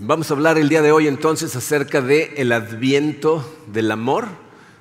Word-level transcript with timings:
vamos 0.00 0.30
a 0.30 0.34
hablar 0.34 0.58
el 0.58 0.68
día 0.68 0.82
de 0.82 0.92
hoy 0.92 1.08
entonces 1.08 1.56
acerca 1.56 2.00
de 2.00 2.34
el 2.36 2.52
adviento 2.52 3.44
del 3.72 3.90
amor, 3.90 4.26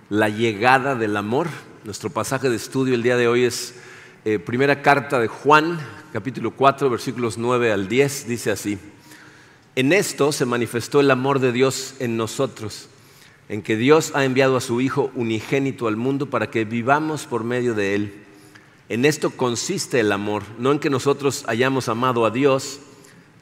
la 0.10 0.30
llegada 0.30 0.96
del 0.96 1.18
amor. 1.18 1.48
Nuestro 1.84 2.10
pasaje 2.10 2.50
de 2.50 2.56
estudio 2.56 2.94
el 2.94 3.04
día 3.04 3.18
de 3.18 3.28
hoy 3.28 3.44
es 3.44 3.76
eh, 4.26 4.40
primera 4.40 4.82
carta 4.82 5.20
de 5.20 5.28
Juan, 5.28 5.80
capítulo 6.14 6.52
4, 6.52 6.90
versículos 6.90 7.38
9 7.38 7.72
al 7.72 7.88
10, 7.88 8.28
dice 8.28 8.52
así. 8.52 8.78
En 9.76 9.94
esto 9.94 10.32
se 10.32 10.46
manifestó 10.46 11.00
el 11.00 11.10
amor 11.10 11.40
de 11.40 11.52
Dios 11.52 11.96
en 12.00 12.18
nosotros, 12.18 12.90
en 13.50 13.62
que 13.62 13.78
Dios 13.78 14.12
ha 14.14 14.26
enviado 14.26 14.58
a 14.58 14.62
su 14.62 14.82
Hijo 14.82 15.12
unigénito 15.16 15.88
al 15.88 15.96
mundo 15.96 16.30
para 16.30 16.52
que 16.52 16.66
vivamos 16.66 17.26
por 17.26 17.44
medio 17.44 17.74
de 17.74 17.96
Él. 17.96 18.24
En 18.90 19.06
esto 19.06 19.32
consiste 19.32 20.00
el 20.00 20.12
amor, 20.12 20.44
no 20.60 20.72
en 20.72 20.80
que 20.80 20.90
nosotros 20.90 21.44
hayamos 21.48 21.90
amado 21.90 22.26
a 22.26 22.32
Dios, 22.32 22.80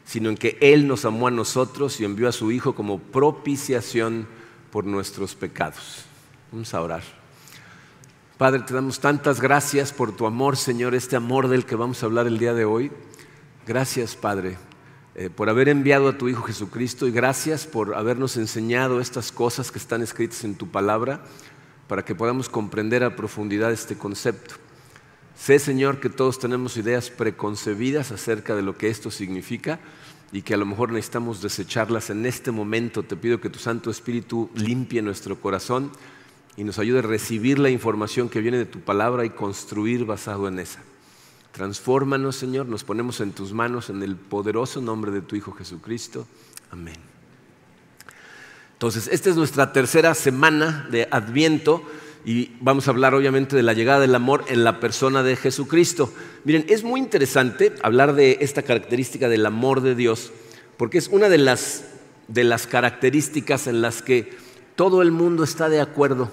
sino 0.06 0.30
en 0.30 0.38
que 0.38 0.58
Él 0.62 0.88
nos 0.88 1.04
amó 1.04 1.28
a 1.28 1.32
nosotros 1.32 2.00
y 2.00 2.06
envió 2.06 2.30
a 2.30 2.32
su 2.32 2.52
Hijo 2.52 2.76
como 2.76 3.00
propiciación 3.00 4.28
por 4.72 4.86
nuestros 4.86 5.36
pecados. 5.36 6.06
Vamos 6.52 6.74
a 6.74 6.82
orar. 6.82 7.04
Padre, 8.38 8.62
te 8.62 8.74
damos 8.74 9.00
tantas 9.00 9.42
gracias 9.42 9.94
por 9.94 10.16
tu 10.16 10.26
amor, 10.26 10.58
Señor, 10.58 10.94
este 10.94 11.16
amor 11.16 11.48
del 11.48 11.66
que 11.66 11.76
vamos 11.76 12.04
a 12.04 12.06
hablar 12.06 12.28
el 12.28 12.38
día 12.38 12.54
de 12.54 12.66
hoy. 12.66 12.92
Gracias, 13.66 14.16
Padre, 14.16 14.58
eh, 15.16 15.30
por 15.30 15.50
haber 15.50 15.70
enviado 15.70 16.10
a 16.10 16.18
tu 16.18 16.28
Hijo 16.28 16.44
Jesucristo 16.44 17.08
y 17.08 17.12
gracias 17.12 17.66
por 17.66 17.96
habernos 17.96 18.38
enseñado 18.38 19.00
estas 19.00 19.32
cosas 19.32 19.72
que 19.72 19.80
están 19.80 20.02
escritas 20.02 20.44
en 20.44 20.56
tu 20.56 20.68
palabra 20.68 21.24
para 21.88 22.04
que 22.04 22.14
podamos 22.14 22.50
comprender 22.50 23.04
a 23.04 23.16
profundidad 23.16 23.72
este 23.72 23.98
concepto. 23.98 24.56
Sé, 25.38 25.60
Señor, 25.60 26.00
que 26.00 26.10
todos 26.10 26.40
tenemos 26.40 26.78
ideas 26.78 27.10
preconcebidas 27.10 28.12
acerca 28.12 28.56
de 28.56 28.62
lo 28.62 28.78
que 28.78 28.90
esto 28.90 29.12
significa 29.12 29.80
y 30.32 30.42
que 30.42 30.54
a 30.54 30.58
lo 30.58 30.66
mejor 30.66 30.92
necesitamos 30.92 31.42
desecharlas 31.42 32.10
en 32.10 32.26
este 32.26 32.52
momento. 32.52 33.04
Te 33.04 33.16
pido 33.16 33.42
que 33.42 33.50
tu 33.50 33.60
Santo 33.60 33.92
Espíritu 33.92 34.50
limpie 34.56 35.02
nuestro 35.02 35.40
corazón 35.40 35.92
y 36.58 36.64
nos 36.64 36.80
ayude 36.80 37.00
a 37.00 37.04
recibir 37.04 37.60
la 37.60 37.70
información 37.70 38.30
que 38.30 38.40
viene 38.40 38.58
de 38.58 38.66
tu 38.66 38.80
palabra 38.80 39.26
y 39.26 39.30
construir 39.30 40.06
basado 40.06 40.48
en 40.48 40.60
esa. 40.60 40.82
Transfórmanos, 41.52 42.36
Señor, 42.36 42.66
nos 42.66 42.84
ponemos 42.84 43.22
en 43.22 43.32
tus 43.32 43.54
manos 43.54 43.90
en 43.90 44.04
el 44.04 44.16
poderoso 44.16 44.82
nombre 44.82 45.12
de 45.12 45.22
tu 45.22 45.36
Hijo 45.36 45.52
Jesucristo. 45.54 46.28
Amén. 46.72 46.98
Entonces, 48.74 49.08
esta 49.08 49.30
es 49.30 49.38
nuestra 49.38 49.72
tercera 49.72 50.14
semana 50.16 50.88
de 50.92 51.08
Adviento 51.12 51.82
y 52.26 52.52
vamos 52.60 52.88
a 52.88 52.92
hablar 52.92 53.14
obviamente 53.14 53.56
de 53.56 53.62
la 53.62 53.74
llegada 53.74 54.00
del 54.00 54.16
amor 54.16 54.46
en 54.48 54.64
la 54.64 54.80
persona 54.80 55.22
de 55.22 55.36
Jesucristo. 55.36 56.12
Miren, 56.44 56.66
es 56.68 56.84
muy 56.84 57.00
interesante 57.00 57.74
hablar 57.84 58.16
de 58.16 58.40
esta 58.42 58.64
característica 58.64 59.30
del 59.30 59.46
amor 59.46 59.82
de 59.82 59.94
Dios, 59.94 60.32
porque 60.76 60.98
es 60.98 61.08
una 61.08 61.30
de 61.30 61.38
las, 61.38 61.86
de 62.28 62.44
las 62.44 62.66
características 62.66 63.68
en 63.68 63.84
las 63.84 64.02
que 64.02 64.34
todo 64.76 65.04
el 65.04 65.12
mundo 65.12 65.44
está 65.44 65.70
de 65.70 65.80
acuerdo. 65.80 66.32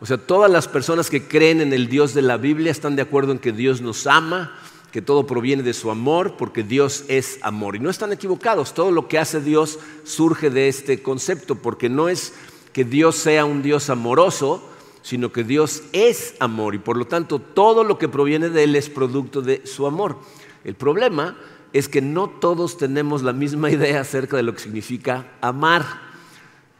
O 0.00 0.06
sea, 0.06 0.18
todas 0.18 0.50
las 0.50 0.68
personas 0.68 1.08
que 1.08 1.26
creen 1.26 1.62
en 1.62 1.72
el 1.72 1.88
Dios 1.88 2.12
de 2.12 2.20
la 2.20 2.36
Biblia 2.36 2.70
están 2.70 2.94
de 2.94 3.02
acuerdo 3.02 3.32
en 3.32 3.38
que 3.38 3.52
Dios 3.52 3.80
nos 3.80 4.06
ama, 4.06 4.54
que 4.92 5.00
todo 5.00 5.26
proviene 5.26 5.62
de 5.62 5.72
su 5.72 5.90
amor, 5.90 6.36
porque 6.36 6.62
Dios 6.62 7.06
es 7.08 7.38
amor. 7.40 7.74
Y 7.74 7.80
no 7.80 7.88
están 7.88 8.12
equivocados, 8.12 8.74
todo 8.74 8.90
lo 8.90 9.08
que 9.08 9.18
hace 9.18 9.40
Dios 9.40 9.78
surge 10.04 10.50
de 10.50 10.68
este 10.68 11.02
concepto, 11.02 11.54
porque 11.54 11.88
no 11.88 12.10
es 12.10 12.34
que 12.74 12.84
Dios 12.84 13.16
sea 13.16 13.46
un 13.46 13.62
Dios 13.62 13.88
amoroso, 13.88 14.73
sino 15.04 15.30
que 15.32 15.44
Dios 15.44 15.82
es 15.92 16.34
amor 16.40 16.74
y 16.74 16.78
por 16.78 16.96
lo 16.96 17.06
tanto 17.06 17.38
todo 17.38 17.84
lo 17.84 17.98
que 17.98 18.08
proviene 18.08 18.48
de 18.48 18.64
Él 18.64 18.74
es 18.74 18.88
producto 18.88 19.42
de 19.42 19.60
su 19.66 19.86
amor. 19.86 20.16
El 20.64 20.76
problema 20.76 21.36
es 21.74 21.90
que 21.90 22.00
no 22.00 22.30
todos 22.30 22.78
tenemos 22.78 23.22
la 23.22 23.34
misma 23.34 23.70
idea 23.70 24.00
acerca 24.00 24.38
de 24.38 24.42
lo 24.42 24.54
que 24.54 24.60
significa 24.60 25.26
amar. 25.42 25.84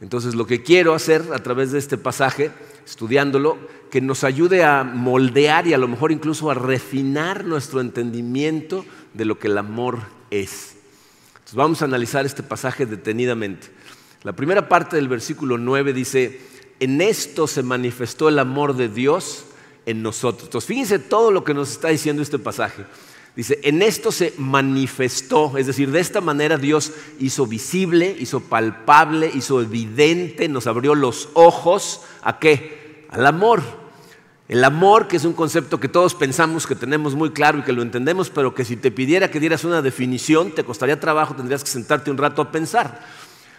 Entonces 0.01 0.33
lo 0.33 0.47
que 0.47 0.63
quiero 0.63 0.95
hacer 0.95 1.23
a 1.35 1.43
través 1.43 1.71
de 1.71 1.77
este 1.77 1.99
pasaje, 1.99 2.49
estudiándolo, 2.83 3.59
que 3.91 4.01
nos 4.01 4.23
ayude 4.23 4.63
a 4.63 4.83
moldear 4.83 5.67
y 5.67 5.75
a 5.75 5.77
lo 5.77 5.87
mejor 5.87 6.11
incluso 6.11 6.49
a 6.49 6.55
refinar 6.55 7.45
nuestro 7.45 7.79
entendimiento 7.79 8.85
de 9.13 9.25
lo 9.25 9.37
que 9.37 9.49
el 9.49 9.57
amor 9.59 9.99
es. 10.31 10.77
Entonces 11.35 11.55
vamos 11.55 11.83
a 11.83 11.85
analizar 11.85 12.25
este 12.25 12.41
pasaje 12.41 12.87
detenidamente. 12.87 13.67
La 14.23 14.33
primera 14.33 14.67
parte 14.67 14.95
del 14.95 15.07
versículo 15.07 15.59
9 15.59 15.93
dice, 15.93 16.54
en 16.79 17.01
esto 17.01 17.47
se 17.47 17.63
manifestó 17.63 18.29
el 18.29 18.39
amor 18.39 18.75
de 18.75 18.89
Dios 18.89 19.45
en 19.85 20.01
nosotros. 20.01 20.45
Entonces, 20.45 20.67
fíjense 20.67 20.99
todo 20.99 21.31
lo 21.31 21.43
que 21.43 21.53
nos 21.53 21.71
está 21.71 21.89
diciendo 21.89 22.21
este 22.21 22.39
pasaje. 22.39 22.85
Dice, 23.35 23.59
en 23.63 23.81
esto 23.81 24.13
se 24.13 24.33
manifestó, 24.37 25.57
es 25.57 25.67
decir, 25.67 25.91
de 25.91 25.99
esta 25.99 26.21
manera 26.21 26.57
Dios 26.57 26.93
hizo 27.19 27.45
visible, 27.45 28.15
hizo 28.17 28.39
palpable, 28.39 29.29
hizo 29.33 29.61
evidente, 29.61 30.47
nos 30.47 30.67
abrió 30.67 30.95
los 30.95 31.29
ojos 31.33 32.01
a 32.21 32.39
qué? 32.39 33.05
Al 33.09 33.25
amor. 33.25 33.61
El 34.47 34.63
amor, 34.63 35.07
que 35.07 35.17
es 35.17 35.25
un 35.25 35.33
concepto 35.33 35.79
que 35.79 35.89
todos 35.89 36.13
pensamos 36.13 36.65
que 36.65 36.75
tenemos 36.75 37.15
muy 37.15 37.31
claro 37.31 37.59
y 37.59 37.63
que 37.63 37.73
lo 37.73 37.81
entendemos, 37.81 38.29
pero 38.29 38.53
que 38.53 38.63
si 38.63 38.77
te 38.77 38.91
pidiera 38.91 39.31
que 39.31 39.39
dieras 39.39 39.65
una 39.65 39.81
definición, 39.81 40.51
te 40.51 40.63
costaría 40.63 40.99
trabajo, 40.99 41.35
tendrías 41.35 41.63
que 41.63 41.69
sentarte 41.69 42.11
un 42.11 42.17
rato 42.17 42.41
a 42.41 42.51
pensar. 42.51 43.05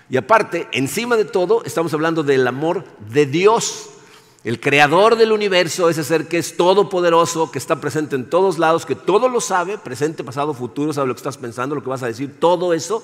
Y 0.08 0.16
aparte, 0.16 0.68
encima 0.72 1.16
de 1.16 1.24
todo, 1.24 1.64
estamos 1.64 1.92
hablando 1.92 2.22
del 2.22 2.46
amor 2.46 2.84
de 3.10 3.26
Dios. 3.26 3.90
El 4.44 4.60
creador 4.60 5.16
del 5.16 5.32
universo, 5.32 5.90
ese 5.90 6.04
ser 6.04 6.28
que 6.28 6.38
es 6.38 6.56
todopoderoso, 6.56 7.50
que 7.50 7.58
está 7.58 7.80
presente 7.80 8.14
en 8.14 8.30
todos 8.30 8.58
lados, 8.58 8.86
que 8.86 8.94
todo 8.94 9.28
lo 9.28 9.40
sabe, 9.40 9.76
presente, 9.76 10.22
pasado, 10.22 10.54
futuro, 10.54 10.92
sabe 10.92 11.08
lo 11.08 11.14
que 11.14 11.20
estás 11.20 11.38
pensando, 11.38 11.74
lo 11.74 11.82
que 11.82 11.90
vas 11.90 12.04
a 12.04 12.06
decir, 12.06 12.38
todo 12.38 12.72
eso 12.72 13.02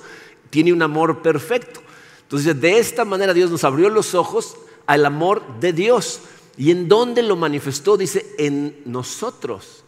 tiene 0.50 0.72
un 0.72 0.82
amor 0.82 1.20
perfecto. 1.20 1.80
Entonces, 2.22 2.60
de 2.60 2.78
esta 2.78 3.04
manera 3.04 3.34
Dios 3.34 3.50
nos 3.50 3.64
abrió 3.64 3.88
los 3.88 4.14
ojos 4.14 4.56
al 4.86 5.04
amor 5.04 5.42
de 5.58 5.72
Dios. 5.72 6.20
¿Y 6.56 6.70
en 6.70 6.88
dónde 6.88 7.22
lo 7.22 7.34
manifestó? 7.34 7.96
Dice, 7.96 8.34
en 8.38 8.80
nosotros. 8.84 9.82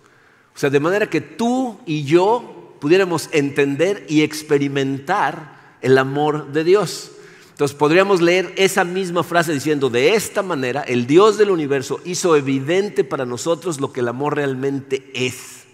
O 0.54 0.58
sea, 0.58 0.70
de 0.70 0.80
manera 0.80 1.08
que 1.08 1.20
tú 1.20 1.78
y 1.86 2.04
yo 2.04 2.74
pudiéramos 2.80 3.28
entender 3.32 4.04
y 4.08 4.22
experimentar 4.22 5.54
el 5.84 5.98
amor 5.98 6.52
de 6.52 6.64
Dios. 6.64 7.10
Entonces 7.50 7.76
podríamos 7.76 8.20
leer 8.20 8.52
esa 8.56 8.82
misma 8.82 9.22
frase 9.22 9.52
diciendo, 9.52 9.90
de 9.90 10.14
esta 10.14 10.42
manera 10.42 10.80
el 10.80 11.06
Dios 11.06 11.38
del 11.38 11.50
universo 11.50 12.00
hizo 12.04 12.34
evidente 12.34 13.04
para 13.04 13.26
nosotros 13.26 13.80
lo 13.80 13.92
que 13.92 14.00
el 14.00 14.08
amor 14.08 14.34
realmente 14.34 15.08
es. 15.14 15.64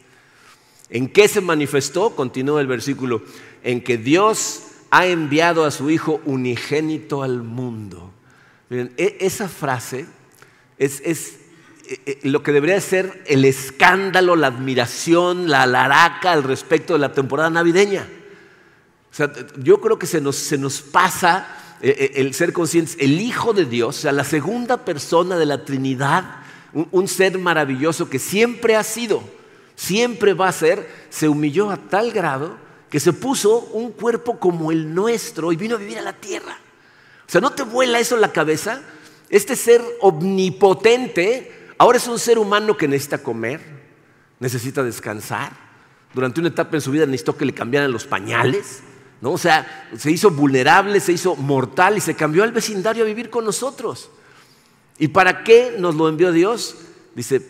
¿En 0.91 1.09
qué 1.09 1.29
se 1.29 1.41
manifestó? 1.41 2.17
Continúa 2.17 2.61
el 2.61 2.67
versículo, 2.67 3.23
en 3.63 3.83
que 3.83 3.97
Dios 3.97 4.65
ha 4.91 5.07
enviado 5.07 5.65
a 5.65 5.71
su 5.71 5.89
Hijo 5.89 6.21
unigénito 6.27 7.23
al 7.23 7.45
mundo. 7.45 8.11
Miren, 8.69 8.93
e, 8.97 9.17
esa 9.21 9.49
frase 9.49 10.07
es, 10.77 11.01
es 11.05 11.39
e, 11.89 12.19
e, 12.25 12.29
lo 12.29 12.43
que 12.43 12.53
debería 12.53 12.81
ser 12.81 13.23
el 13.27 13.45
escándalo, 13.45 14.35
la 14.35 14.49
admiración, 14.49 15.49
la 15.49 15.63
alaraca 15.63 16.33
al 16.33 16.43
respecto 16.43 16.95
de 16.95 16.99
la 16.99 17.13
temporada 17.13 17.49
navideña. 17.49 18.09
O 19.11 19.15
sea, 19.15 19.33
yo 19.63 19.81
creo 19.81 19.99
que 19.99 20.07
se 20.07 20.21
nos, 20.21 20.37
se 20.37 20.57
nos 20.57 20.81
pasa 20.81 21.47
eh, 21.83 21.97
eh, 21.99 22.13
el 22.17 22.35
ser 22.35 22.53
conscientes, 22.53 22.97
el 23.01 23.21
Hijo 23.21 23.53
de 23.53 23.65
Dios, 23.65 23.99
o 23.99 24.01
sea, 24.03 24.13
la 24.13 24.25
segunda 24.25 24.85
persona 24.85 25.37
de 25.37 25.47
la 25.47 25.65
Trinidad, 25.65 26.43
un, 26.73 27.09
ser 27.09 27.39
maravilloso 27.39 28.09
que 28.09 28.19
siempre 28.19 28.77
ha 28.77 28.85
sido, 28.85 29.23
siempre 29.75 30.35
va 30.35 30.49
a 30.49 30.53
ser, 30.53 30.89
se 31.09 31.29
humilló 31.29 31.71
a 31.71 31.77
tal 31.77 32.13
grado 32.13 32.57
que 32.91 33.01
se 33.01 33.13
puso 33.13 33.61
un 33.73 33.93
cuerpo 33.93 34.39
como 34.39 34.71
el 34.71 34.95
nuestro 34.95 35.53
y 35.53 35.57
vino 35.57 35.77
a 35.77 35.79
vivir 35.79 35.99
a 35.99 36.03
la 36.03 36.13
tierra. 36.13 36.59
O 37.27 37.31
sea, 37.31 37.41
¿no 37.41 37.51
te 37.51 37.63
vuela 37.63 37.99
eso 37.99 38.15
en 38.15 38.21
la 38.21 38.33
cabeza? 38.33 38.83
Este 39.29 39.57
ser 39.57 39.83
omnipotente 40.01 41.73
ahora 41.79 41.99
es 41.99 42.07
un 42.09 42.19
ser 42.19 42.39
humano 42.39 42.77
que 42.77 42.89
necesita 42.89 43.19
comer, 43.19 43.61
necesita 44.39 44.83
descansar. 44.83 45.53
Durante 46.13 46.41
una 46.41 46.49
etapa 46.51 46.77
en 46.77 46.81
su 46.81 46.91
vida 46.91 47.07
necesitó 47.07 47.37
que 47.37 47.45
le 47.45 47.55
cambiaran 47.55 47.91
los 47.91 48.05
pañales. 48.05 48.83
¿No? 49.21 49.33
O 49.33 49.39
sea, 49.39 49.89
se 49.97 50.11
hizo 50.11 50.31
vulnerable, 50.31 51.01
se 51.01 51.13
hizo 51.13 51.37
mortal 51.37 51.97
y 51.97 52.01
se 52.01 52.15
cambió 52.15 52.43
al 52.43 52.53
vecindario 52.53 53.05
a 53.05 53.07
vivir 53.07 53.31
con 53.31 53.45
nosotros. 53.45 54.11
¿Y 54.99 55.09
para 55.09 55.45
qué 55.45 55.77
nos 55.79 55.95
lo 55.95 56.09
envió 56.09 56.33
Dios? 56.33 56.77
Dice, 57.15 57.41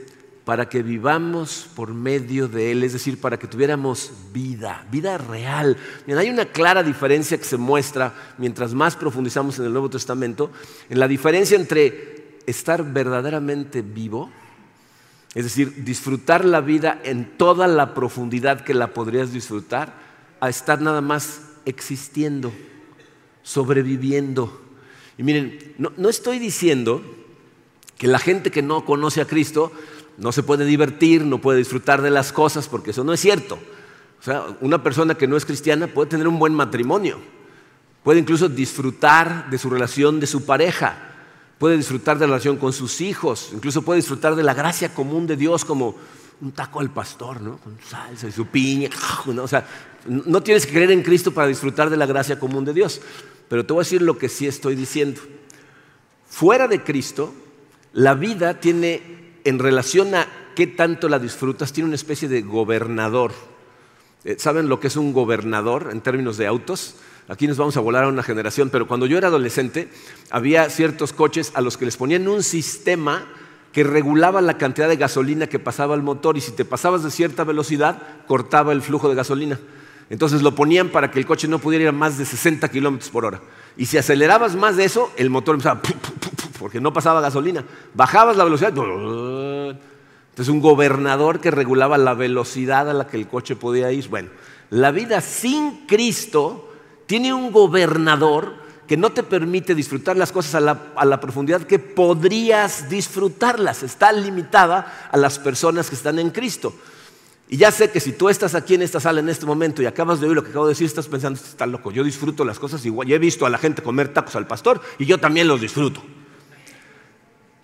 para 0.44 0.68
que 0.68 0.82
vivamos 0.82 1.68
por 1.76 1.92
medio 1.94 2.48
de 2.48 2.72
Él, 2.72 2.82
es 2.82 2.92
decir, 2.92 3.20
para 3.20 3.38
que 3.38 3.46
tuviéramos 3.46 4.10
vida, 4.32 4.86
vida 4.90 5.18
real. 5.18 5.76
hay 6.08 6.30
una 6.30 6.46
clara 6.46 6.82
diferencia 6.82 7.38
que 7.38 7.44
se 7.44 7.56
muestra 7.56 8.14
mientras 8.38 8.74
más 8.74 8.96
profundizamos 8.96 9.58
en 9.58 9.66
el 9.66 9.72
Nuevo 9.72 9.90
Testamento, 9.90 10.50
en 10.88 10.98
la 10.98 11.06
diferencia 11.06 11.56
entre 11.56 12.38
estar 12.46 12.82
verdaderamente 12.92 13.82
vivo, 13.82 14.30
es 15.34 15.44
decir, 15.44 15.84
disfrutar 15.84 16.44
la 16.44 16.60
vida 16.60 17.00
en 17.04 17.36
toda 17.36 17.68
la 17.68 17.94
profundidad 17.94 18.62
que 18.62 18.74
la 18.74 18.92
podrías 18.92 19.32
disfrutar, 19.32 19.94
a 20.40 20.48
estar 20.48 20.80
nada 20.80 21.00
más 21.00 21.42
existiendo, 21.64 22.52
sobreviviendo. 23.42 24.60
Y 25.18 25.22
miren, 25.22 25.74
no, 25.78 26.08
estoy 26.08 26.38
diciendo 26.38 27.02
que 27.98 28.06
la 28.06 28.18
gente 28.18 28.50
que 28.50 28.62
no 28.62 28.84
conoce 28.84 29.20
a 29.20 29.26
Cristo 29.26 29.72
no 30.16 30.32
se 30.32 30.42
puede 30.42 30.64
divertir, 30.64 31.24
no 31.24 31.40
puede 31.40 31.58
disfrutar 31.58 32.02
de 32.02 32.10
las 32.10 32.32
cosas, 32.32 32.68
porque 32.68 32.90
eso 32.90 33.04
no 33.04 33.12
es 33.12 33.20
cierto. 33.20 33.58
O 34.20 34.22
sea, 34.22 34.44
una 34.60 34.82
persona 34.82 35.14
que 35.14 35.26
no 35.26 35.36
es 35.36 35.44
cristiana 35.44 35.86
puede 35.86 36.10
tener 36.10 36.28
un 36.28 36.38
buen 36.38 36.54
matrimonio, 36.54 37.18
puede 38.02 38.20
incluso 38.20 38.48
disfrutar 38.48 39.48
de 39.50 39.58
su 39.58 39.70
relación 39.70 40.20
de 40.20 40.26
su 40.26 40.44
pareja, 40.44 41.10
puede 41.58 41.76
disfrutar 41.76 42.18
de 42.18 42.26
la 42.26 42.32
relación 42.32 42.56
con 42.56 42.72
sus 42.72 43.00
hijos, 43.00 43.50
incluso 43.52 43.82
puede 43.82 43.98
disfrutar 44.00 44.36
de 44.36 44.42
la 44.42 44.54
gracia 44.54 44.94
común 44.94 45.26
de 45.26 45.36
Dios 45.36 45.64
como 45.64 45.96
un 46.40 46.52
taco 46.52 46.80
al 46.80 46.90
pastor, 46.90 47.40
¿no? 47.40 47.58
Con 47.58 47.78
salsa 47.86 48.28
y 48.28 48.32
su 48.32 48.46
piña, 48.46 48.88
¿no? 49.26 49.42
O 49.42 49.48
sea, 49.48 49.66
no 50.06 50.42
tienes 50.42 50.66
que 50.66 50.72
creer 50.72 50.90
en 50.90 51.02
Cristo 51.02 51.32
para 51.32 51.48
disfrutar 51.48 51.90
de 51.90 51.96
la 51.96 52.06
gracia 52.06 52.38
común 52.38 52.64
de 52.64 52.72
Dios. 52.72 53.00
Pero 53.48 53.66
te 53.66 53.72
voy 53.72 53.80
a 53.80 53.84
decir 53.84 54.02
lo 54.02 54.16
que 54.16 54.28
sí 54.28 54.46
estoy 54.46 54.76
diciendo. 54.76 55.20
Fuera 56.28 56.68
de 56.68 56.82
Cristo, 56.82 57.34
la 57.92 58.14
vida 58.14 58.60
tiene, 58.60 59.02
en 59.44 59.58
relación 59.58 60.14
a 60.14 60.26
qué 60.54 60.66
tanto 60.66 61.08
la 61.08 61.18
disfrutas, 61.18 61.72
tiene 61.72 61.88
una 61.88 61.96
especie 61.96 62.28
de 62.28 62.42
gobernador. 62.42 63.32
Eh, 64.24 64.36
¿Saben 64.38 64.68
lo 64.68 64.78
que 64.78 64.86
es 64.86 64.96
un 64.96 65.12
gobernador 65.12 65.88
en 65.90 66.00
términos 66.00 66.36
de 66.36 66.46
autos? 66.46 66.96
Aquí 67.28 67.46
nos 67.46 67.56
vamos 67.56 67.76
a 67.76 67.80
volar 67.80 68.04
a 68.04 68.08
una 68.08 68.22
generación, 68.22 68.70
pero 68.70 68.86
cuando 68.86 69.06
yo 69.06 69.18
era 69.18 69.28
adolescente 69.28 69.88
había 70.30 70.68
ciertos 70.70 71.12
coches 71.12 71.52
a 71.54 71.60
los 71.60 71.76
que 71.76 71.84
les 71.84 71.96
ponían 71.96 72.28
un 72.28 72.42
sistema 72.42 73.26
que 73.72 73.84
regulaba 73.84 74.40
la 74.40 74.58
cantidad 74.58 74.88
de 74.88 74.96
gasolina 74.96 75.46
que 75.46 75.58
pasaba 75.58 75.94
al 75.94 76.02
motor 76.02 76.36
y 76.36 76.40
si 76.40 76.52
te 76.52 76.64
pasabas 76.64 77.04
de 77.04 77.10
cierta 77.10 77.44
velocidad 77.44 78.02
cortaba 78.26 78.72
el 78.72 78.82
flujo 78.82 79.08
de 79.08 79.14
gasolina. 79.14 79.58
Entonces 80.10 80.42
lo 80.42 80.54
ponían 80.54 80.88
para 80.88 81.10
que 81.10 81.20
el 81.20 81.26
coche 81.26 81.48
no 81.48 81.60
pudiera 81.60 81.84
ir 81.84 81.88
a 81.88 81.92
más 81.92 82.18
de 82.18 82.26
60 82.26 82.68
kilómetros 82.68 83.10
por 83.10 83.24
hora. 83.24 83.40
Y 83.76 83.86
si 83.86 83.96
acelerabas 83.96 84.56
más 84.56 84.76
de 84.76 84.84
eso, 84.84 85.10
el 85.16 85.30
motor 85.30 85.54
empezaba 85.54 85.80
porque 86.58 86.80
no 86.80 86.92
pasaba 86.92 87.20
gasolina. 87.20 87.64
Bajabas 87.94 88.36
la 88.36 88.44
velocidad. 88.44 88.70
Entonces 88.70 90.48
un 90.48 90.60
gobernador 90.60 91.40
que 91.40 91.50
regulaba 91.50 91.96
la 91.96 92.14
velocidad 92.14 92.90
a 92.90 92.92
la 92.92 93.06
que 93.06 93.16
el 93.16 93.28
coche 93.28 93.56
podía 93.56 93.90
ir. 93.92 94.08
Bueno, 94.08 94.28
la 94.70 94.90
vida 94.90 95.20
sin 95.20 95.86
Cristo 95.86 96.72
tiene 97.06 97.32
un 97.32 97.50
gobernador 97.50 98.54
que 98.86 98.96
no 98.96 99.10
te 99.10 99.22
permite 99.22 99.76
disfrutar 99.76 100.16
las 100.16 100.32
cosas 100.32 100.56
a 100.56 101.04
la, 101.04 101.20
profundidad 101.20 101.62
que 101.62 101.78
podrías 101.78 102.88
disfrutarlas. 102.88 103.84
Está 103.84 104.10
limitada 104.10 105.08
a 105.12 105.16
las 105.16 105.38
personas 105.38 105.88
que 105.88 105.94
están 105.94 106.18
en 106.18 106.30
Cristo. 106.30 106.74
Y 107.50 107.56
ya 107.56 107.70
sé 107.70 107.90
que 107.90 108.00
si 108.00 108.12
tú 108.12 108.28
estás 108.28 108.54
aquí 108.54 108.74
en 108.74 108.82
esta 108.82 109.00
sala 109.00 109.20
en 109.20 109.28
este 109.28 109.44
momento 109.44 109.82
y 109.82 109.86
acabas 109.86 110.20
de 110.20 110.26
oír 110.26 110.36
lo 110.36 110.42
que 110.42 110.50
acabo 110.50 110.66
de 110.66 110.70
decir, 110.70 110.86
estás 110.86 111.08
pensando, 111.08 111.36
este 111.36 111.50
está 111.50 111.66
loco, 111.66 111.90
yo 111.90 112.02
disfruto 112.02 112.44
las 112.44 112.58
cosas 112.58 112.86
igual. 112.86 113.08
Y 113.08 113.14
he 113.14 113.18
visto 113.18 113.44
a 113.44 113.50
la 113.50 113.58
gente 113.58 113.82
comer 113.82 114.12
tacos 114.14 114.36
al 114.36 114.46
pastor 114.46 114.80
y 114.98 115.04
yo 115.04 115.18
también 115.18 115.48
los 115.48 115.60
disfruto. 115.60 116.02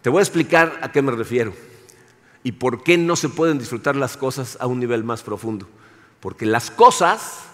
Te 0.03 0.11
voy 0.11 0.19
a 0.19 0.23
explicar 0.23 0.79
a 0.83 0.93
qué 0.93 1.00
me 1.03 1.12
refiero 1.12 1.55
y 2.43 2.53
por 2.53 2.83
qué 2.83 2.99
no 2.99 3.17
se 3.17 3.29
pueden 3.29 3.59
disfrutar 3.59 3.97
las 3.97 4.17
cosas 4.17 4.59
a 4.61 4.67
un 4.67 4.81
nivel 4.81 5.05
más 5.05 5.23
profundo. 5.23 5.69
Porque 6.21 6.47
las 6.47 6.71
cosas 6.71 7.47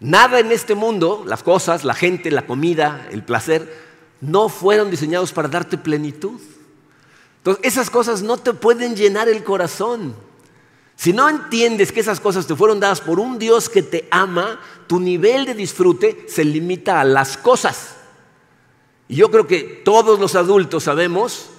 Nada 0.00 0.40
en 0.40 0.50
este 0.50 0.74
mundo, 0.74 1.22
las 1.26 1.42
cosas, 1.42 1.84
la 1.84 1.92
gente, 1.92 2.30
la 2.30 2.46
comida, 2.46 3.06
el 3.10 3.22
placer, 3.22 3.90
no 4.22 4.48
fueron 4.48 4.90
diseñados 4.90 5.32
para 5.32 5.48
darte 5.48 5.76
plenitud. 5.76 6.40
Entonces, 7.38 7.64
esas 7.64 7.90
cosas 7.90 8.22
no 8.22 8.38
te 8.38 8.54
pueden 8.54 8.96
llenar 8.96 9.28
el 9.28 9.44
corazón. 9.44 10.14
Si 11.00 11.14
no 11.14 11.30
entiendes 11.30 11.92
que 11.92 12.00
esas 12.00 12.20
cosas 12.20 12.46
te 12.46 12.54
fueron 12.54 12.78
dadas 12.78 13.00
por 13.00 13.20
un 13.20 13.38
Dios 13.38 13.70
que 13.70 13.82
te 13.82 14.06
ama, 14.10 14.60
tu 14.86 15.00
nivel 15.00 15.46
de 15.46 15.54
disfrute 15.54 16.26
se 16.28 16.44
limita 16.44 17.00
a 17.00 17.04
las 17.04 17.38
cosas. 17.38 17.96
Y 19.08 19.16
yo 19.16 19.30
creo 19.30 19.46
que 19.46 19.80
todos 19.82 20.20
los 20.20 20.34
adultos 20.34 20.82
sabemos 20.82 21.52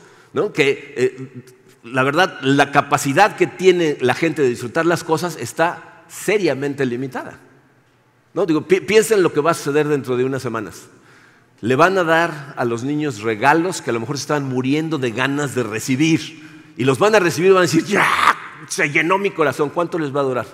que 0.54 0.94
eh, 0.96 1.44
la 1.84 2.04
verdad, 2.04 2.38
la 2.44 2.72
capacidad 2.72 3.36
que 3.36 3.48
tiene 3.48 3.98
la 4.00 4.14
gente 4.14 4.44
de 4.44 4.50
disfrutar 4.50 4.86
las 4.86 5.04
cosas 5.04 5.36
está 5.38 6.04
seriamente 6.08 6.86
limitada. 6.86 7.40
No, 8.36 8.46
digo, 8.46 8.68
piensa 8.68 9.16
en 9.16 9.24
lo 9.24 9.34
que 9.34 9.42
va 9.42 9.50
a 9.50 9.56
suceder 9.56 9.88
dentro 9.88 10.18
de 10.18 10.24
unas 10.24 10.44
semanas. 10.44 10.84
Le 11.62 11.76
van 11.76 11.98
a 11.98 12.04
dar 12.04 12.54
a 12.58 12.64
los 12.64 12.84
niños 12.84 13.24
regalos 13.24 13.82
que 13.82 13.90
a 13.90 13.94
lo 13.94 14.02
mejor 14.02 14.18
estaban 14.18 14.48
muriendo 14.48 15.00
de 15.00 15.10
ganas 15.10 15.56
de 15.56 15.64
recibir. 15.64 16.48
Y 16.78 16.84
los 16.84 17.00
van 17.00 17.16
a 17.16 17.20
recibir 17.20 17.50
y 17.50 17.54
van 17.54 17.64
a 17.64 17.68
decir, 17.68 17.86
ya, 17.86 18.08
se 18.72 18.90
llenó 18.90 19.18
mi 19.18 19.32
corazón. 19.32 19.70
¿Cuánto 19.70 20.00
les 20.00 20.16
va 20.16 20.22
a 20.22 20.24
durar? 20.24 20.46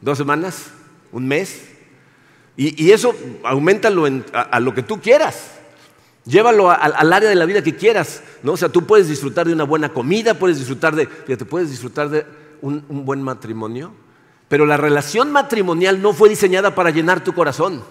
¿Dos 0.00 0.18
semanas? 0.18 0.70
¿Un 1.12 1.26
mes? 1.26 1.68
Y, 2.56 2.90
eso, 2.90 3.14
aumentalo 3.42 4.06
a, 4.34 4.60
lo 4.60 4.74
que 4.74 4.82
tú 4.82 5.00
quieras. 5.00 5.52
Llévalo 6.26 6.70
al 6.70 7.12
área 7.12 7.30
de 7.30 7.34
la 7.34 7.46
vida 7.46 7.62
que 7.62 7.74
quieras. 7.74 8.22
¿no? 8.42 8.52
O 8.52 8.56
sea, 8.56 8.68
tú 8.68 8.86
puedes 8.86 9.08
disfrutar 9.08 9.46
de 9.46 9.54
una 9.54 9.64
buena 9.64 9.88
comida, 9.88 10.34
puedes 10.34 10.58
disfrutar 10.58 10.94
de, 10.94 11.06
fíjate, 11.06 11.46
puedes 11.46 11.70
disfrutar 11.70 12.10
de 12.10 12.26
un 12.60 13.06
buen 13.06 13.22
matrimonio 13.22 13.94
pero 14.50 14.66
la 14.66 14.76
relación 14.76 15.30
matrimonial 15.30 16.02
no 16.02 16.12
fue 16.12 16.28
diseñada 16.28 16.74
para 16.74 16.90
llenar 16.90 17.22
tu 17.22 17.32
corazón. 17.34 17.84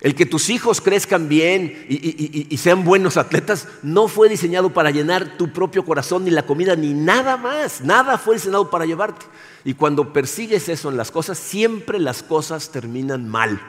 El 0.00 0.14
que 0.14 0.24
tus 0.24 0.48
hijos 0.48 0.80
crezcan 0.80 1.28
bien 1.28 1.86
y, 1.88 2.56
sean 2.56 2.84
buenos 2.84 3.18
atletas 3.18 3.68
no 3.82 4.08
fue 4.08 4.30
diseñado 4.30 4.72
para 4.72 4.90
llenar 4.90 5.36
tu 5.36 5.52
propio 5.52 5.84
corazón, 5.84 6.24
ni 6.24 6.30
la 6.30 6.46
comida, 6.46 6.74
ni 6.74 6.94
nada 6.94 7.36
más. 7.36 7.82
Nada 7.82 8.16
fue 8.16 8.36
diseñado 8.36 8.70
para 8.70 8.86
llevarte. 8.86 9.26
Y 9.62 9.74
cuando 9.74 10.12
persigues 10.12 10.70
eso 10.70 10.88
en 10.88 10.96
las 10.96 11.10
cosas, 11.10 11.38
siempre 11.38 11.98
las 11.98 12.22
cosas 12.22 12.70
terminan 12.70 13.28
mal. 13.28 13.60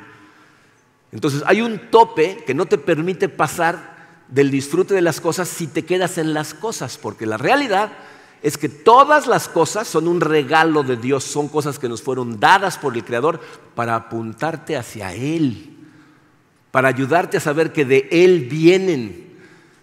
Entonces 1.11 1.43
hay 1.45 1.61
un 1.61 1.91
tope 1.91 2.43
que 2.45 2.53
no 2.53 2.65
te 2.65 2.77
permite 2.77 3.27
pasar 3.27 3.91
del 4.29 4.49
disfrute 4.49 4.93
de 4.93 5.01
las 5.01 5.19
cosas 5.19 5.49
si 5.49 5.67
te 5.67 5.83
quedas 5.83 6.17
en 6.17 6.33
las 6.33 6.53
cosas, 6.53 6.97
porque 6.97 7.25
la 7.25 7.37
realidad 7.37 7.91
es 8.41 8.57
que 8.57 8.69
todas 8.69 9.27
las 9.27 9.47
cosas 9.49 9.87
son 9.87 10.07
un 10.07 10.21
regalo 10.21 10.83
de 10.83 10.95
Dios, 10.95 11.25
son 11.25 11.47
cosas 11.47 11.77
que 11.77 11.89
nos 11.89 12.01
fueron 12.01 12.39
dadas 12.39 12.77
por 12.77 12.95
el 12.95 13.03
Creador 13.03 13.39
para 13.75 13.95
apuntarte 13.95 14.77
hacia 14.77 15.13
Él, 15.13 15.70
para 16.71 16.87
ayudarte 16.87 17.37
a 17.37 17.41
saber 17.41 17.73
que 17.73 17.85
de 17.85 18.07
Él 18.11 18.47
vienen, 18.49 19.29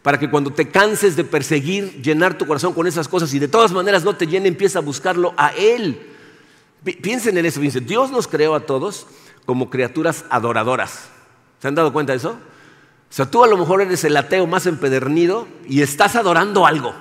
para 0.02 0.18
que 0.18 0.30
cuando 0.30 0.52
te 0.52 0.68
canses 0.68 1.16
de 1.16 1.24
perseguir, 1.24 2.02
llenar 2.02 2.38
tu 2.38 2.46
corazón 2.46 2.72
con 2.72 2.86
esas 2.86 3.08
cosas 3.08 3.32
y 3.34 3.38
de 3.38 3.48
todas 3.48 3.72
maneras 3.72 4.04
no 4.04 4.16
te 4.16 4.26
llene, 4.26 4.48
empieza 4.48 4.78
a 4.78 4.82
buscarlo 4.82 5.34
a 5.36 5.48
Él. 5.50 6.00
Piensen 7.02 7.36
en 7.36 7.44
eso, 7.44 7.60
piensen, 7.60 7.86
Dios 7.86 8.10
nos 8.10 8.26
creó 8.26 8.54
a 8.54 8.60
todos 8.60 9.06
como 9.44 9.68
criaturas 9.68 10.24
adoradoras. 10.30 11.08
¿Se 11.60 11.68
han 11.68 11.74
dado 11.74 11.92
cuenta 11.92 12.12
de 12.12 12.18
eso? 12.18 12.30
O 12.30 13.12
sea, 13.12 13.30
tú 13.30 13.42
a 13.42 13.46
lo 13.46 13.56
mejor 13.56 13.82
eres 13.82 14.04
el 14.04 14.16
ateo 14.16 14.46
más 14.46 14.66
empedernido 14.66 15.48
y 15.66 15.82
estás 15.82 16.16
adorando 16.16 16.66
algo. 16.66 16.94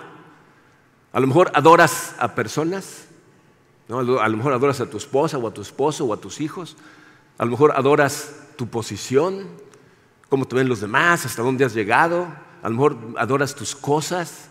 A 1.14 1.20
lo 1.20 1.28
mejor 1.28 1.52
adoras 1.54 2.16
a 2.20 2.36
personas, 2.36 3.06
a 3.90 4.02
lo 4.02 4.38
mejor 4.38 4.54
adoras 4.54 4.82
a 4.82 4.90
tu 4.90 4.98
esposa 4.98 5.38
o 5.38 5.48
a 5.48 5.54
tu 5.54 5.62
esposo 5.62 6.06
o 6.06 6.14
a 6.14 6.18
tus 6.18 6.42
hijos, 6.42 6.76
a 7.38 7.46
lo 7.46 7.52
mejor 7.52 7.74
adoras 7.76 8.34
tu 8.56 8.68
posición, 8.68 9.48
cómo 10.30 10.46
te 10.46 10.56
ven 10.56 10.68
los 10.68 10.82
demás, 10.82 11.26
hasta 11.26 11.42
dónde 11.42 11.66
has 11.66 11.74
llegado, 11.74 12.28
a 12.62 12.70
lo 12.70 12.76
mejor 12.76 12.98
adoras 13.18 13.56
tus 13.56 13.76
cosas. 13.76 14.50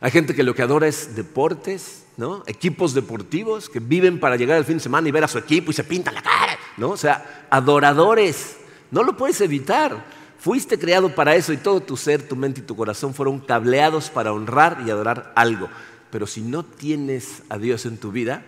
Hay 0.00 0.10
gente 0.10 0.34
que 0.34 0.42
lo 0.42 0.54
que 0.54 0.62
adora 0.62 0.86
es 0.88 1.14
deportes, 1.14 2.04
¿no? 2.16 2.42
equipos 2.46 2.94
deportivos 2.94 3.68
que 3.68 3.80
viven 3.80 4.18
para 4.20 4.36
llegar 4.36 4.56
al 4.56 4.64
fin 4.64 4.76
de 4.76 4.82
semana 4.82 5.08
y 5.08 5.12
ver 5.12 5.24
a 5.24 5.28
su 5.28 5.38
equipo 5.38 5.70
y 5.70 5.74
se 5.74 5.84
pintan 5.84 6.14
la 6.14 6.22
cara, 6.22 6.58
¿no? 6.76 6.90
o 6.90 6.96
sea, 6.96 7.46
adoradores, 7.50 8.56
no 8.90 9.02
lo 9.02 9.16
puedes 9.16 9.40
evitar. 9.40 10.20
Fuiste 10.38 10.78
creado 10.78 11.14
para 11.14 11.36
eso 11.36 11.52
y 11.52 11.58
todo 11.58 11.82
tu 11.82 11.98
ser, 11.98 12.26
tu 12.26 12.34
mente 12.34 12.60
y 12.60 12.64
tu 12.64 12.74
corazón 12.74 13.12
fueron 13.12 13.40
cableados 13.40 14.08
para 14.08 14.32
honrar 14.32 14.82
y 14.86 14.90
adorar 14.90 15.32
algo. 15.36 15.68
Pero 16.10 16.26
si 16.26 16.40
no 16.40 16.64
tienes 16.64 17.42
a 17.50 17.58
Dios 17.58 17.84
en 17.84 17.98
tu 17.98 18.10
vida, 18.10 18.42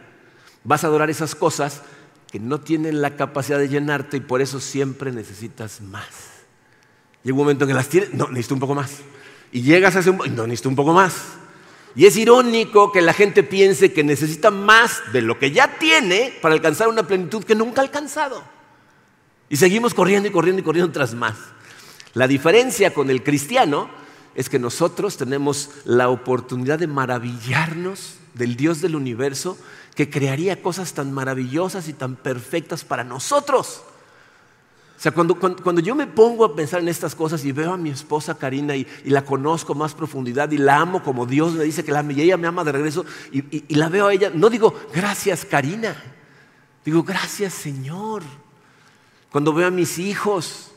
vas 0.65 0.85
a 0.85 0.87
adorar 0.87 1.11
esas 1.11 1.35
cosas 1.35 1.83
que 2.31 2.41
no 2.41 2.61
tienen 2.61 3.03
la 3.03 3.17
capacidad 3.17 3.59
de 3.59 3.69
llenarte 3.69 4.17
y 4.17 4.21
por 4.21 4.41
eso 4.41 4.59
siempre 4.59 5.13
necesitas 5.13 5.83
más. 5.83 6.32
Llega 7.25 7.35
un 7.35 7.39
momento 7.39 7.65
en 7.65 7.69
que 7.69 7.75
las 7.75 7.89
tienes, 7.89 8.13
no, 8.15 8.29
necesito 8.29 8.55
un 8.55 8.61
poco 8.61 8.75
más. 8.75 8.99
Y 9.53 9.63
llegas 9.63 9.97
a 9.97 10.01
ese, 10.01 10.13
no, 10.13 10.47
necesito 10.47 10.69
un 10.69 10.77
poco 10.77 10.93
más. 10.93 11.15
Y 11.95 12.07
es 12.07 12.17
irónico 12.17 12.91
que 12.91 13.03
la 13.03 13.13
gente 13.13 13.43
piense 13.43 13.93
que 13.93 14.03
necesita 14.03 14.51
más 14.51 15.01
de 15.13 15.23
lo 15.23 15.39
que 15.39 15.51
ya 15.51 15.79
tiene 15.79 16.35
para 16.41 16.55
alcanzar 16.55 16.89
una 16.89 17.07
plenitud 17.07 17.45
que 17.45 17.55
nunca 17.55 17.81
ha 17.81 17.85
alcanzado. 17.85 18.43
Y 19.49 19.57
seguimos 19.57 19.93
corriendo 19.93 20.29
y 20.29 20.33
corriendo 20.33 20.61
y 20.61 20.65
corriendo 20.65 20.93
tras 20.93 21.15
más. 21.15 21.35
La 22.15 22.27
diferencia 22.27 22.95
con 22.95 23.11
el 23.11 23.23
cristiano 23.23 23.91
es 24.35 24.49
que 24.49 24.59
nosotros 24.59 25.19
tenemos 25.19 25.71
la 25.85 26.09
oportunidad 26.09 26.79
de 26.79 26.87
maravillarnos 26.87 28.15
del 28.35 28.57
Dios 28.57 28.81
del 28.81 28.97
universo 28.97 29.59
que 29.95 30.09
crearía 30.09 30.63
cosas 30.63 30.95
tan 30.95 31.13
maravillosas 31.13 31.89
y 31.89 31.93
tan 31.93 32.17
perfectas 32.17 32.85
para 32.85 33.05
nosotros. 33.05 33.83
O 35.03 35.05
sea, 35.05 35.11
cuando, 35.11 35.81
yo 35.81 35.97
me 35.97 36.07
pongo 36.07 36.45
a 36.45 36.55
pensar 36.55 36.81
en 36.81 36.87
estas 36.87 37.17
cosas 37.17 37.45
y 37.45 37.51
veo 37.51 37.73
a 37.73 37.77
mi 37.77 37.91
esposa 37.91 38.39
Karina 38.39 38.77
y, 38.77 38.87
la 39.07 39.25
conozco 39.25 39.75
más 39.75 39.95
profundidad 39.95 40.49
y 40.53 40.59
la 40.59 40.77
amo 40.77 41.03
como 41.03 41.27
Dios 41.27 41.55
me 41.55 41.65
dice 41.65 41.85
que 41.85 41.91
la 41.91 41.99
ame 41.99 42.15
y 42.15 42.21
ella 42.21 42.37
me 42.37 42.47
ama 42.47 42.63
de 42.63 42.71
regreso 42.71 43.05
y, 43.33 43.65
y 43.67 43.75
la 43.75 43.89
veo 43.89 44.07
a 44.07 44.13
ella, 44.13 44.31
no 44.33 44.49
digo 44.49 44.73
gracias 44.95 45.45
Karina, 45.45 46.01
digo 46.85 47.03
gracias 47.03 47.53
Señor. 47.53 48.23
Cuando 49.33 49.53
veo 49.53 49.67
a 49.67 49.73
mis 49.73 49.99
hijos 49.99 50.71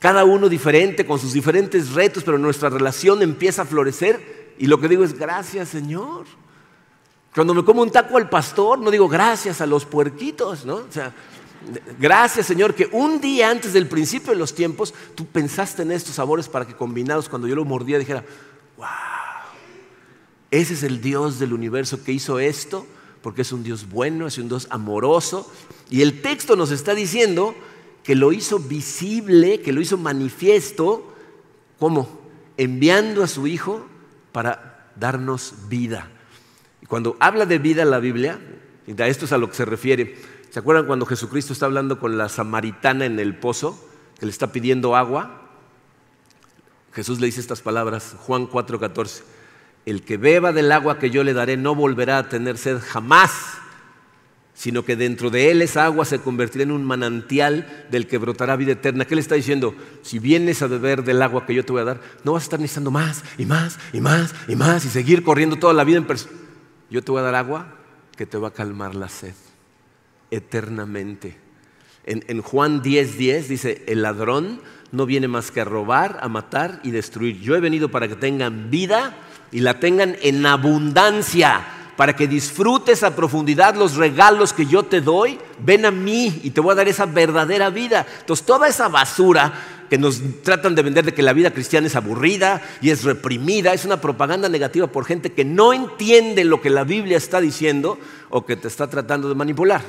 cada 0.00 0.24
uno 0.24 0.48
diferente, 0.48 1.06
con 1.06 1.20
sus 1.20 1.32
diferentes 1.32 1.92
retos, 1.92 2.24
pero 2.24 2.38
nuestra 2.38 2.68
relación 2.68 3.22
empieza 3.22 3.62
a 3.62 3.64
florecer 3.64 4.54
y 4.58 4.66
lo 4.66 4.80
que 4.80 4.88
digo 4.88 5.04
es 5.04 5.16
gracias 5.16 5.68
Señor. 5.68 6.24
Cuando 7.32 7.54
me 7.54 7.64
como 7.64 7.82
un 7.82 7.90
taco 7.92 8.16
al 8.16 8.28
pastor, 8.28 8.80
no 8.80 8.90
digo 8.90 9.08
gracias 9.08 9.60
a 9.60 9.66
los 9.66 9.86
puerquitos, 9.86 10.66
¿no? 10.66 10.74
O 10.74 10.90
sea, 10.90 11.14
Gracias, 11.98 12.46
Señor, 12.46 12.74
que 12.74 12.88
un 12.92 13.20
día 13.20 13.50
antes 13.50 13.72
del 13.72 13.86
principio 13.86 14.32
de 14.32 14.38
los 14.38 14.54
tiempos, 14.54 14.94
tú 15.14 15.26
pensaste 15.26 15.82
en 15.82 15.92
estos 15.92 16.16
sabores 16.16 16.48
para 16.48 16.66
que 16.66 16.74
combinados, 16.74 17.28
cuando 17.28 17.48
yo 17.48 17.54
lo 17.54 17.64
mordía, 17.64 17.98
dijera, 17.98 18.24
wow, 18.76 18.86
ese 20.50 20.74
es 20.74 20.82
el 20.82 21.00
Dios 21.00 21.38
del 21.38 21.52
universo 21.52 22.02
que 22.04 22.12
hizo 22.12 22.38
esto, 22.38 22.86
porque 23.22 23.42
es 23.42 23.52
un 23.52 23.62
Dios 23.62 23.88
bueno, 23.88 24.26
es 24.26 24.38
un 24.38 24.48
Dios 24.48 24.66
amoroso. 24.70 25.50
Y 25.88 26.02
el 26.02 26.20
texto 26.20 26.56
nos 26.56 26.70
está 26.70 26.94
diciendo 26.94 27.54
que 28.02 28.14
lo 28.14 28.32
hizo 28.32 28.58
visible, 28.58 29.60
que 29.60 29.72
lo 29.72 29.80
hizo 29.80 29.96
manifiesto, 29.96 31.14
¿cómo? 31.78 32.20
Enviando 32.56 33.22
a 33.22 33.28
su 33.28 33.46
Hijo 33.46 33.86
para 34.32 34.90
darnos 34.96 35.54
vida. 35.68 36.10
Y 36.80 36.86
cuando 36.86 37.16
habla 37.20 37.46
de 37.46 37.58
vida 37.58 37.84
la 37.84 38.00
Biblia, 38.00 38.40
a 38.98 39.06
esto 39.06 39.24
es 39.24 39.32
a 39.32 39.38
lo 39.38 39.48
que 39.48 39.56
se 39.56 39.64
refiere, 39.64 40.16
¿Se 40.52 40.58
acuerdan 40.58 40.84
cuando 40.84 41.06
Jesucristo 41.06 41.54
está 41.54 41.64
hablando 41.64 41.98
con 41.98 42.18
la 42.18 42.28
samaritana 42.28 43.06
en 43.06 43.18
el 43.18 43.34
pozo, 43.34 43.82
que 44.20 44.26
le 44.26 44.32
está 44.32 44.52
pidiendo 44.52 44.94
agua? 44.94 45.40
Jesús 46.92 47.20
le 47.20 47.26
dice 47.26 47.40
estas 47.40 47.62
palabras, 47.62 48.16
Juan 48.18 48.46
4:14, 48.46 49.22
el 49.86 50.02
que 50.02 50.18
beba 50.18 50.52
del 50.52 50.70
agua 50.70 50.98
que 50.98 51.08
yo 51.08 51.24
le 51.24 51.32
daré 51.32 51.56
no 51.56 51.74
volverá 51.74 52.18
a 52.18 52.28
tener 52.28 52.58
sed 52.58 52.80
jamás, 52.86 53.32
sino 54.52 54.84
que 54.84 54.94
dentro 54.94 55.30
de 55.30 55.50
él 55.50 55.62
esa 55.62 55.86
agua 55.86 56.04
se 56.04 56.18
convertirá 56.18 56.64
en 56.64 56.72
un 56.72 56.84
manantial 56.84 57.86
del 57.90 58.06
que 58.06 58.18
brotará 58.18 58.54
vida 58.56 58.72
eterna. 58.72 59.06
¿Qué 59.06 59.14
le 59.14 59.22
está 59.22 59.36
diciendo? 59.36 59.74
Si 60.02 60.18
vienes 60.18 60.60
a 60.60 60.66
beber 60.66 61.02
del 61.02 61.22
agua 61.22 61.46
que 61.46 61.54
yo 61.54 61.64
te 61.64 61.72
voy 61.72 61.80
a 61.80 61.86
dar, 61.86 62.00
no 62.24 62.34
vas 62.34 62.42
a 62.42 62.44
estar 62.44 62.60
necesitando 62.60 62.90
más 62.90 63.24
y 63.38 63.46
más 63.46 63.78
y 63.94 64.02
más 64.02 64.34
y 64.46 64.54
más 64.54 64.84
y 64.84 64.90
seguir 64.90 65.22
corriendo 65.22 65.56
toda 65.56 65.72
la 65.72 65.84
vida 65.84 65.96
en 65.96 66.06
persona. 66.06 66.36
Yo 66.90 67.02
te 67.02 67.10
voy 67.10 67.20
a 67.20 67.24
dar 67.24 67.36
agua 67.36 67.68
que 68.18 68.26
te 68.26 68.36
va 68.36 68.48
a 68.48 68.52
calmar 68.52 68.94
la 68.94 69.08
sed 69.08 69.32
eternamente. 70.32 71.36
En, 72.04 72.42
Juan 72.42 72.82
10:10 72.82 73.16
10 73.16 73.48
dice, 73.48 73.84
el 73.86 74.02
ladrón 74.02 74.60
no 74.90 75.06
viene 75.06 75.28
más 75.28 75.52
que 75.52 75.60
a 75.60 75.64
robar, 75.64 76.18
a 76.20 76.28
matar 76.28 76.80
y 76.82 76.90
destruir. 76.90 77.40
Yo 77.40 77.54
he 77.54 77.60
venido 77.60 77.90
para 77.90 78.08
que 78.08 78.16
tengan 78.16 78.70
vida 78.70 79.14
y 79.52 79.60
la 79.60 79.78
tengan 79.78 80.16
en 80.22 80.44
abundancia, 80.44 81.64
para 81.96 82.16
que 82.16 82.26
disfrutes 82.26 83.04
a 83.04 83.14
profundidad 83.14 83.76
los 83.76 83.94
regalos 83.94 84.52
que 84.52 84.66
yo 84.66 84.82
te 84.82 85.00
doy. 85.00 85.38
Ven 85.60 85.86
a 85.86 85.92
mí 85.92 86.40
y 86.42 86.50
te 86.50 86.60
voy 86.60 86.72
a 86.72 86.76
dar 86.76 86.88
esa 86.88 87.06
verdadera 87.06 87.70
vida. 87.70 88.04
Entonces 88.20 88.44
toda 88.44 88.66
esa 88.66 88.88
basura 88.88 89.52
que 89.88 89.98
nos 89.98 90.20
tratan 90.42 90.74
de 90.74 90.82
vender 90.82 91.04
de 91.04 91.14
que 91.14 91.22
la 91.22 91.34
vida 91.34 91.52
cristiana 91.52 91.86
es 91.86 91.94
aburrida 91.94 92.62
y 92.80 92.90
es 92.90 93.04
reprimida, 93.04 93.74
es 93.74 93.84
una 93.84 94.00
propaganda 94.00 94.48
negativa 94.48 94.86
por 94.86 95.04
gente 95.04 95.32
que 95.32 95.44
no 95.44 95.72
entiende 95.74 96.44
lo 96.44 96.62
que 96.62 96.70
la 96.70 96.84
Biblia 96.84 97.18
está 97.18 97.40
diciendo 97.40 97.98
o 98.30 98.44
que 98.46 98.56
te 98.56 98.68
está 98.68 98.88
tratando 98.88 99.28
de 99.28 99.34
manipular. 99.34 99.82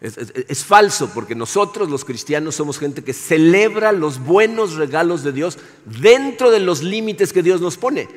Es, 0.00 0.64
falso 0.64 1.10
porque 1.12 1.34
nosotros 1.34 1.90
los 1.90 2.04
cristianos 2.04 2.54
somos 2.54 2.78
gente 2.78 3.02
que 3.02 3.12
celebra 3.12 3.90
los 3.90 4.20
buenos 4.20 4.74
regalos 4.74 5.24
de 5.24 5.32
Dios 5.32 5.58
dentro 5.84 6.52
de 6.52 6.60
los 6.60 6.82
límites 6.84 7.32
que 7.32 7.42
Dios 7.42 7.60
nos 7.60 7.76
pone. 7.76 8.08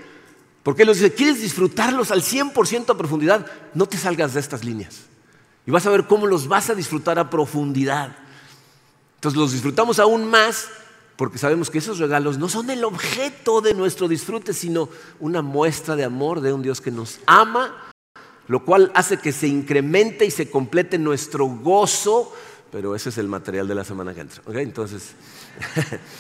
Porque 0.62 0.84
Él 0.84 0.90
nos 0.90 0.98
dice, 0.98 1.14
¿quieres 1.14 1.42
disfrutarlos 1.42 2.12
al 2.12 2.22
100% 2.22 2.92
a 2.92 2.98
profundidad? 2.98 3.48
No 3.74 3.88
te 3.88 3.98
salgas 3.98 4.36
de 4.36 4.42
estas 4.42 4.64
líneas. 4.64 5.02
Y 5.66 5.72
vas 5.72 5.88
a 5.88 5.90
ver 5.90 6.06
cómo 6.06 6.28
los 6.28 6.48
vas 6.48 6.70
a 6.70 6.76
disfrutar 6.76 7.18
a 7.18 7.32
profundidad. 7.32 8.16
Entonces 9.16 9.40
los 9.40 9.52
disfrutamos 9.52 9.98
aún 9.98 10.30
más 10.30 10.70
porque 11.16 11.40
sabemos 11.40 11.70
que 11.70 11.80
esos 11.80 12.00
regalos 12.00 12.38
no 12.38 12.48
son 12.48 12.70
el 12.70 12.84
objeto 12.84 13.62
de 13.62 13.74
nuestro 13.74 14.08
disfrute, 14.08 14.54
sino 14.54 14.90
una 15.20 15.42
muestra 15.42 15.96
de 15.96 16.04
amor 16.04 16.42
de 16.42 16.54
un 16.54 16.62
Dios 16.62 16.80
que 16.82 16.92
nos 16.92 17.20
ama 17.26 17.91
lo 18.52 18.66
cual 18.66 18.92
hace 18.96 19.16
que 19.16 19.32
se 19.32 19.48
incremente 19.48 20.26
y 20.26 20.30
se 20.30 20.50
complete 20.50 20.98
nuestro 20.98 21.46
gozo, 21.46 22.36
pero 22.70 22.98
ese 22.98 23.08
es 23.08 23.18
el 23.18 23.30
material 23.30 23.66
de 23.66 23.76
la 23.76 23.86
semana 23.86 24.14
que 24.14 24.20
entra. 24.20 24.44
Entonces, 24.60 25.14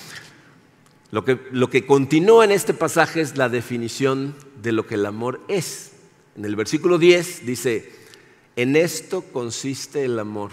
lo, 1.11 1.25
que, 1.25 1.41
lo 1.51 1.69
que 1.69 1.85
continúa 1.85 2.45
en 2.45 2.51
este 2.53 2.73
pasaje 2.73 3.19
es 3.19 3.35
la 3.35 3.50
definición 3.50 4.33
de 4.63 4.71
lo 4.71 4.88
que 4.88 4.95
el 4.95 5.05
amor 5.05 5.41
es. 5.50 5.91
En 6.38 6.45
el 6.45 6.55
versículo 6.55 6.97
10 6.97 7.45
dice, 7.45 7.91
en 8.55 8.77
esto 8.77 9.25
consiste 9.33 10.05
el 10.05 10.17
amor. 10.17 10.51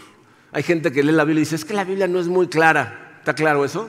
Hay 0.51 0.65
gente 0.65 0.91
que 0.91 1.05
lee 1.05 1.13
la 1.13 1.23
Biblia 1.23 1.43
y 1.43 1.45
dice, 1.45 1.55
es 1.55 1.65
que 1.65 1.75
la 1.75 1.85
Biblia 1.85 2.09
no 2.09 2.19
es 2.19 2.27
muy 2.27 2.49
clara. 2.49 3.19
¿Está 3.21 3.37
claro 3.37 3.65
eso? 3.65 3.89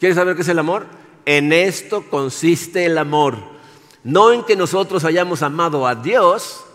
¿Quieres 0.00 0.16
saber 0.16 0.34
qué 0.34 0.42
es 0.42 0.48
el 0.48 0.58
amor? 0.58 0.86
En 1.24 1.52
esto 1.52 2.10
consiste 2.10 2.84
el 2.84 2.98
amor. 2.98 3.36
No 4.02 4.32
en 4.32 4.42
que 4.42 4.56
nosotros 4.56 5.04
hayamos 5.04 5.44
amado 5.44 5.86
a 5.86 5.94
Dios, 5.94 6.65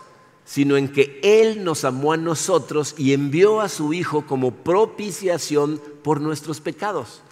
sino 0.44 0.76
en 0.76 0.88
que 0.88 1.20
Él 1.22 1.64
nos 1.64 1.84
amó 1.84 2.12
a 2.12 2.16
nosotros 2.16 2.94
y 2.98 3.12
envió 3.12 3.60
a 3.60 3.68
su 3.68 3.92
Hijo 3.92 4.26
como 4.26 4.52
propiciación 4.52 5.80
por 6.02 6.20
nuestros 6.20 6.60
pecados. 6.60 7.22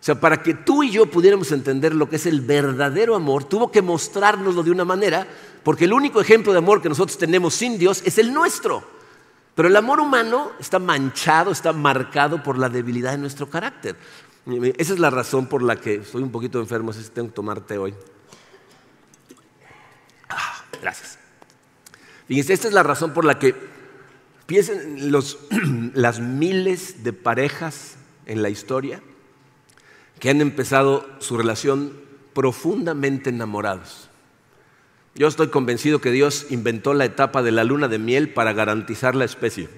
O 0.00 0.04
sea, 0.04 0.20
para 0.20 0.42
que 0.42 0.52
tú 0.52 0.82
y 0.82 0.90
yo 0.90 1.06
pudiéramos 1.06 1.50
entender 1.50 1.94
lo 1.94 2.10
que 2.10 2.16
es 2.16 2.26
el 2.26 2.42
verdadero 2.42 3.14
amor, 3.14 3.44
tuvo 3.44 3.70
que 3.70 3.80
mostrárnoslo 3.80 4.62
de 4.62 4.70
una 4.70 4.84
manera, 4.84 5.26
porque 5.62 5.86
el 5.86 5.94
único 5.94 6.20
ejemplo 6.20 6.52
de 6.52 6.58
amor 6.58 6.82
que 6.82 6.90
nosotros 6.90 7.16
tenemos 7.16 7.54
sin 7.54 7.78
Dios 7.78 8.02
es 8.04 8.18
el 8.18 8.32
nuestro. 8.32 8.84
Pero 9.54 9.68
el 9.68 9.76
amor 9.76 10.00
humano 10.00 10.50
está 10.58 10.78
manchado, 10.78 11.52
está 11.52 11.72
marcado 11.72 12.42
por 12.42 12.58
la 12.58 12.68
debilidad 12.68 13.12
de 13.12 13.18
nuestro 13.18 13.48
carácter. 13.48 13.96
Esa 14.76 14.92
es 14.92 14.98
la 14.98 15.08
razón 15.08 15.46
por 15.46 15.62
la 15.62 15.76
que 15.76 15.94
estoy 15.94 16.22
un 16.22 16.30
poquito 16.30 16.60
enfermo, 16.60 16.90
así 16.90 17.02
que 17.02 17.08
tengo 17.08 17.28
que 17.28 17.34
tomarte 17.34 17.78
hoy. 17.78 17.94
Ah, 20.28 20.64
gracias. 20.82 21.23
Esta 22.28 22.68
es 22.68 22.72
la 22.72 22.82
razón 22.82 23.12
por 23.12 23.24
la 23.24 23.38
que 23.38 23.54
piensen 24.46 25.10
los, 25.10 25.38
las 25.94 26.20
miles 26.20 27.04
de 27.04 27.12
parejas 27.12 27.96
en 28.26 28.42
la 28.42 28.50
historia 28.50 29.00
que 30.18 30.30
han 30.30 30.40
empezado 30.40 31.06
su 31.18 31.36
relación 31.36 31.92
profundamente 32.32 33.30
enamorados. 33.30 34.08
Yo 35.14 35.28
estoy 35.28 35.48
convencido 35.48 36.00
que 36.00 36.10
Dios 36.10 36.46
inventó 36.50 36.94
la 36.94 37.04
etapa 37.04 37.42
de 37.42 37.52
la 37.52 37.62
luna 37.62 37.88
de 37.88 37.98
miel 37.98 38.30
para 38.30 38.52
garantizar 38.52 39.14
la 39.14 39.24
especie. 39.24 39.68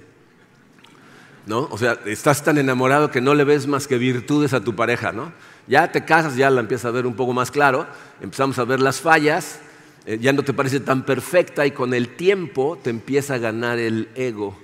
¿No? 1.46 1.68
O 1.70 1.78
sea, 1.78 2.00
estás 2.06 2.42
tan 2.42 2.58
enamorado 2.58 3.10
que 3.10 3.20
no 3.20 3.34
le 3.34 3.44
ves 3.44 3.66
más 3.66 3.86
que 3.86 3.98
virtudes 3.98 4.52
a 4.52 4.62
tu 4.62 4.74
pareja, 4.74 5.12
¿no? 5.12 5.32
Ya 5.68 5.92
te 5.92 6.04
casas, 6.04 6.36
ya 6.36 6.50
la 6.50 6.60
empiezas 6.60 6.86
a 6.86 6.90
ver 6.90 7.06
un 7.06 7.14
poco 7.14 7.32
más 7.32 7.52
claro, 7.52 7.86
empezamos 8.20 8.58
a 8.58 8.64
ver 8.64 8.80
las 8.80 9.00
fallas, 9.00 9.60
eh, 10.06 10.18
ya 10.20 10.32
no 10.32 10.44
te 10.44 10.52
parece 10.52 10.78
tan 10.78 11.04
perfecta 11.04 11.66
y 11.66 11.72
con 11.72 11.92
el 11.92 12.14
tiempo 12.14 12.78
te 12.80 12.90
empieza 12.90 13.34
a 13.34 13.38
ganar 13.38 13.78
el 13.80 14.08
ego, 14.14 14.56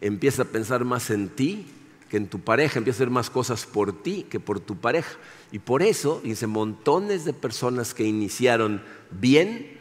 empieza 0.00 0.42
a 0.42 0.46
pensar 0.46 0.86
más 0.86 1.10
en 1.10 1.28
ti 1.28 1.66
que 2.08 2.16
en 2.16 2.26
tu 2.28 2.40
pareja, 2.40 2.78
empieza 2.78 2.96
a 2.96 2.98
hacer 3.02 3.10
más 3.10 3.28
cosas 3.28 3.66
por 3.66 4.02
ti 4.02 4.24
que 4.30 4.40
por 4.40 4.60
tu 4.60 4.76
pareja. 4.76 5.18
Y 5.52 5.58
por 5.58 5.82
eso, 5.82 6.22
dice, 6.24 6.46
montones 6.46 7.26
de 7.26 7.34
personas 7.34 7.92
que 7.92 8.04
iniciaron 8.04 8.82
bien 9.10 9.76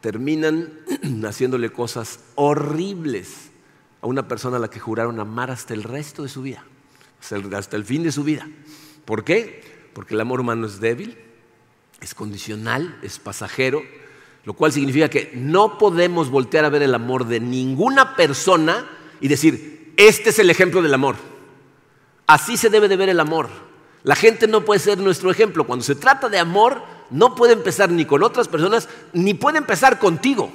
terminan 0.00 0.72
haciéndole 1.26 1.70
cosas 1.70 2.20
horribles 2.36 3.50
a 4.02 4.06
una 4.06 4.28
persona 4.28 4.58
a 4.58 4.60
la 4.60 4.70
que 4.70 4.78
juraron 4.78 5.18
amar 5.18 5.50
hasta 5.50 5.74
el 5.74 5.82
resto 5.82 6.22
de 6.22 6.28
su 6.28 6.42
vida, 6.42 6.64
hasta 7.18 7.76
el 7.76 7.84
fin 7.84 8.04
de 8.04 8.12
su 8.12 8.22
vida. 8.22 8.48
¿Por 9.04 9.24
qué? 9.24 9.62
Porque 9.94 10.14
el 10.14 10.20
amor 10.20 10.38
humano 10.38 10.68
es 10.68 10.78
débil, 10.78 11.18
es 12.00 12.14
condicional, 12.14 13.00
es 13.02 13.18
pasajero 13.18 13.82
lo 14.44 14.52
cual 14.54 14.72
significa 14.72 15.08
que 15.08 15.32
no 15.34 15.78
podemos 15.78 16.30
voltear 16.30 16.64
a 16.64 16.70
ver 16.70 16.82
el 16.82 16.94
amor 16.94 17.26
de 17.26 17.40
ninguna 17.40 18.14
persona 18.16 18.86
y 19.20 19.28
decir, 19.28 19.92
este 19.96 20.30
es 20.30 20.38
el 20.38 20.50
ejemplo 20.50 20.82
del 20.82 20.94
amor. 20.94 21.16
Así 22.26 22.56
se 22.56 22.70
debe 22.70 22.88
de 22.88 22.96
ver 22.96 23.08
el 23.08 23.20
amor. 23.20 23.48
La 24.02 24.16
gente 24.16 24.46
no 24.46 24.64
puede 24.64 24.80
ser 24.80 24.98
nuestro 24.98 25.30
ejemplo. 25.30 25.66
Cuando 25.66 25.84
se 25.84 25.94
trata 25.94 26.28
de 26.28 26.38
amor, 26.38 26.82
no 27.10 27.34
puede 27.34 27.54
empezar 27.54 27.90
ni 27.90 28.04
con 28.04 28.22
otras 28.22 28.48
personas, 28.48 28.88
ni 29.12 29.32
puede 29.32 29.58
empezar 29.58 29.98
contigo. 29.98 30.52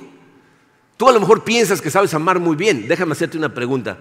Tú 0.98 1.10
a 1.10 1.12
lo 1.12 1.20
mejor 1.20 1.44
piensas 1.44 1.82
que 1.82 1.90
sabes 1.90 2.14
amar 2.14 2.40
muy 2.40 2.56
bien. 2.56 2.88
Déjame 2.88 3.14
hacerte 3.14 3.38
una 3.38 3.54
pregunta. 3.54 3.98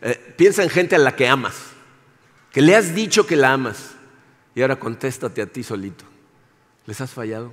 Eh, 0.00 0.34
piensa 0.36 0.62
en 0.62 0.70
gente 0.70 0.96
a 0.96 0.98
la 0.98 1.14
que 1.14 1.28
amas, 1.28 1.54
que 2.52 2.62
le 2.62 2.74
has 2.74 2.94
dicho 2.94 3.26
que 3.26 3.36
la 3.36 3.52
amas, 3.52 3.90
y 4.54 4.62
ahora 4.62 4.76
contéstate 4.76 5.42
a 5.42 5.46
ti 5.46 5.62
solito. 5.62 6.04
¿Les 6.86 7.00
has 7.00 7.10
fallado? 7.10 7.52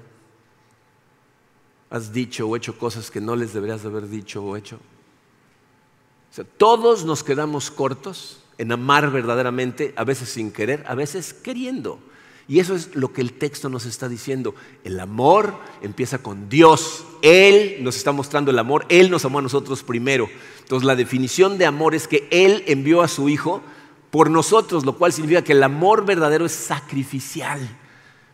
Has 1.96 2.12
dicho 2.12 2.46
o 2.46 2.56
hecho 2.58 2.78
cosas 2.78 3.10
que 3.10 3.22
no 3.22 3.38
les 3.38 3.54
deberías 3.54 3.82
de 3.82 3.88
haber 3.88 4.10
dicho 4.10 4.44
o 4.44 4.58
hecho. 4.58 4.80
todos 6.58 7.06
nos 7.06 7.24
quedamos 7.24 7.72
cortos 7.72 8.42
en 8.58 8.74
amar 8.74 9.12
verdaderamente, 9.12 9.94
a 9.96 10.04
veces 10.04 10.28
sin 10.28 10.52
querer, 10.52 10.84
a 10.88 10.96
veces 10.96 11.34
queriendo. 11.34 12.00
Y 12.50 12.60
eso 12.60 12.76
es 12.76 12.96
lo 12.96 13.14
que 13.14 13.22
el 13.22 13.34
texto 13.34 13.70
nos 13.70 13.86
está 13.86 14.10
diciendo. 14.10 14.54
El 14.84 15.00
amor 15.00 15.56
empieza 15.82 16.18
con 16.18 16.50
Dios. 16.50 17.06
Él 17.22 17.78
nos 17.80 17.96
está 17.96 18.12
mostrando 18.12 18.52
el 18.52 18.60
amor. 18.60 18.86
Él 18.90 19.10
nos 19.10 19.24
amó 19.24 19.40
a 19.40 19.44
nosotros 19.44 19.82
primero. 19.82 20.28
Entonces 20.60 20.86
la 20.86 20.98
definición 20.98 21.58
de 21.58 21.66
amor 21.66 21.96
es 21.96 22.10
que 22.10 22.28
Él 22.30 22.64
envió 22.68 23.02
a 23.02 23.08
su 23.08 23.30
Hijo 23.30 23.62
por 24.12 24.30
nosotros, 24.30 24.86
lo 24.86 24.98
cual 24.98 25.14
significa 25.14 25.44
que 25.44 25.54
el 25.54 25.64
amor 25.64 26.06
verdadero 26.06 26.46
es 26.46 26.52
sacrificial. 26.52 27.62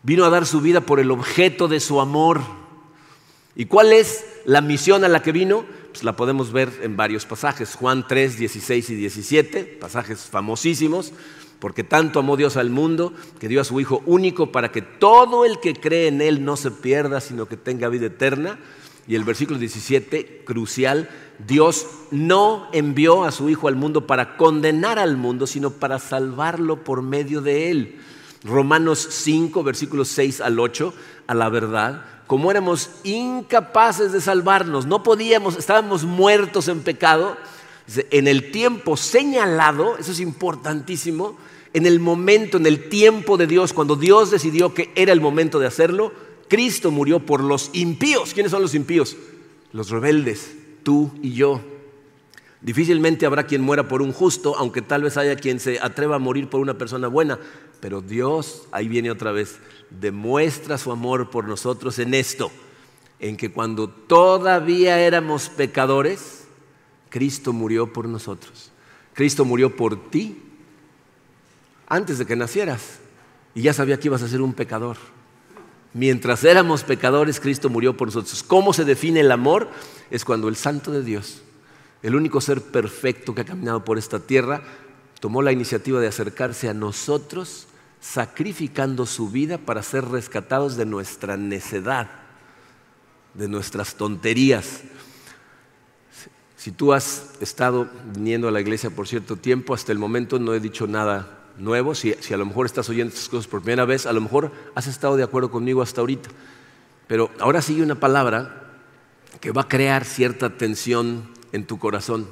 Vino 0.01 0.25
a 0.25 0.30
dar 0.30 0.48
su 0.48 0.62
vida 0.62 0.82
por 0.82 1.00
el 1.00 1.12
objeto 1.12 1.68
de 1.68 1.80
su 1.80 2.01
amor. 2.01 2.61
¿Y 3.55 3.65
cuál 3.65 3.93
es 3.93 4.25
la 4.46 4.62
misión 4.62 5.03
a 5.03 5.10
la 5.10 5.22
que 5.22 5.31
vino? 5.31 5.65
pues, 5.91 6.03
la 6.03 6.15
podemos 6.15 6.51
ver 6.51 6.72
en 6.81 6.98
varios 6.98 7.25
pasajes. 7.25 7.75
Juan 7.75 8.05
3, 8.08 8.38
16 8.38 8.89
y 8.89 8.96
17, 8.96 9.63
pasajes 9.79 10.22
famosísimos, 10.22 11.12
porque 11.60 11.84
tanto 11.84 12.20
amó 12.20 12.38
Dios 12.38 12.58
al 12.58 12.70
mundo 12.70 13.13
que 13.39 13.48
dio 13.48 13.62
a 13.62 13.65
su 13.65 13.79
Hijo 13.79 14.01
único 14.05 14.51
para 14.51 14.72
que 14.72 14.81
todo 14.81 15.46
el 15.46 15.60
que 15.60 15.74
cree 15.74 16.08
en 16.08 16.22
Él 16.22 16.43
no 16.43 16.58
se 16.58 16.72
pierda, 16.72 17.22
sino 17.22 17.48
que 17.48 17.58
tenga 17.58 17.89
vida 17.89 18.08
eterna. 18.08 18.58
Y 19.08 19.15
el 19.15 19.24
versículo 19.24 19.60
17, 19.60 20.43
crucial, 20.46 21.10
Dios 21.46 21.88
no 22.12 22.70
envió 22.72 23.25
a 23.25 23.31
su 23.31 23.50
Hijo 23.50 23.67
al 23.67 23.75
mundo 23.75 24.08
para 24.08 24.38
condenar 24.38 24.98
al 24.98 25.17
mundo, 25.17 25.46
sino 25.48 25.72
para 25.72 26.00
salvarlo 26.00 26.84
por 26.84 27.01
medio 27.01 27.41
de 27.41 27.72
Él. 27.72 28.00
Romanos 28.43 29.08
5, 29.12 29.63
versículos 29.63 30.08
6 30.10 30.41
al 30.41 30.60
8, 30.60 30.93
a 31.27 31.34
la 31.36 31.50
verdad, 31.50 32.05
como 32.31 32.50
éramos 32.50 32.91
incapaces 33.03 34.13
de 34.13 34.21
salvarnos, 34.21 34.85
no 34.85 35.03
podíamos, 35.03 35.57
estábamos 35.57 36.05
muertos 36.05 36.69
en 36.69 36.79
pecado, 36.79 37.35
en 38.09 38.25
el 38.25 38.51
tiempo 38.51 38.95
señalado, 38.95 39.97
eso 39.97 40.13
es 40.13 40.21
importantísimo, 40.21 41.35
en 41.73 41.85
el 41.85 42.00
momento, 42.00 42.55
en 42.55 42.67
el 42.67 42.88
tiempo 42.88 43.35
de 43.35 43.47
Dios, 43.47 43.73
cuando 43.73 43.97
Dios 43.97 44.31
decidió 44.31 44.73
que 44.73 44.93
era 44.95 45.11
el 45.11 45.19
momento 45.19 45.59
de 45.59 45.67
hacerlo, 45.67 46.13
Cristo 46.47 46.89
murió 46.89 47.19
por 47.19 47.43
los 47.43 47.69
impíos. 47.73 48.33
¿Quiénes 48.33 48.53
son 48.53 48.61
los 48.61 48.75
impíos? 48.75 49.17
Los 49.73 49.89
rebeldes, 49.89 50.55
tú 50.83 51.11
y 51.21 51.33
yo. 51.33 51.59
Difícilmente 52.62 53.25
habrá 53.25 53.48
quien 53.48 53.62
muera 53.62 53.88
por 53.88 54.03
un 54.03 54.13
justo, 54.13 54.56
aunque 54.56 54.84
tal 54.84 55.01
vez 55.01 55.18
haya 55.18 55.36
quien 55.36 55.60
se 55.60 55.80
atreva 55.80 56.18
a 56.18 56.20
morir 56.20 56.48
por 56.48 56.62
una 56.62 56.77
persona 56.77 57.08
buena. 57.08 57.39
Pero 57.80 58.01
Dios, 58.01 58.68
ahí 58.72 58.88
viene 58.88 59.10
otra 59.10 59.32
vez, 59.32 59.58
demuestra 59.89 60.77
su 60.77 60.91
amor 60.91 61.32
por 61.32 61.48
nosotros 61.48 61.98
en 61.98 62.13
esto, 62.13 62.51
en 63.20 63.36
que 63.36 63.51
cuando 63.51 63.89
todavía 63.89 65.00
éramos 65.00 65.50
pecadores, 65.50 66.46
Cristo 67.10 67.51
murió 67.51 67.91
por 67.91 68.08
nosotros. 68.08 68.72
Cristo 69.13 69.44
murió 69.44 69.75
por 69.75 70.10
ti 70.12 70.38
antes 71.88 72.20
de 72.20 72.27
que 72.27 72.36
nacieras 72.36 73.00
y 73.56 73.63
ya 73.63 73.74
sabía 73.74 74.00
que 74.00 74.08
ibas 74.08 74.22
a 74.22 74.27
ser 74.27 74.41
un 74.41 74.53
pecador. 74.53 74.98
Mientras 75.94 76.44
éramos 76.44 76.84
pecadores, 76.84 77.39
Cristo 77.39 77.70
murió 77.70 77.98
por 77.98 78.08
nosotros. 78.08 78.44
¿Cómo 78.44 78.72
se 78.72 78.86
define 78.86 79.22
el 79.22 79.32
amor? 79.32 79.68
Es 80.12 80.24
cuando 80.24 80.48
el 80.48 80.56
Santo 80.56 80.91
de 80.91 81.03
Dios 81.03 81.41
el 82.03 82.15
único 82.15 82.41
ser 82.41 82.62
perfecto 82.62 83.36
que 83.36 83.41
ha 83.41 83.46
caminado 83.46 83.84
por 83.84 83.98
esta 83.98 84.20
tierra, 84.20 84.62
tomó 85.20 85.41
la 85.41 85.51
iniciativa 85.51 86.00
de 86.00 86.08
acercarse 86.08 86.67
a 86.67 86.74
nosotros, 86.74 87.67
sacrificando 88.00 89.05
su 89.05 89.29
vida 89.29 89.60
para 89.60 89.84
ser 89.84 90.05
rescatados 90.05 90.75
de 90.75 90.86
nuestra 90.86 91.38
necedad, 91.38 92.10
de 93.36 93.48
nuestras 93.48 93.96
tonterías. 93.96 94.81
Si 96.58 96.72
tú 96.72 96.93
has 96.93 97.31
estado 97.39 97.89
viniendo 98.13 98.48
a 98.48 98.51
la 98.51 98.62
iglesia 98.62 98.89
por 98.89 99.08
cierto 99.08 99.36
tiempo, 99.36 99.74
hasta 99.74 99.91
el 99.91 100.00
momento 100.00 100.39
no 100.39 100.53
he 100.53 100.60
dicho 100.60 100.88
nada 100.88 101.39
nuevo. 101.58 101.96
Si, 101.96 102.13
a 102.13 102.38
lo 102.38 102.46
mejor 102.46 102.65
estás 102.65 102.89
oyendo 102.89 103.13
estas 103.13 103.29
cosas 103.29 103.48
por 103.48 103.62
primera 103.62 103.86
vez, 103.86 104.05
a 104.05 104.13
lo 104.13 104.22
mejor 104.22 104.51
has 104.75 104.88
estado 104.88 105.17
de 105.17 105.24
acuerdo 105.24 105.51
conmigo 105.51 105.81
hasta 105.81 106.01
ahorita. 106.01 106.29
Pero 107.08 107.31
ahora 107.39 107.62
sigue 107.62 107.84
una 107.84 107.96
palabra 107.96 108.79
que 109.39 109.51
va 109.51 109.62
a 109.62 109.67
crear 109.67 110.05
cierta 110.05 110.58
tensión 110.58 111.30
en 111.51 111.65
tu 111.65 111.79
corazón, 111.79 112.27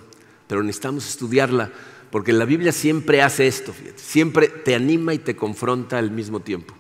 pero 0.47 0.63
necesitamos 0.63 1.07
estudiarla, 1.07 1.71
porque 2.11 2.33
la 2.33 2.45
Biblia 2.45 2.71
siempre 2.71 3.21
hace 3.21 3.47
esto, 3.47 3.73
siempre 3.95 4.47
te 4.47 4.75
anima 4.75 5.13
y 5.13 5.19
te 5.19 5.35
confronta 5.35 5.97
al 5.97 6.11
mismo 6.11 6.39
tiempo. 6.39 6.73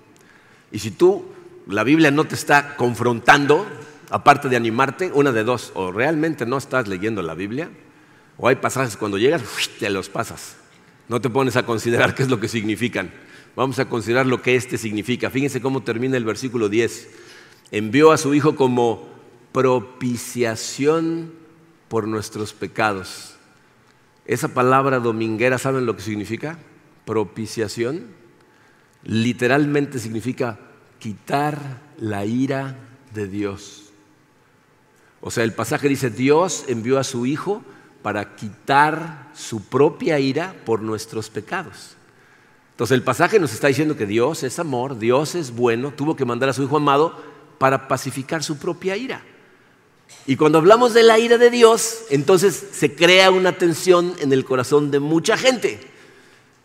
Y 0.71 0.79
si 0.79 0.91
tú, 0.91 1.25
la 1.67 1.83
Biblia 1.83 2.11
no 2.11 2.25
te 2.25 2.35
está 2.35 2.75
confrontando, 2.75 3.67
aparte 4.09 4.49
de 4.49 4.55
animarte, 4.55 5.11
una 5.13 5.31
de 5.31 5.43
dos, 5.43 5.71
o 5.75 5.91
realmente 5.91 6.45
no 6.45 6.57
estás 6.57 6.87
leyendo 6.87 7.21
la 7.21 7.35
Biblia, 7.35 7.69
o 8.37 8.47
hay 8.47 8.55
pasajes 8.55 8.97
cuando 8.97 9.17
llegas, 9.17 9.43
te 9.79 9.89
los 9.89 10.09
pasas. 10.09 10.55
No 11.07 11.19
te 11.19 11.29
pones 11.29 11.55
a 11.55 11.65
considerar 11.65 12.15
qué 12.15 12.23
es 12.23 12.29
lo 12.29 12.39
que 12.39 12.47
significan. 12.47 13.11
Vamos 13.55 13.79
a 13.79 13.89
considerar 13.89 14.25
lo 14.25 14.41
que 14.41 14.55
este 14.55 14.77
significa. 14.77 15.29
Fíjense 15.29 15.59
cómo 15.59 15.83
termina 15.83 16.15
el 16.15 16.23
versículo 16.23 16.69
10. 16.69 17.09
Envió 17.71 18.11
a 18.11 18.17
su 18.17 18.33
Hijo 18.33 18.55
como 18.55 19.09
propiciación 19.51 21.33
por 21.89 22.07
nuestros 22.07 22.53
pecados. 22.53 23.35
Esa 24.25 24.49
palabra 24.49 24.99
dominguera, 24.99 25.57
¿saben 25.57 25.85
lo 25.85 25.95
que 25.95 26.03
significa? 26.03 26.57
Propiciación. 27.05 28.07
Literalmente 29.03 29.99
significa 29.99 30.59
quitar 30.99 31.81
la 31.97 32.25
ira 32.25 32.77
de 33.13 33.27
Dios. 33.27 33.91
O 35.21 35.31
sea, 35.31 35.43
el 35.43 35.53
pasaje 35.53 35.89
dice, 35.89 36.09
Dios 36.09 36.65
envió 36.67 36.99
a 36.99 37.03
su 37.03 37.25
Hijo 37.25 37.63
para 38.01 38.35
quitar 38.35 39.29
su 39.33 39.65
propia 39.65 40.19
ira 40.19 40.55
por 40.65 40.81
nuestros 40.81 41.29
pecados. 41.29 41.95
Entonces 42.71 42.95
el 42.95 43.03
pasaje 43.03 43.39
nos 43.39 43.53
está 43.53 43.67
diciendo 43.67 43.97
que 43.97 44.05
Dios 44.05 44.43
es 44.43 44.57
amor, 44.59 44.97
Dios 44.97 45.35
es 45.35 45.53
bueno, 45.53 45.91
tuvo 45.91 46.15
que 46.15 46.23
mandar 46.23 46.49
a 46.49 46.53
su 46.53 46.63
Hijo 46.63 46.77
amado 46.77 47.21
para 47.57 47.89
pacificar 47.89 48.41
su 48.43 48.57
propia 48.57 48.95
ira. 48.95 49.21
Y 50.25 50.35
cuando 50.35 50.59
hablamos 50.59 50.93
de 50.93 51.03
la 51.03 51.17
ira 51.17 51.37
de 51.37 51.49
Dios, 51.49 52.01
entonces 52.09 52.67
se 52.71 52.93
crea 52.93 53.31
una 53.31 53.57
tensión 53.57 54.13
en 54.19 54.31
el 54.31 54.45
corazón 54.45 54.91
de 54.91 54.99
mucha 54.99 55.37
gente. 55.37 55.79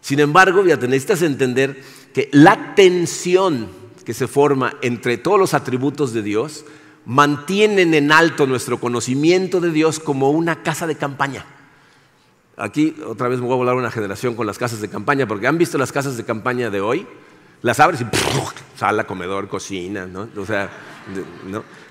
Sin 0.00 0.20
embargo, 0.20 0.62
fíjate, 0.62 0.86
necesitas 0.86 1.22
entender 1.22 1.82
que 2.12 2.28
la 2.32 2.74
tensión 2.74 3.68
que 4.04 4.12
se 4.12 4.28
forma 4.28 4.74
entre 4.82 5.16
todos 5.16 5.38
los 5.38 5.54
atributos 5.54 6.12
de 6.12 6.22
Dios 6.22 6.64
mantienen 7.06 7.94
en 7.94 8.12
alto 8.12 8.46
nuestro 8.46 8.78
conocimiento 8.78 9.60
de 9.60 9.70
Dios 9.70 9.98
como 9.98 10.30
una 10.30 10.62
casa 10.62 10.86
de 10.86 10.96
campaña. 10.96 11.46
Aquí 12.56 12.94
otra 13.06 13.28
vez 13.28 13.40
me 13.40 13.46
voy 13.46 13.54
a 13.54 13.56
volar 13.56 13.74
una 13.74 13.90
generación 13.90 14.34
con 14.34 14.46
las 14.46 14.58
casas 14.58 14.80
de 14.80 14.88
campaña, 14.88 15.26
porque 15.26 15.46
han 15.46 15.58
visto 15.58 15.76
las 15.76 15.90
casas 15.90 16.16
de 16.16 16.24
campaña 16.24 16.70
de 16.70 16.80
hoy, 16.80 17.06
las 17.62 17.80
abres 17.80 18.00
y 18.00 18.06
sala, 18.78 19.06
comedor, 19.06 19.48
cocina, 19.48 20.06
¿no? 20.06 20.28
O 20.36 20.46
sea, 20.46 20.70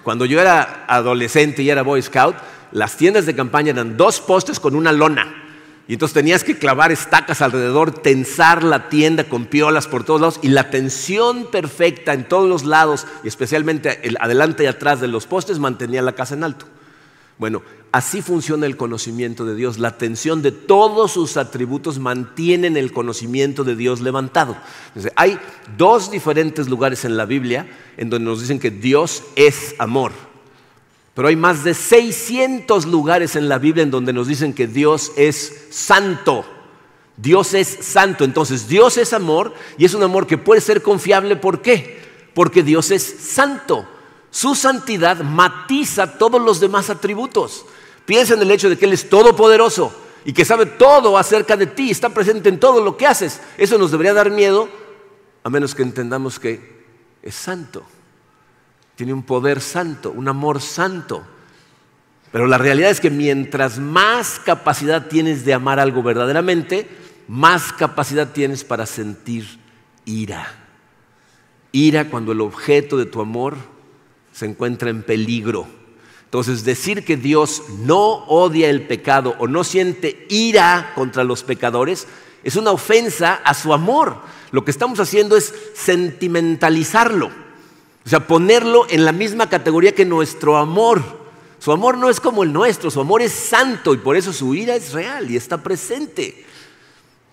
Cuando 0.03 0.25
yo 0.25 0.39
era 0.39 0.85
adolescente 0.87 1.61
y 1.61 1.69
era 1.69 1.81
Boy 1.81 2.01
Scout, 2.01 2.35
las 2.71 2.97
tiendas 2.97 3.25
de 3.25 3.35
campaña 3.35 3.71
eran 3.71 3.97
dos 3.97 4.19
postes 4.19 4.59
con 4.59 4.75
una 4.75 4.91
lona. 4.91 5.39
Y 5.87 5.93
entonces 5.93 6.13
tenías 6.13 6.43
que 6.45 6.57
clavar 6.57 6.91
estacas 6.91 7.41
alrededor, 7.41 7.91
tensar 7.91 8.63
la 8.63 8.87
tienda 8.87 9.25
con 9.25 9.45
piolas 9.45 9.87
por 9.87 10.05
todos 10.05 10.21
lados 10.21 10.39
y 10.41 10.47
la 10.47 10.69
tensión 10.69 11.51
perfecta 11.51 12.13
en 12.13 12.27
todos 12.27 12.47
los 12.47 12.63
lados, 12.63 13.05
y 13.23 13.27
especialmente 13.27 13.99
el 14.07 14.17
adelante 14.19 14.63
y 14.63 14.67
atrás 14.67 15.01
de 15.01 15.09
los 15.09 15.27
postes, 15.27 15.59
mantenía 15.59 16.01
la 16.01 16.13
casa 16.13 16.35
en 16.35 16.45
alto. 16.45 16.65
Bueno, 17.37 17.61
así 17.93 18.23
funciona 18.23 18.65
el 18.65 18.75
conocimiento 18.75 19.45
de 19.45 19.55
Dios. 19.55 19.77
La 19.77 19.97
tensión 19.97 20.41
de 20.41 20.51
todos 20.51 21.11
sus 21.11 21.37
atributos 21.37 21.99
mantienen 21.99 22.75
el 22.75 22.91
conocimiento 22.91 23.63
de 23.63 23.75
Dios 23.75 24.01
levantado. 24.01 24.57
hay 25.15 25.39
dos 25.77 26.09
diferentes 26.11 26.67
lugares 26.67 27.05
en 27.05 27.15
la 27.15 27.25
Biblia 27.25 27.67
en 27.95 28.09
donde 28.09 28.25
nos 28.25 28.41
dicen 28.41 28.59
que 28.59 28.71
Dios 28.71 29.23
es 29.35 29.75
amor. 29.77 30.11
Pero 31.13 31.27
hay 31.27 31.35
más 31.35 31.63
de 31.63 31.75
600 31.75 32.87
lugares 32.87 33.35
en 33.35 33.47
la 33.47 33.59
Biblia 33.59 33.83
en 33.83 33.91
donde 33.91 34.11
nos 34.11 34.27
dicen 34.27 34.53
que 34.53 34.65
Dios 34.65 35.11
es 35.15 35.67
santo. 35.69 36.43
Dios 37.15 37.53
es 37.53 37.67
santo. 37.67 38.23
Entonces 38.23 38.67
Dios 38.67 38.97
es 38.97 39.13
amor 39.13 39.53
y 39.77 39.85
es 39.85 39.93
un 39.93 40.01
amor 40.01 40.25
que 40.25 40.39
puede 40.39 40.61
ser 40.61 40.81
confiable. 40.81 41.35
¿Por 41.35 41.61
qué? 41.61 42.01
Porque 42.33 42.63
Dios 42.63 42.89
es 42.89 43.03
santo. 43.03 43.87
Su 44.31 44.55
santidad 44.55 45.21
matiza 45.21 46.17
todos 46.17 46.41
los 46.41 46.59
demás 46.59 46.89
atributos. 46.89 47.67
Piensa 48.05 48.33
en 48.33 48.41
el 48.41 48.51
hecho 48.51 48.69
de 48.69 48.77
que 48.77 48.85
Él 48.85 48.93
es 48.93 49.09
todopoderoso 49.09 49.93
y 50.25 50.33
que 50.33 50.45
sabe 50.45 50.65
todo 50.65 51.17
acerca 51.17 51.57
de 51.57 51.67
ti, 51.67 51.91
está 51.91 52.09
presente 52.09 52.49
en 52.49 52.59
todo 52.59 52.83
lo 52.83 52.97
que 52.97 53.07
haces. 53.07 53.41
Eso 53.57 53.77
nos 53.77 53.91
debería 53.91 54.13
dar 54.13 54.31
miedo, 54.31 54.69
a 55.43 55.49
menos 55.49 55.75
que 55.75 55.83
entendamos 55.83 56.39
que 56.39 56.85
es 57.21 57.35
santo. 57.35 57.83
Tiene 58.95 59.13
un 59.13 59.23
poder 59.23 59.59
santo, 59.61 60.11
un 60.11 60.27
amor 60.27 60.61
santo. 60.61 61.23
Pero 62.31 62.47
la 62.47 62.57
realidad 62.57 62.89
es 62.89 62.99
que 62.99 63.09
mientras 63.09 63.79
más 63.79 64.39
capacidad 64.39 65.07
tienes 65.07 65.45
de 65.45 65.53
amar 65.53 65.79
algo 65.79 66.03
verdaderamente, 66.03 66.89
más 67.27 67.71
capacidad 67.73 68.31
tienes 68.31 68.63
para 68.63 68.85
sentir 68.85 69.59
ira. 70.05 70.51
Ira 71.71 72.09
cuando 72.09 72.31
el 72.31 72.41
objeto 72.41 72.97
de 72.97 73.05
tu 73.05 73.21
amor 73.21 73.57
se 74.31 74.45
encuentra 74.45 74.89
en 74.89 75.03
peligro. 75.03 75.67
Entonces, 76.33 76.63
decir 76.63 77.05
que 77.05 77.15
Dios 77.15 77.61
no 77.81 78.25
odia 78.25 78.67
el 78.67 78.87
pecado 78.87 79.35
o 79.37 79.47
no 79.47 79.63
siente 79.63 80.25
ira 80.29 80.91
contra 80.95 81.23
los 81.23 81.43
pecadores 81.43 82.07
es 82.43 82.55
una 82.55 82.71
ofensa 82.71 83.35
a 83.35 83.53
su 83.53 83.71
amor. 83.71 84.17
Lo 84.49 84.65
que 84.65 84.71
estamos 84.71 84.99
haciendo 84.99 85.37
es 85.37 85.53
sentimentalizarlo, 85.75 87.27
o 87.27 88.09
sea, 88.09 88.25
ponerlo 88.25 88.87
en 88.89 89.05
la 89.05 89.11
misma 89.11 89.47
categoría 89.47 89.93
que 89.93 90.05
nuestro 90.05 90.57
amor. 90.57 91.03
Su 91.59 91.71
amor 91.71 91.99
no 91.99 92.09
es 92.09 92.19
como 92.19 92.41
el 92.41 92.51
nuestro, 92.51 92.89
su 92.89 92.99
amor 92.99 93.21
es 93.21 93.31
santo 93.31 93.93
y 93.93 93.97
por 93.97 94.17
eso 94.17 94.33
su 94.33 94.55
ira 94.55 94.75
es 94.75 94.91
real 94.91 95.29
y 95.29 95.37
está 95.37 95.61
presente. 95.61 96.47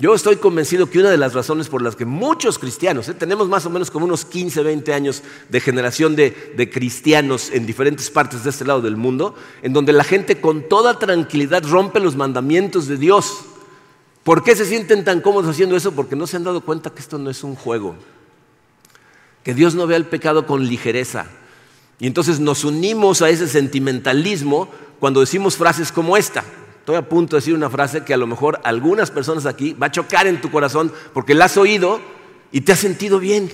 Yo 0.00 0.14
estoy 0.14 0.36
convencido 0.36 0.88
que 0.88 0.98
una 0.98 1.10
de 1.10 1.18
las 1.18 1.34
razones 1.34 1.68
por 1.68 1.82
las 1.82 1.94
que 1.94 2.06
muchos 2.06 2.58
cristianos, 2.58 3.10
¿eh? 3.10 3.14
tenemos 3.14 3.50
más 3.50 3.66
o 3.66 3.70
menos 3.70 3.90
como 3.90 4.06
unos 4.06 4.24
15, 4.24 4.62
20 4.62 4.94
años 4.94 5.22
de 5.50 5.60
generación 5.60 6.16
de, 6.16 6.54
de, 6.56 6.70
cristianos 6.70 7.50
en 7.50 7.66
diferentes 7.66 8.08
partes 8.08 8.42
de 8.42 8.48
este 8.48 8.64
lado 8.64 8.80
del 8.80 8.96
mundo, 8.96 9.34
en 9.60 9.74
donde 9.74 9.92
la 9.92 10.02
gente 10.02 10.40
con 10.40 10.70
toda 10.70 10.98
tranquilidad 10.98 11.64
rompe 11.64 12.00
los 12.00 12.16
mandamientos 12.16 12.88
de 12.88 12.96
Dios. 12.96 13.42
¿Por 14.24 14.42
qué 14.42 14.56
se 14.56 14.64
sienten 14.64 15.04
tan 15.04 15.20
cómodos 15.20 15.50
haciendo 15.50 15.76
eso? 15.76 15.92
Porque 15.92 16.16
no 16.16 16.26
se 16.26 16.38
han 16.38 16.44
dado 16.44 16.62
cuenta 16.62 16.88
que 16.88 17.00
esto 17.00 17.18
no 17.18 17.28
es 17.28 17.44
un 17.44 17.54
juego, 17.54 17.94
que 19.44 19.52
Dios 19.52 19.74
no 19.74 19.86
ve 19.86 19.96
el 19.96 20.06
pecado 20.06 20.46
con 20.46 20.66
ligereza. 20.66 21.26
Y 21.98 22.06
entonces 22.06 22.40
nos 22.40 22.64
unimos 22.64 23.20
a 23.20 23.28
ese 23.28 23.46
sentimentalismo 23.46 24.70
cuando 24.98 25.20
decimos 25.20 25.58
frases 25.58 25.92
como 25.92 26.16
esta. 26.16 26.42
Estoy 26.80 26.96
a 26.96 27.02
punto 27.02 27.36
de 27.36 27.40
decir 27.40 27.54
una 27.54 27.68
frase 27.68 28.04
que 28.04 28.14
a 28.14 28.16
lo 28.16 28.26
mejor 28.26 28.58
algunas 28.64 29.10
personas 29.10 29.44
aquí 29.44 29.74
va 29.74 29.86
a 29.86 29.90
chocar 29.90 30.26
en 30.26 30.40
tu 30.40 30.50
corazón 30.50 30.90
porque 31.12 31.34
la 31.34 31.44
has 31.44 31.56
oído 31.58 32.00
y 32.52 32.62
te 32.62 32.72
has 32.72 32.78
sentido 32.78 33.18
bien. 33.18 33.52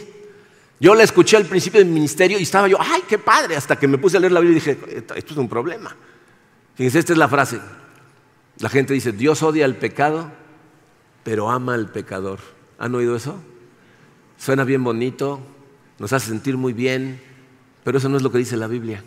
Yo 0.78 0.94
la 0.94 1.02
escuché 1.02 1.36
al 1.36 1.44
principio 1.44 1.80
del 1.80 1.88
ministerio 1.88 2.38
y 2.38 2.44
estaba 2.44 2.68
yo, 2.68 2.76
ay, 2.80 3.02
qué 3.08 3.18
padre, 3.18 3.56
hasta 3.56 3.76
que 3.76 3.88
me 3.88 3.98
puse 3.98 4.16
a 4.16 4.20
leer 4.20 4.32
la 4.32 4.40
Biblia 4.40 4.58
y 4.58 4.60
dije, 4.60 5.04
esto 5.16 5.32
es 5.32 5.36
un 5.36 5.48
problema. 5.48 5.96
Fíjense, 6.76 7.00
esta 7.00 7.12
es 7.14 7.18
la 7.18 7.28
frase. 7.28 7.60
La 8.60 8.68
gente 8.68 8.94
dice, 8.94 9.10
Dios 9.10 9.42
odia 9.42 9.64
al 9.64 9.74
pecado, 9.74 10.30
pero 11.24 11.50
ama 11.50 11.74
al 11.74 11.90
pecador. 11.90 12.38
¿Han 12.78 12.94
oído 12.94 13.16
eso? 13.16 13.40
Suena 14.38 14.62
bien 14.62 14.84
bonito, 14.84 15.40
nos 15.98 16.12
hace 16.12 16.28
sentir 16.28 16.56
muy 16.56 16.72
bien, 16.72 17.20
pero 17.82 17.98
eso 17.98 18.08
no 18.08 18.18
es 18.18 18.22
lo 18.22 18.30
que 18.30 18.38
dice 18.38 18.56
la 18.56 18.68
Biblia 18.68 19.02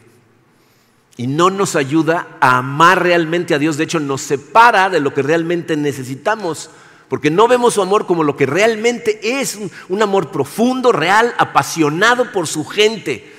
y 1.19 1.27
no 1.27 1.49
nos 1.49 1.75
ayuda 1.75 2.37
a 2.39 2.59
amar 2.59 3.03
realmente 3.03 3.53
a 3.53 3.59
Dios. 3.59 3.75
De 3.75 3.83
hecho, 3.83 3.99
nos 3.99 4.21
separa 4.21 4.89
de 4.89 5.01
lo 5.01 5.13
que 5.13 5.21
realmente 5.21 5.75
necesitamos. 5.75 6.69
Porque 7.09 7.29
no 7.29 7.49
vemos 7.49 7.73
su 7.73 7.81
amor 7.81 8.05
como 8.05 8.23
lo 8.23 8.37
que 8.37 8.45
realmente 8.45 9.41
es, 9.41 9.59
un, 9.89 10.01
amor 10.01 10.31
profundo, 10.31 10.93
real, 10.93 11.35
apasionado 11.37 12.31
por 12.31 12.47
su 12.47 12.63
gente. 12.63 13.33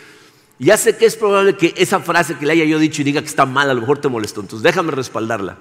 Ya 0.59 0.77
sé 0.77 0.99
que 0.99 1.07
es 1.07 1.17
probable 1.17 1.57
que 1.57 1.73
esa 1.75 2.01
frase 2.01 2.37
que 2.37 2.45
le 2.45 2.53
haya 2.53 2.67
yo 2.67 2.79
dicho 2.79 3.01
y 3.01 3.05
diga 3.07 3.23
que 3.23 3.29
está 3.29 3.47
mal, 3.47 3.71
a 3.71 3.73
lo 3.73 3.81
mejor 3.81 3.97
te 3.97 4.09
molestó. 4.09 4.43
Entonces 4.43 4.63
déjame 4.63 4.93
respaldarla. 4.93 5.57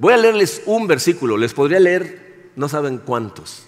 Voy 0.00 0.14
a 0.14 0.16
leerles 0.16 0.62
un 0.66 0.88
versículo, 0.88 1.36
les 1.36 1.54
podría 1.54 1.78
leer 1.78 2.50
no 2.56 2.68
saben 2.68 2.98
cuántos. 2.98 3.66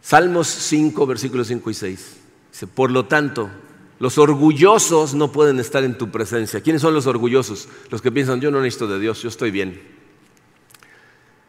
Salmos 0.00 0.46
5, 0.46 1.04
versículos 1.04 1.48
5 1.48 1.68
y 1.68 1.74
6. 1.74 2.16
Dice, 2.52 2.66
por 2.68 2.92
lo 2.92 3.06
tanto, 3.06 3.50
los 3.98 4.16
orgullosos 4.16 5.14
no 5.14 5.32
pueden 5.32 5.58
estar 5.58 5.82
en 5.82 5.98
tu 5.98 6.10
presencia. 6.10 6.60
¿Quiénes 6.60 6.82
son 6.82 6.94
los 6.94 7.06
orgullosos? 7.06 7.68
Los 7.90 8.00
que 8.00 8.12
piensan, 8.12 8.40
yo 8.40 8.50
no 8.50 8.60
necesito 8.60 8.86
de 8.86 9.00
Dios, 9.00 9.22
yo 9.22 9.28
estoy 9.28 9.50
bien. 9.50 9.80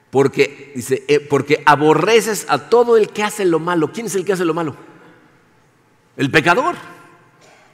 Porque, 0.10 0.72
dice, 0.76 1.04
eh, 1.08 1.20
porque 1.20 1.62
aborreces 1.66 2.48
a 2.50 2.70
todo 2.70 2.98
el 2.98 3.10
que 3.10 3.22
hace 3.22 3.46
lo 3.46 3.60
malo. 3.60 3.92
¿Quién 3.92 4.08
es 4.08 4.16
el 4.16 4.26
que 4.26 4.34
hace 4.34 4.46
lo 4.46 4.56
malo? 4.56 4.76
El 6.18 6.32
pecador. 6.32 6.76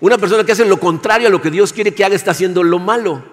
Una 0.01 0.17
persona 0.17 0.43
que 0.43 0.51
hace 0.51 0.65
lo 0.65 0.77
contrario 0.77 1.29
a 1.29 1.31
lo 1.31 1.41
que 1.41 1.51
Dios 1.51 1.71
quiere 1.71 1.93
que 1.93 2.03
haga 2.03 2.15
está 2.15 2.31
haciendo 2.31 2.61
lo 2.61 2.77
malo. 2.77 3.23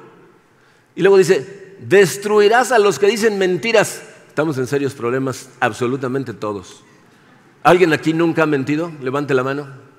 Y 0.94 1.02
luego 1.02 1.16
dice, 1.16 1.76
destruirás 1.80 2.70
a 2.70 2.78
los 2.78 3.00
que 3.00 3.08
dicen 3.08 3.36
mentiras. 3.36 4.00
Estamos 4.28 4.56
en 4.58 4.68
serios 4.68 4.94
problemas, 4.94 5.50
absolutamente 5.58 6.32
todos. 6.32 6.84
¿Alguien 7.64 7.92
aquí 7.92 8.12
nunca 8.12 8.44
ha 8.44 8.46
mentido? 8.46 8.92
Levante 9.00 9.34
la 9.34 9.42
mano 9.42 9.91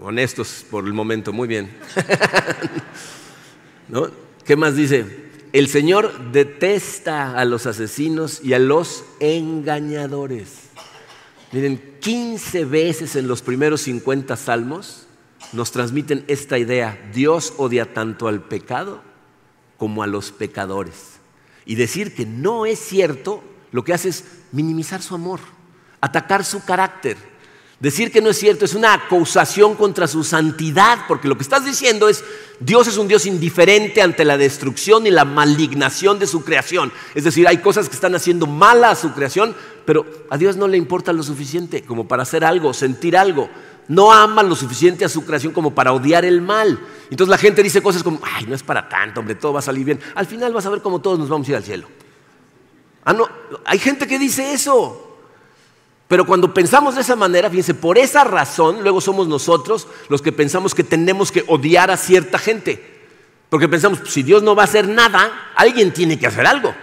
honestos 0.00 0.64
por 0.70 0.86
el 0.86 0.92
momento, 0.92 1.32
muy 1.32 1.48
bien. 1.48 1.70
¿No? 3.88 4.08
¿Qué 4.44 4.56
más 4.56 4.76
dice? 4.76 5.30
El 5.52 5.68
Señor 5.68 6.32
detesta 6.32 7.36
a 7.36 7.44
los 7.44 7.66
asesinos 7.66 8.40
y 8.42 8.54
a 8.54 8.58
los 8.58 9.04
engañadores. 9.18 10.70
Miren, 11.52 11.96
15 12.00 12.64
veces 12.64 13.16
en 13.16 13.26
los 13.26 13.42
primeros 13.42 13.82
50 13.82 14.36
salmos 14.36 15.06
nos 15.52 15.72
transmiten 15.72 16.24
esta 16.28 16.58
idea. 16.58 16.98
Dios 17.12 17.54
odia 17.56 17.92
tanto 17.92 18.28
al 18.28 18.42
pecado 18.42 19.02
como 19.76 20.02
a 20.02 20.06
los 20.06 20.30
pecadores. 20.30 21.18
Y 21.64 21.74
decir 21.74 22.14
que 22.14 22.26
no 22.26 22.66
es 22.66 22.78
cierto 22.78 23.42
lo 23.72 23.84
que 23.84 23.92
hace 23.92 24.10
es 24.10 24.24
minimizar 24.52 25.02
su 25.02 25.14
amor, 25.14 25.40
atacar 26.00 26.44
su 26.44 26.64
carácter, 26.64 27.16
Decir 27.80 28.12
que 28.12 28.20
no 28.20 28.28
es 28.28 28.38
cierto 28.38 28.66
es 28.66 28.74
una 28.74 28.92
acusación 28.92 29.74
contra 29.74 30.06
su 30.06 30.22
santidad, 30.22 30.98
porque 31.08 31.28
lo 31.28 31.36
que 31.38 31.42
estás 31.42 31.64
diciendo 31.64 32.10
es, 32.10 32.22
Dios 32.60 32.86
es 32.86 32.98
un 32.98 33.08
Dios 33.08 33.24
indiferente 33.24 34.02
ante 34.02 34.26
la 34.26 34.36
destrucción 34.36 35.06
y 35.06 35.10
la 35.10 35.24
malignación 35.24 36.18
de 36.18 36.26
su 36.26 36.44
creación. 36.44 36.92
Es 37.14 37.24
decir, 37.24 37.48
hay 37.48 37.58
cosas 37.58 37.88
que 37.88 37.94
están 37.94 38.14
haciendo 38.14 38.46
mala 38.46 38.90
a 38.90 38.96
su 38.96 39.14
creación, 39.14 39.56
pero 39.86 40.04
a 40.28 40.36
Dios 40.36 40.56
no 40.56 40.68
le 40.68 40.76
importa 40.76 41.14
lo 41.14 41.22
suficiente 41.22 41.82
como 41.82 42.06
para 42.06 42.24
hacer 42.24 42.44
algo, 42.44 42.74
sentir 42.74 43.16
algo. 43.16 43.48
No 43.88 44.12
ama 44.12 44.42
lo 44.42 44.54
suficiente 44.56 45.06
a 45.06 45.08
su 45.08 45.24
creación 45.24 45.54
como 45.54 45.74
para 45.74 45.94
odiar 45.94 46.26
el 46.26 46.42
mal. 46.42 46.78
Entonces 47.10 47.30
la 47.30 47.38
gente 47.38 47.62
dice 47.62 47.80
cosas 47.80 48.02
como, 48.02 48.20
ay, 48.22 48.44
no 48.44 48.54
es 48.54 48.62
para 48.62 48.90
tanto, 48.90 49.20
hombre, 49.20 49.36
todo 49.36 49.54
va 49.54 49.60
a 49.60 49.62
salir 49.62 49.86
bien. 49.86 50.00
Al 50.14 50.26
final 50.26 50.52
vas 50.52 50.66
a 50.66 50.70
ver 50.70 50.82
cómo 50.82 51.00
todos 51.00 51.18
nos 51.18 51.30
vamos 51.30 51.48
a 51.48 51.52
ir 51.52 51.56
al 51.56 51.64
cielo. 51.64 51.88
Ah, 53.04 53.14
no, 53.14 53.26
hay 53.64 53.78
gente 53.78 54.06
que 54.06 54.18
dice 54.18 54.52
eso. 54.52 55.09
Pero 56.10 56.26
cuando 56.26 56.52
pensamos 56.52 56.96
de 56.96 57.02
esa 57.02 57.14
manera, 57.14 57.48
fíjense, 57.48 57.72
por 57.72 57.96
esa 57.96 58.24
razón, 58.24 58.82
luego 58.82 59.00
somos 59.00 59.28
nosotros 59.28 59.86
los 60.08 60.20
que 60.20 60.32
pensamos 60.32 60.74
que 60.74 60.82
tenemos 60.82 61.30
que 61.30 61.44
odiar 61.46 61.88
a 61.92 61.96
cierta 61.96 62.36
gente. 62.36 62.84
Porque 63.48 63.68
pensamos, 63.68 64.00
si 64.06 64.24
Dios 64.24 64.42
no 64.42 64.56
va 64.56 64.62
a 64.62 64.64
hacer 64.64 64.88
nada, 64.88 65.52
alguien 65.54 65.92
tiene 65.92 66.18
que 66.18 66.26
hacer 66.26 66.48
algo. 66.48 66.74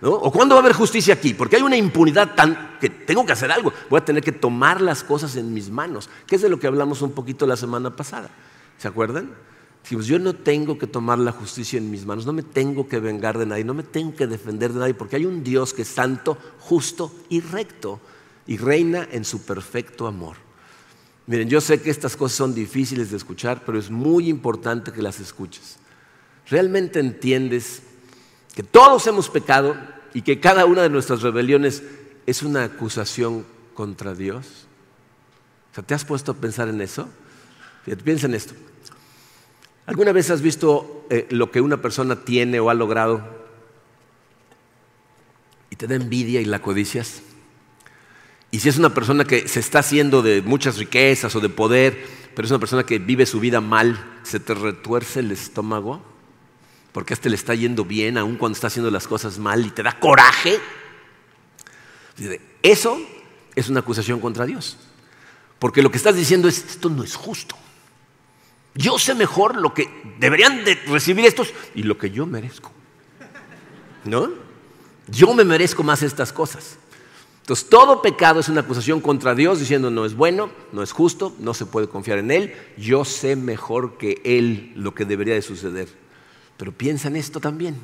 ¿no? 0.00 0.12
¿O 0.12 0.30
cuándo 0.30 0.54
va 0.54 0.60
a 0.60 0.62
haber 0.62 0.72
justicia 0.72 1.14
aquí? 1.14 1.34
Porque 1.34 1.56
hay 1.56 1.62
una 1.62 1.76
impunidad 1.76 2.36
tan 2.36 2.78
que 2.80 2.88
tengo 2.88 3.26
que 3.26 3.32
hacer 3.32 3.50
algo. 3.50 3.72
Voy 3.90 3.98
a 3.98 4.04
tener 4.04 4.22
que 4.22 4.30
tomar 4.30 4.80
las 4.80 5.02
cosas 5.02 5.34
en 5.34 5.52
mis 5.52 5.68
manos, 5.68 6.08
que 6.24 6.36
es 6.36 6.42
de 6.42 6.48
lo 6.48 6.60
que 6.60 6.68
hablamos 6.68 7.02
un 7.02 7.10
poquito 7.10 7.44
la 7.44 7.56
semana 7.56 7.96
pasada. 7.96 8.30
¿Se 8.78 8.86
acuerdan? 8.86 9.32
Dijimos, 9.82 10.06
yo 10.06 10.20
no 10.20 10.32
tengo 10.32 10.78
que 10.78 10.86
tomar 10.86 11.18
la 11.18 11.32
justicia 11.32 11.78
en 11.78 11.90
mis 11.90 12.06
manos, 12.06 12.24
no 12.24 12.32
me 12.32 12.44
tengo 12.44 12.86
que 12.86 13.00
vengar 13.00 13.36
de 13.36 13.46
nadie, 13.46 13.64
no 13.64 13.74
me 13.74 13.82
tengo 13.82 14.14
que 14.14 14.28
defender 14.28 14.72
de 14.72 14.78
nadie, 14.78 14.94
porque 14.94 15.16
hay 15.16 15.26
un 15.26 15.42
Dios 15.42 15.74
que 15.74 15.82
es 15.82 15.88
santo, 15.88 16.38
justo 16.60 17.12
y 17.28 17.40
recto 17.40 18.00
y 18.46 18.56
reina 18.56 19.08
en 19.10 19.24
su 19.24 19.44
perfecto 19.44 20.06
amor. 20.06 20.36
Miren, 21.26 21.48
yo 21.48 21.60
sé 21.60 21.80
que 21.82 21.90
estas 21.90 22.16
cosas 22.16 22.36
son 22.36 22.54
difíciles 22.54 23.10
de 23.10 23.16
escuchar, 23.16 23.62
pero 23.66 23.78
es 23.78 23.90
muy 23.90 24.28
importante 24.28 24.92
que 24.92 25.02
las 25.02 25.18
escuches. 25.18 25.78
¿Realmente 26.48 27.00
entiendes 27.00 27.82
que 28.54 28.62
todos 28.62 29.06
hemos 29.08 29.28
pecado 29.28 29.76
y 30.14 30.22
que 30.22 30.38
cada 30.38 30.64
una 30.64 30.82
de 30.82 30.90
nuestras 30.90 31.22
rebeliones 31.22 31.82
es 32.26 32.42
una 32.42 32.64
acusación 32.64 33.44
contra 33.74 34.14
Dios? 34.14 34.66
O 35.72 35.74
sea, 35.74 35.84
¿te 35.84 35.94
has 35.94 36.04
puesto 36.04 36.32
a 36.32 36.36
pensar 36.36 36.68
en 36.68 36.80
eso? 36.80 37.08
Fíjate, 37.84 38.04
piensa 38.04 38.26
en 38.26 38.34
esto. 38.34 38.54
¿Alguna 39.86 40.12
vez 40.12 40.30
has 40.30 40.42
visto 40.42 41.06
eh, 41.10 41.26
lo 41.30 41.50
que 41.50 41.60
una 41.60 41.82
persona 41.82 42.24
tiene 42.24 42.60
o 42.60 42.70
ha 42.70 42.74
logrado 42.74 43.22
y 45.70 45.76
te 45.76 45.88
da 45.88 45.96
envidia 45.96 46.40
y 46.40 46.44
la 46.44 46.62
codicias? 46.62 47.22
Y 48.50 48.60
si 48.60 48.68
es 48.68 48.78
una 48.78 48.94
persona 48.94 49.24
que 49.24 49.48
se 49.48 49.60
está 49.60 49.80
haciendo 49.80 50.22
de 50.22 50.42
muchas 50.42 50.78
riquezas 50.78 51.34
o 51.34 51.40
de 51.40 51.48
poder, 51.48 52.06
pero 52.34 52.46
es 52.46 52.52
una 52.52 52.60
persona 52.60 52.84
que 52.84 52.98
vive 52.98 53.26
su 53.26 53.40
vida 53.40 53.60
mal, 53.60 54.18
¿se 54.22 54.40
te 54.40 54.54
retuerce 54.54 55.20
el 55.20 55.32
estómago? 55.32 56.02
Porque 56.92 57.14
este 57.14 57.28
le 57.28 57.36
está 57.36 57.54
yendo 57.54 57.84
bien, 57.84 58.18
aun 58.18 58.36
cuando 58.36 58.56
está 58.56 58.68
haciendo 58.68 58.90
las 58.90 59.06
cosas 59.06 59.38
mal 59.38 59.66
y 59.66 59.70
te 59.70 59.82
da 59.82 59.98
coraje. 59.98 60.58
Eso 62.62 62.98
es 63.54 63.68
una 63.68 63.80
acusación 63.80 64.20
contra 64.20 64.46
Dios. 64.46 64.78
Porque 65.58 65.82
lo 65.82 65.90
que 65.90 65.96
estás 65.96 66.14
diciendo 66.14 66.48
es, 66.48 66.58
esto 66.58 66.88
no 66.88 67.02
es 67.02 67.14
justo. 67.14 67.56
Yo 68.74 68.98
sé 68.98 69.14
mejor 69.14 69.56
lo 69.56 69.72
que 69.72 69.88
deberían 70.18 70.64
de 70.64 70.74
recibir 70.86 71.24
estos 71.24 71.52
y 71.74 71.82
lo 71.82 71.96
que 71.96 72.10
yo 72.10 72.26
merezco. 72.26 72.70
¿No? 74.04 74.28
Yo 75.08 75.32
me 75.34 75.44
merezco 75.44 75.82
más 75.82 76.02
estas 76.02 76.32
cosas. 76.32 76.78
Entonces, 77.46 77.68
todo 77.68 78.02
pecado 78.02 78.40
es 78.40 78.48
una 78.48 78.62
acusación 78.62 79.00
contra 79.00 79.36
Dios 79.36 79.60
diciendo 79.60 79.88
no 79.88 80.04
es 80.04 80.16
bueno, 80.16 80.50
no 80.72 80.82
es 80.82 80.90
justo, 80.90 81.32
no 81.38 81.54
se 81.54 81.64
puede 81.64 81.86
confiar 81.86 82.18
en 82.18 82.32
Él, 82.32 82.52
yo 82.76 83.04
sé 83.04 83.36
mejor 83.36 83.98
que 83.98 84.20
Él 84.24 84.72
lo 84.74 84.96
que 84.96 85.04
debería 85.04 85.34
de 85.34 85.42
suceder. 85.42 85.86
Pero 86.56 86.72
piensa 86.72 87.06
en 87.06 87.14
esto 87.14 87.38
también. 87.38 87.76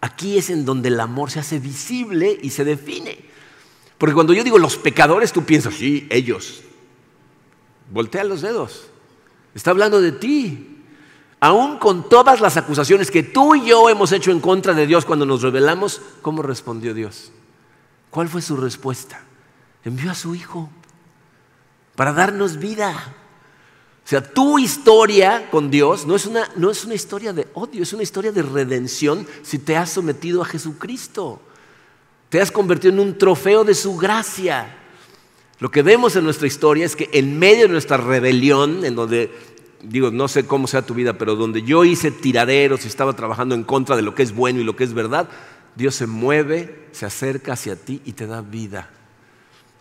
Aquí 0.00 0.38
es 0.38 0.50
en 0.50 0.64
donde 0.64 0.88
el 0.88 0.98
amor 0.98 1.30
se 1.30 1.38
hace 1.38 1.60
visible 1.60 2.36
y 2.42 2.50
se 2.50 2.64
define. 2.64 3.16
Porque 3.96 4.12
cuando 4.12 4.32
yo 4.32 4.42
digo 4.42 4.58
los 4.58 4.76
pecadores, 4.76 5.32
tú 5.32 5.44
piensas, 5.44 5.74
sí, 5.74 6.08
ellos. 6.10 6.62
Voltea 7.92 8.24
los 8.24 8.40
dedos. 8.40 8.88
Está 9.54 9.70
hablando 9.70 10.00
de 10.00 10.10
ti. 10.10 10.82
Aún 11.38 11.78
con 11.78 12.08
todas 12.08 12.40
las 12.40 12.56
acusaciones 12.56 13.12
que 13.12 13.22
tú 13.22 13.54
y 13.54 13.66
yo 13.66 13.88
hemos 13.88 14.10
hecho 14.10 14.32
en 14.32 14.40
contra 14.40 14.74
de 14.74 14.88
Dios 14.88 15.04
cuando 15.04 15.24
nos 15.24 15.42
rebelamos, 15.42 16.02
¿cómo 16.22 16.42
respondió 16.42 16.92
Dios? 16.92 17.30
¿Cuál 18.16 18.30
fue 18.30 18.40
su 18.40 18.56
respuesta? 18.56 19.20
Envió 19.84 20.10
a 20.10 20.14
su 20.14 20.34
Hijo 20.34 20.70
para 21.94 22.14
darnos 22.14 22.56
vida. 22.56 23.14
O 24.02 24.08
sea, 24.08 24.22
tu 24.22 24.58
historia 24.58 25.50
con 25.50 25.70
Dios 25.70 26.06
no 26.06 26.16
es, 26.16 26.24
una, 26.24 26.48
no 26.56 26.70
es 26.70 26.82
una 26.86 26.94
historia 26.94 27.34
de 27.34 27.46
odio, 27.52 27.82
es 27.82 27.92
una 27.92 28.02
historia 28.02 28.32
de 28.32 28.40
redención 28.40 29.26
si 29.42 29.58
te 29.58 29.76
has 29.76 29.90
sometido 29.90 30.40
a 30.40 30.46
Jesucristo. 30.46 31.42
Te 32.30 32.40
has 32.40 32.50
convertido 32.50 32.94
en 32.94 33.00
un 33.00 33.18
trofeo 33.18 33.64
de 33.64 33.74
su 33.74 33.98
gracia. 33.98 34.74
Lo 35.58 35.70
que 35.70 35.82
vemos 35.82 36.16
en 36.16 36.24
nuestra 36.24 36.46
historia 36.46 36.86
es 36.86 36.96
que 36.96 37.10
en 37.12 37.38
medio 37.38 37.64
de 37.64 37.72
nuestra 37.72 37.98
rebelión, 37.98 38.82
en 38.86 38.94
donde, 38.94 39.30
digo, 39.82 40.10
no 40.10 40.26
sé 40.26 40.46
cómo 40.46 40.68
sea 40.68 40.80
tu 40.80 40.94
vida, 40.94 41.18
pero 41.18 41.36
donde 41.36 41.60
yo 41.60 41.84
hice 41.84 42.12
tiraderos 42.12 42.86
y 42.86 42.88
estaba 42.88 43.12
trabajando 43.12 43.54
en 43.54 43.62
contra 43.62 43.94
de 43.94 44.00
lo 44.00 44.14
que 44.14 44.22
es 44.22 44.34
bueno 44.34 44.58
y 44.58 44.64
lo 44.64 44.74
que 44.74 44.84
es 44.84 44.94
verdad, 44.94 45.28
Dios 45.76 45.94
se 45.94 46.06
mueve, 46.06 46.88
se 46.92 47.06
acerca 47.06 47.52
hacia 47.52 47.76
ti 47.76 48.02
y 48.04 48.12
te 48.12 48.26
da 48.26 48.40
vida. 48.40 48.90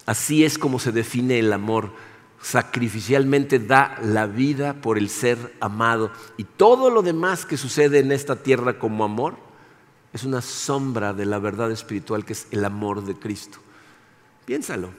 Así 0.06 0.44
es 0.46 0.58
como 0.58 0.78
se 0.78 0.92
define 0.92 1.40
el 1.40 1.52
amor. 1.52 1.94
Sacrificialmente 2.42 3.58
da 3.58 3.98
la 4.04 4.28
vida 4.28 4.76
por 4.76 4.98
el 4.98 5.10
ser 5.10 5.56
amado. 5.62 6.12
Y 6.38 6.44
todo 6.44 6.90
lo 6.90 7.02
demás 7.02 7.46
que 7.46 7.58
sucede 7.58 8.00
en 8.00 8.12
esta 8.12 8.36
tierra 8.36 8.78
como 8.78 9.04
amor 9.04 9.38
es 10.14 10.24
una 10.24 10.42
sombra 10.42 11.14
de 11.14 11.26
la 11.26 11.40
verdad 11.40 11.72
espiritual 11.72 12.24
que 12.24 12.34
es 12.34 12.48
el 12.52 12.64
amor 12.64 13.04
de 13.04 13.16
Cristo. 13.16 13.58
Piénsalo. 14.46 14.92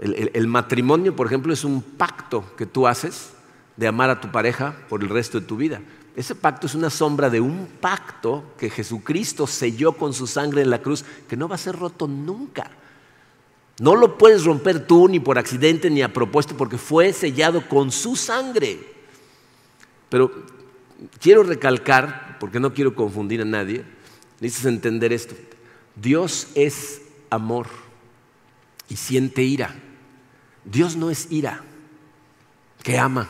El, 0.00 0.46
matrimonio, 0.46 1.14
por 1.14 1.26
ejemplo, 1.26 1.52
es 1.52 1.62
un 1.62 1.82
pacto 1.82 2.44
que 2.56 2.64
tú 2.64 2.86
haces 2.86 3.32
de 3.76 3.86
amar 3.86 4.08
a 4.08 4.20
tu 4.20 4.32
pareja 4.32 4.74
por 4.88 5.02
el 5.02 5.10
resto 5.10 5.38
de 5.38 5.46
tu 5.46 5.56
vida. 5.56 5.82
Ese 6.16 6.34
pacto 6.34 6.66
es 6.66 6.74
una 6.74 6.88
sombra 6.88 7.28
de 7.28 7.42
un 7.42 7.68
pacto 7.78 8.54
que 8.58 8.70
Jesucristo 8.70 9.46
selló 9.46 9.92
con 9.92 10.14
su 10.14 10.26
sangre 10.26 10.62
en 10.62 10.70
la 10.70 10.80
cruz, 10.80 11.04
que 11.28 11.36
no 11.36 11.46
va 11.46 11.56
a 11.56 11.58
ser 11.58 11.76
roto 11.76 12.08
nunca. 12.08 12.70
No 13.80 13.94
lo 13.94 14.16
puedes 14.16 14.44
romper 14.44 14.86
tú 14.86 15.08
ni 15.08 15.20
por 15.20 15.38
accidente 15.38 15.90
ni 15.90 16.00
a 16.00 16.14
propósito 16.14 16.56
porque 16.56 16.78
fue 16.78 17.12
sellado 17.12 17.68
con 17.68 17.92
su 17.92 18.16
sangre. 18.16 18.80
Pero 20.08 20.32
quiero 21.20 21.42
recalcar, 21.42 22.38
porque 22.40 22.60
no 22.60 22.72
quiero 22.72 22.94
confundir 22.94 23.42
a 23.42 23.44
nadie, 23.44 23.84
necesitas 24.40 24.72
entender 24.72 25.12
esto. 25.12 25.34
Dios 25.96 26.48
es 26.54 27.02
amor 27.28 27.66
y 28.88 28.96
siente 28.96 29.42
ira. 29.42 29.74
Dios 30.64 30.96
no 30.96 31.10
es 31.10 31.30
ira, 31.30 31.62
que 32.82 32.98
ama. 32.98 33.28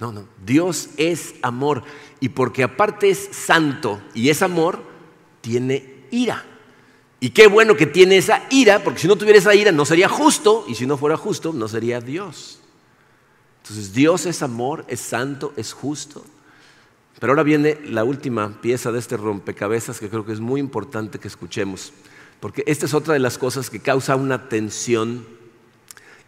No, 0.00 0.12
no. 0.12 0.24
Dios 0.44 0.88
es 0.96 1.34
amor 1.42 1.84
y 2.18 2.30
porque 2.30 2.62
aparte 2.62 3.10
es 3.10 3.28
santo 3.32 4.00
y 4.14 4.30
es 4.30 4.42
amor, 4.42 4.82
tiene 5.42 6.06
ira. 6.10 6.44
Y 7.20 7.30
qué 7.30 7.46
bueno 7.46 7.76
que 7.76 7.84
tiene 7.84 8.16
esa 8.16 8.42
ira, 8.48 8.82
porque 8.82 9.00
si 9.00 9.06
no 9.06 9.16
tuviera 9.16 9.38
esa 9.38 9.54
ira 9.54 9.72
no 9.72 9.84
sería 9.84 10.08
justo, 10.08 10.64
y 10.66 10.74
si 10.74 10.86
no 10.86 10.96
fuera 10.96 11.18
justo 11.18 11.52
no 11.52 11.68
sería 11.68 12.00
Dios. 12.00 12.60
Entonces 13.62 13.92
Dios 13.92 14.24
es 14.24 14.42
amor, 14.42 14.86
es 14.88 15.00
santo, 15.00 15.52
es 15.56 15.74
justo. 15.74 16.24
Pero 17.18 17.32
ahora 17.32 17.42
viene 17.42 17.78
la 17.84 18.02
última 18.02 18.58
pieza 18.62 18.90
de 18.90 18.98
este 18.98 19.18
rompecabezas 19.18 20.00
que 20.00 20.08
creo 20.08 20.24
que 20.24 20.32
es 20.32 20.40
muy 20.40 20.60
importante 20.60 21.18
que 21.18 21.28
escuchemos, 21.28 21.92
porque 22.40 22.64
esta 22.66 22.86
es 22.86 22.94
otra 22.94 23.12
de 23.12 23.20
las 23.20 23.36
cosas 23.36 23.68
que 23.68 23.80
causa 23.80 24.16
una 24.16 24.48
tensión 24.48 25.26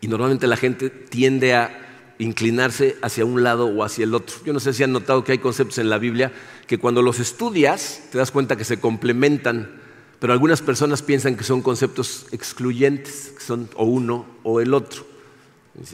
y 0.02 0.08
normalmente 0.08 0.46
la 0.46 0.58
gente 0.58 0.90
tiende 0.90 1.54
a 1.54 1.91
inclinarse 2.18 2.96
hacia 3.02 3.24
un 3.24 3.42
lado 3.42 3.66
o 3.66 3.84
hacia 3.84 4.04
el 4.04 4.14
otro. 4.14 4.36
Yo 4.44 4.52
no 4.52 4.60
sé 4.60 4.72
si 4.72 4.82
han 4.82 4.92
notado 4.92 5.24
que 5.24 5.32
hay 5.32 5.38
conceptos 5.38 5.78
en 5.78 5.90
la 5.90 5.98
Biblia 5.98 6.32
que 6.66 6.78
cuando 6.78 7.02
los 7.02 7.18
estudias 7.20 8.02
te 8.10 8.18
das 8.18 8.30
cuenta 8.30 8.56
que 8.56 8.64
se 8.64 8.80
complementan 8.80 9.82
pero 10.22 10.32
algunas 10.32 10.62
personas 10.62 11.02
piensan 11.02 11.34
que 11.34 11.42
son 11.42 11.62
conceptos 11.62 12.26
excluyentes, 12.30 13.32
que 13.36 13.42
son 13.42 13.68
o 13.74 13.86
uno 13.86 14.24
o 14.44 14.60
el 14.60 14.72
otro. 14.72 15.04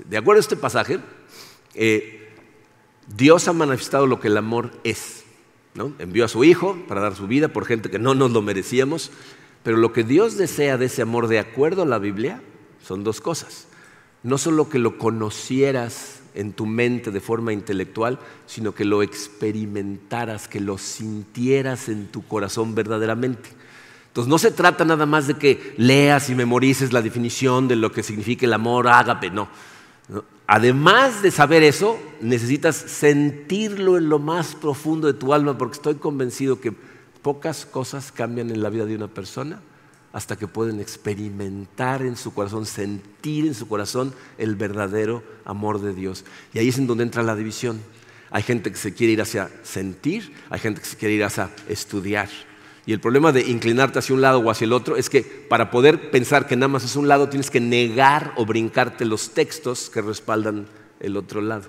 De 0.05 0.19
acuerdo 0.19 0.39
a 0.39 0.43
este 0.43 0.55
pasaje, 0.55 0.99
eh, 1.73 2.29
Dios 3.07 3.49
ha 3.49 3.55
manifestado 3.55 4.07
lo 4.07 4.21
que 4.21 4.29
el 4.29 4.37
amor 4.37 4.71
es. 4.85 5.25
¿no? 5.73 5.95
Envió 5.99 6.27
a 6.27 6.29
su 6.29 6.45
Hijo 6.45 6.77
para 6.89 7.01
dar 7.01 7.17
su 7.17 7.27
vida 7.27 7.49
por 7.49 7.65
gente 7.65 7.89
que 7.89 7.99
no 7.99 8.15
nos 8.15 8.31
lo 8.31 8.43
merecíamos, 8.43 9.13
pero 9.63 9.79
lo 9.79 9.95
que 9.95 10.05
Dios 10.05 10.37
desea 10.37 10.77
de 10.77 10.85
ese 10.85 11.01
amor, 11.01 11.29
de 11.29 11.39
acuerdo 11.39 11.81
a 11.81 11.87
la 11.87 11.99
Biblia, 11.99 12.43
son 12.87 13.05
dos 13.05 13.23
cosas. 13.23 13.68
No 14.23 14.39
solo 14.39 14.69
que 14.69 14.79
lo 14.79 14.99
conocieras 14.99 16.21
en 16.35 16.53
tu 16.53 16.67
mente 16.67 17.11
de 17.11 17.21
forma 17.21 17.53
intelectual, 17.53 18.19
sino 18.47 18.75
que 18.75 18.85
lo 18.85 19.03
experimentaras, 19.03 20.49
que 20.49 20.61
lo 20.61 20.79
sintieras 20.79 21.89
en 21.89 22.07
tu 22.07 22.27
corazón 22.27 22.75
verdaderamente. 22.75 23.51
Entonces 24.09 24.29
no 24.29 24.39
se 24.39 24.51
trata 24.51 24.85
nada 24.85 25.07
más 25.07 25.27
de 25.27 25.35
que 25.35 25.75
leas 25.77 26.31
y 26.31 26.35
memorices 26.35 26.93
la 26.93 27.03
definición 27.03 27.69
de 27.69 27.77
lo 27.77 27.93
que 27.93 28.03
significa 28.03 28.47
el 28.47 28.53
amor 28.53 28.89
ágape, 28.89 29.31
no. 29.31 29.49
Además 30.47 31.23
de 31.23 31.31
saber 31.31 31.63
eso, 31.63 31.99
necesitas 32.21 32.75
sentirlo 32.75 33.99
en 33.99 34.09
lo 34.09 34.19
más 34.19 34.55
profundo 34.55 35.07
de 35.07 35.15
tu 35.15 35.35
alma, 35.35 35.59
porque 35.59 35.77
estoy 35.77 35.97
convencido 35.97 36.61
que 36.61 36.73
pocas 37.23 37.67
cosas 37.67 38.13
cambian 38.13 38.51
en 38.51 38.63
la 38.63 38.71
vida 38.71 38.87
de 38.87 38.97
una 38.97 39.09
persona 39.09 39.61
hasta 40.12 40.37
que 40.37 40.47
pueden 40.47 40.81
experimentar 40.81 42.03
en 42.03 42.16
su 42.16 42.33
corazón, 42.33 42.66
sentir 42.66 43.47
en 43.47 43.55
su 43.55 43.68
corazón 43.68 44.14
el 44.38 44.57
verdadero 44.57 45.23
amor 45.44 45.81
de 45.81 45.94
Dios. 45.94 46.25
Y 46.55 46.59
ahí 46.59 46.68
es 46.68 46.79
en 46.79 46.87
donde 46.87 47.05
entra 47.05 47.23
la 47.23 47.37
división. 47.37 47.81
Hay 48.31 48.42
gente 48.42 48.71
que 48.71 48.77
se 48.77 48.94
quiere 48.94 49.12
ir 49.12 49.23
hacia 49.23 49.51
sentir, 49.62 50.33
hay 50.51 50.61
gente 50.61 50.81
que 50.81 50.87
se 50.87 50.97
quiere 50.97 51.14
ir 51.14 51.25
hacia 51.25 51.51
estudiar. 51.68 52.29
Y 52.87 52.92
el 52.92 53.01
problema 53.01 53.33
de 53.33 53.42
inclinarte 53.42 53.99
hacia 53.99 54.14
un 54.14 54.23
lado 54.23 54.38
o 54.38 54.51
hacia 54.51 54.64
el 54.64 54.73
otro 54.73 54.97
es 54.97 55.11
que 55.11 55.23
para 55.23 55.71
poder 55.71 56.11
pensar 56.11 56.47
que 56.47 56.57
nada 56.57 56.68
más 56.68 56.85
es 56.85 56.97
un 56.97 57.07
lado 57.07 57.29
tienes 57.29 57.51
que 57.51 57.61
negar 57.61 58.33
o 58.37 58.47
brincarte 58.47 59.05
los 59.05 59.35
textos 59.35 59.90
que 59.90 60.01
respaldan 60.01 60.66
el 61.01 61.18
otro 61.18 61.42
lado. 61.42 61.66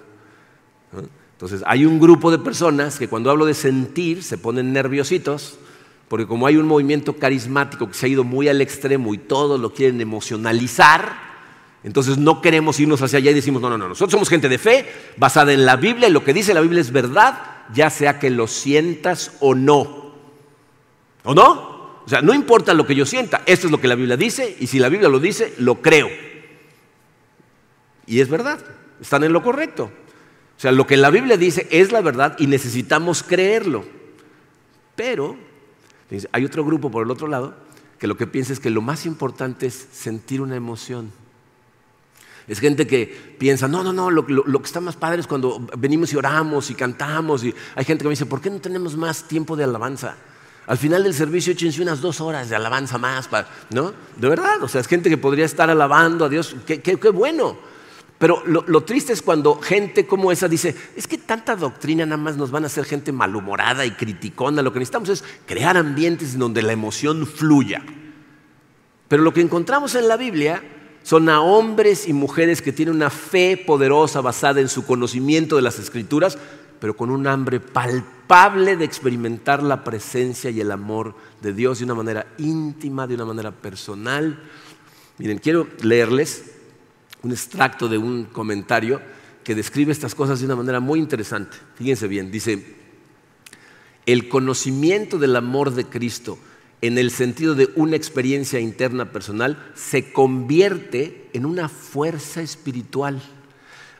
Entonces 1.33 1.61
hay 1.65 1.85
un 1.85 1.99
grupo 1.99 2.31
de 2.31 2.39
personas 2.39 2.97
que 2.97 3.09
cuando 3.09 3.29
hablo 3.29 3.45
de 3.45 3.53
sentir 3.53 4.23
se 4.23 4.37
ponen 4.37 4.71
nerviositos 4.71 5.57
porque 6.09 6.25
como 6.25 6.47
hay 6.47 6.57
un 6.57 6.65
movimiento 6.65 7.15
carismático 7.17 7.87
que 7.87 7.93
se 7.93 8.07
ha 8.07 8.09
ido 8.09 8.23
muy 8.23 8.47
al 8.47 8.61
extremo 8.61 9.13
y 9.13 9.19
todos 9.19 9.59
lo 9.59 9.71
quieren 9.71 10.01
emocionalizar, 10.01 11.29
entonces 11.83 12.17
no 12.17 12.41
queremos 12.41 12.79
irnos 12.79 13.01
hacia 13.01 13.19
allá 13.19 13.31
y 13.31 13.35
decimos, 13.35 13.61
no, 13.61 13.69
no, 13.69 13.77
no, 13.77 13.87
nosotros 13.87 14.11
somos 14.11 14.27
gente 14.27 14.49
de 14.49 14.57
fe 14.57 14.85
basada 15.17 15.53
en 15.53 15.65
la 15.65 15.75
Biblia 15.75 16.09
y 16.09 16.11
lo 16.11 16.23
que 16.23 16.33
dice 16.33 16.55
la 16.55 16.61
Biblia 16.61 16.81
es 16.81 16.91
verdad, 16.91 17.39
ya 17.73 17.91
sea 17.91 18.17
que 18.19 18.31
lo 18.31 18.47
sientas 18.47 19.33
o 19.39 19.53
no. 19.53 20.15
¿O 21.23 21.35
no? 21.35 22.01
O 22.03 22.09
sea, 22.09 22.23
no 22.23 22.33
importa 22.33 22.73
lo 22.73 22.87
que 22.87 22.95
yo 22.95 23.05
sienta, 23.05 23.43
esto 23.45 23.67
es 23.67 23.71
lo 23.71 23.79
que 23.79 23.87
la 23.87 23.93
Biblia 23.93 24.17
dice 24.17 24.57
y 24.59 24.65
si 24.65 24.79
la 24.79 24.89
Biblia 24.89 25.09
lo 25.09 25.19
dice, 25.19 25.53
lo 25.59 25.75
creo. 25.75 26.09
Y 28.07 28.19
es 28.19 28.29
verdad, 28.29 28.59
están 28.99 29.23
en 29.23 29.31
lo 29.31 29.43
correcto. 29.43 29.91
O 30.57 30.59
sea, 30.59 30.71
lo 30.71 30.87
que 30.87 30.97
la 30.97 31.11
Biblia 31.11 31.37
dice 31.37 31.67
es 31.69 31.91
la 31.91 32.01
verdad 32.01 32.35
y 32.39 32.47
necesitamos 32.47 33.21
creerlo. 33.21 33.85
Pero 34.95 35.37
hay 36.31 36.45
otro 36.45 36.65
grupo 36.65 36.89
por 36.89 37.05
el 37.05 37.11
otro 37.11 37.27
lado 37.27 37.53
que 37.99 38.07
lo 38.07 38.17
que 38.17 38.25
piensa 38.25 38.53
es 38.53 38.59
que 38.59 38.69
lo 38.69 38.81
más 38.81 39.05
importante 39.05 39.67
es 39.67 39.87
sentir 39.91 40.41
una 40.41 40.55
emoción. 40.55 41.11
Es 42.47 42.59
gente 42.59 42.87
que 42.87 43.35
piensa, 43.37 43.67
no, 43.67 43.83
no, 43.83 43.93
no, 43.93 44.09
lo, 44.09 44.25
que 44.25 44.65
está 44.65 44.81
más 44.81 44.95
padre 44.95 45.19
es 45.19 45.27
cuando 45.27 45.61
venimos 45.77 46.11
y 46.13 46.15
oramos 46.15 46.71
y 46.71 46.73
cantamos. 46.73 47.43
Y 47.43 47.53
hay 47.75 47.85
gente 47.85 48.03
que 48.03 48.07
me 48.07 48.13
dice, 48.13 48.25
¿por 48.25 48.41
qué 48.41 48.49
no 48.49 48.59
tenemos 48.59 48.97
más 48.97 49.27
tiempo 49.27 49.55
de 49.55 49.65
alabanza? 49.65 50.15
Al 50.65 50.77
final 50.77 51.03
del 51.03 51.13
servicio 51.13 51.53
échense 51.53 51.81
unas 51.81 52.01
dos 52.01 52.21
horas 52.21 52.49
de 52.49 52.55
alabanza 52.55 52.97
más, 52.97 53.29
¿no? 53.69 53.93
De 54.15 54.29
verdad, 54.29 54.63
o 54.63 54.67
sea, 54.67 54.81
es 54.81 54.87
gente 54.87 55.09
que 55.09 55.17
podría 55.17 55.45
estar 55.45 55.69
alabando 55.69 56.25
a 56.25 56.29
Dios, 56.29 56.55
qué, 56.65 56.95
bueno. 57.13 57.57
Pero 58.19 58.43
lo, 58.45 58.83
triste 58.83 59.13
es 59.13 59.21
cuando 59.21 59.55
gente 59.55 60.05
como 60.05 60.29
esa 60.29 60.49
dice, 60.49 60.75
es 60.97 61.07
que 61.07 61.17
tanta 61.17 61.55
doctrina 61.55 62.05
nada 62.05 62.21
más 62.21 62.35
nos 62.35 62.51
van 62.51 62.65
a 62.65 62.67
hacer 62.67 62.83
gente 62.83 63.13
malhumorada 63.13 63.85
y 63.85 63.91
criticona, 63.91 64.61
lo 64.61 64.73
que 64.73 64.79
necesitamos 64.79 65.07
es 65.07 65.23
crear 65.45 65.77
ambientes 65.77 66.33
en 66.33 66.39
donde 66.39 66.61
la 66.61 66.73
emoción 66.73 67.25
fluya. 67.25 67.81
Pero 69.07 69.23
lo 69.23 69.33
que 69.33 69.39
encontramos 69.39 69.95
en 69.95 70.09
la 70.09 70.17
Biblia 70.17 70.61
son 71.01 71.29
a 71.29 71.39
hombres 71.39 72.09
y 72.09 72.13
mujeres 72.13 72.61
que 72.61 72.73
tienen 72.73 72.95
una 72.95 73.09
fe 73.09 73.55
poderosa 73.55 74.19
basada 74.19 74.59
en 74.59 74.67
su 74.67 74.85
conocimiento 74.85 75.55
de 75.55 75.61
las 75.61 75.79
escrituras, 75.79 76.37
pero 76.81 76.97
con 76.97 77.11
un 77.11 77.25
hambre 77.25 77.61
palpable 77.61 78.75
de 78.75 78.83
experimentar 78.83 79.63
la 79.63 79.85
presencia 79.85 80.49
y 80.49 80.59
el 80.59 80.73
amor 80.73 81.15
de 81.41 81.53
Dios 81.53 81.79
de 81.79 81.85
una 81.85 81.95
manera 81.95 82.27
íntima, 82.37 83.07
de 83.07 83.15
una 83.15 83.25
manera 83.25 83.51
personal. 83.51 84.43
Miren, 85.17 85.39
quiero 85.39 85.67
leerles 85.81 86.58
un 87.23 87.31
extracto 87.31 87.87
de 87.87 87.97
un 87.97 88.25
comentario 88.25 89.01
que 89.43 89.55
describe 89.55 89.91
estas 89.91 90.15
cosas 90.15 90.39
de 90.39 90.45
una 90.45 90.55
manera 90.55 90.79
muy 90.79 90.99
interesante. 90.99 91.57
Fíjense 91.75 92.07
bien, 92.07 92.31
dice, 92.31 92.77
el 94.05 94.29
conocimiento 94.29 95.17
del 95.17 95.35
amor 95.35 95.73
de 95.73 95.85
Cristo 95.85 96.37
en 96.81 96.97
el 96.97 97.11
sentido 97.11 97.55
de 97.55 97.69
una 97.75 97.95
experiencia 97.95 98.59
interna 98.59 99.11
personal 99.11 99.71
se 99.75 100.13
convierte 100.13 101.29
en 101.33 101.45
una 101.45 101.67
fuerza 101.67 102.41
espiritual 102.41 103.21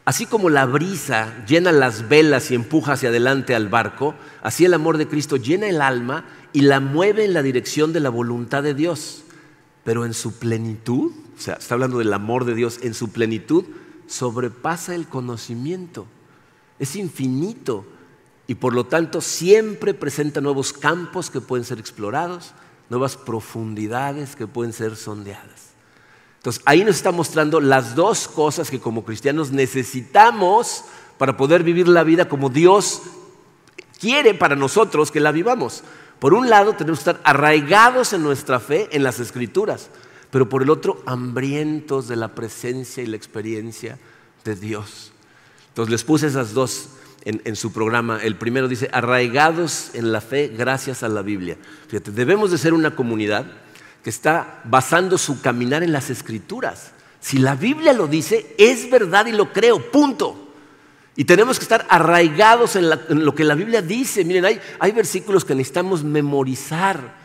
Así 0.09 0.25
como 0.25 0.49
la 0.49 0.65
brisa 0.65 1.45
llena 1.45 1.71
las 1.71 2.09
velas 2.09 2.49
y 2.49 2.55
empuja 2.55 2.93
hacia 2.93 3.09
adelante 3.09 3.53
al 3.53 3.69
barco, 3.69 4.15
así 4.41 4.65
el 4.65 4.73
amor 4.73 4.97
de 4.97 5.07
Cristo 5.07 5.37
llena 5.37 5.69
el 5.69 5.83
alma 5.83 6.25
y 6.51 6.61
la 6.61 6.79
mueve 6.79 7.25
en 7.25 7.33
la 7.35 7.43
dirección 7.43 7.93
de 7.93 7.99
la 7.99 8.09
voluntad 8.09 8.63
de 8.63 8.73
Dios. 8.73 9.23
Pero 9.83 10.05
en 10.05 10.15
su 10.15 10.39
plenitud, 10.39 11.11
o 11.39 11.41
sea, 11.41 11.53
está 11.53 11.75
hablando 11.75 11.99
del 11.99 12.11
amor 12.11 12.43
de 12.43 12.53
Dios, 12.53 12.79
en 12.83 12.93
su 12.93 13.11
plenitud 13.11 13.63
sobrepasa 14.07 14.93
el 14.93 15.07
conocimiento. 15.07 16.05
Es 16.79 16.97
infinito 16.97 17.85
y 18.45 18.55
por 18.55 18.73
lo 18.73 18.85
tanto 18.87 19.21
siempre 19.21 19.93
presenta 19.93 20.41
nuevos 20.41 20.73
campos 20.73 21.29
que 21.29 21.39
pueden 21.39 21.63
ser 21.63 21.79
explorados, 21.79 22.51
nuevas 22.89 23.15
profundidades 23.15 24.35
que 24.35 24.47
pueden 24.47 24.73
ser 24.73 24.97
sondeadas. 24.97 25.69
Entonces, 26.39 26.61
ahí 26.65 26.83
nos 26.83 26.97
está 26.97 27.13
mostrando 27.13 27.61
las 27.61 27.95
dos 27.95 28.27
cosas 28.27 28.69
que 28.69 28.81
como 28.81 29.05
cristianos 29.05 29.51
necesitamos 29.51 30.83
para 31.17 31.37
poder 31.37 31.63
vivir 31.63 31.87
la 31.87 32.03
vida 32.03 32.27
como 32.27 32.49
Dios 32.49 33.01
quiere 33.97 34.33
para 34.33 34.57
nosotros 34.57 35.09
que 35.09 35.21
la 35.21 35.31
vivamos. 35.31 35.83
Por 36.19 36.33
un 36.33 36.49
lado, 36.49 36.73
tenemos 36.73 36.99
que 36.99 37.11
estar 37.11 37.21
arraigados 37.23 38.11
en 38.11 38.23
nuestra 38.23 38.59
fe, 38.59 38.89
en 38.91 39.03
las 39.03 39.21
escrituras, 39.21 39.89
pero 40.31 40.49
por 40.49 40.63
el 40.63 40.69
otro, 40.69 41.01
hambrientos 41.05 42.07
de 42.07 42.15
la 42.15 42.35
presencia 42.35 43.03
y 43.03 43.07
la 43.07 43.17
experiencia 43.17 43.97
de 44.43 44.55
Dios. 44.55 45.11
Entonces 45.69 45.91
les 45.91 46.03
puse 46.03 46.27
esas 46.27 46.53
dos 46.53 46.89
en, 47.25 47.55
su 47.55 47.71
programa. 47.71 48.19
El 48.21 48.35
primero 48.35 48.67
dice, 48.67 48.89
arraigados 48.91 49.91
en 49.93 50.11
la 50.11 50.21
fe 50.21 50.47
gracias 50.47 51.03
a 51.03 51.09
la 51.09 51.21
Biblia. 51.21 51.57
Fíjate, 51.87 52.11
debemos 52.11 52.51
de 52.51 52.57
ser 52.57 52.73
una 52.73 52.95
comunidad 52.95 53.45
que 54.03 54.09
está 54.09 54.61
basando 54.65 55.17
su 55.17 55.41
caminar 55.41 55.83
en 55.83 55.91
las 55.91 56.09
escrituras. 56.09 56.91
Si 57.19 57.37
la 57.37 57.55
Biblia 57.55 57.93
lo 57.93 58.07
dice, 58.07 58.55
es 58.57 58.89
verdad 58.89 59.25
y 59.25 59.33
lo 59.33 59.51
creo, 59.51 59.91
punto. 59.91 60.53
Y 61.15 61.25
tenemos 61.25 61.59
que 61.59 61.63
estar 61.63 61.85
arraigados 61.89 62.77
en, 62.77 62.89
lo 62.89 63.35
que 63.35 63.43
la 63.43 63.55
Biblia 63.55 63.81
dice. 63.81 64.23
Miren, 64.23 64.45
hay, 64.45 64.61
hay 64.79 64.91
versículos 64.93 65.43
que 65.43 65.53
necesitamos 65.53 66.03
memorizar. 66.03 67.18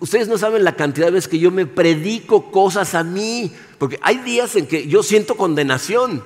Ustedes 0.00 0.28
no 0.28 0.38
saben 0.38 0.64
la 0.64 0.76
cantidad 0.76 1.06
de 1.06 1.12
veces 1.12 1.28
que 1.28 1.38
yo 1.38 1.50
me 1.50 1.66
predico 1.66 2.50
cosas 2.50 2.94
a 2.94 3.04
mí, 3.04 3.52
porque 3.78 3.98
hay 4.02 4.18
días 4.18 4.54
en 4.56 4.66
que 4.66 4.86
yo 4.86 5.02
siento 5.02 5.36
condenación. 5.36 6.22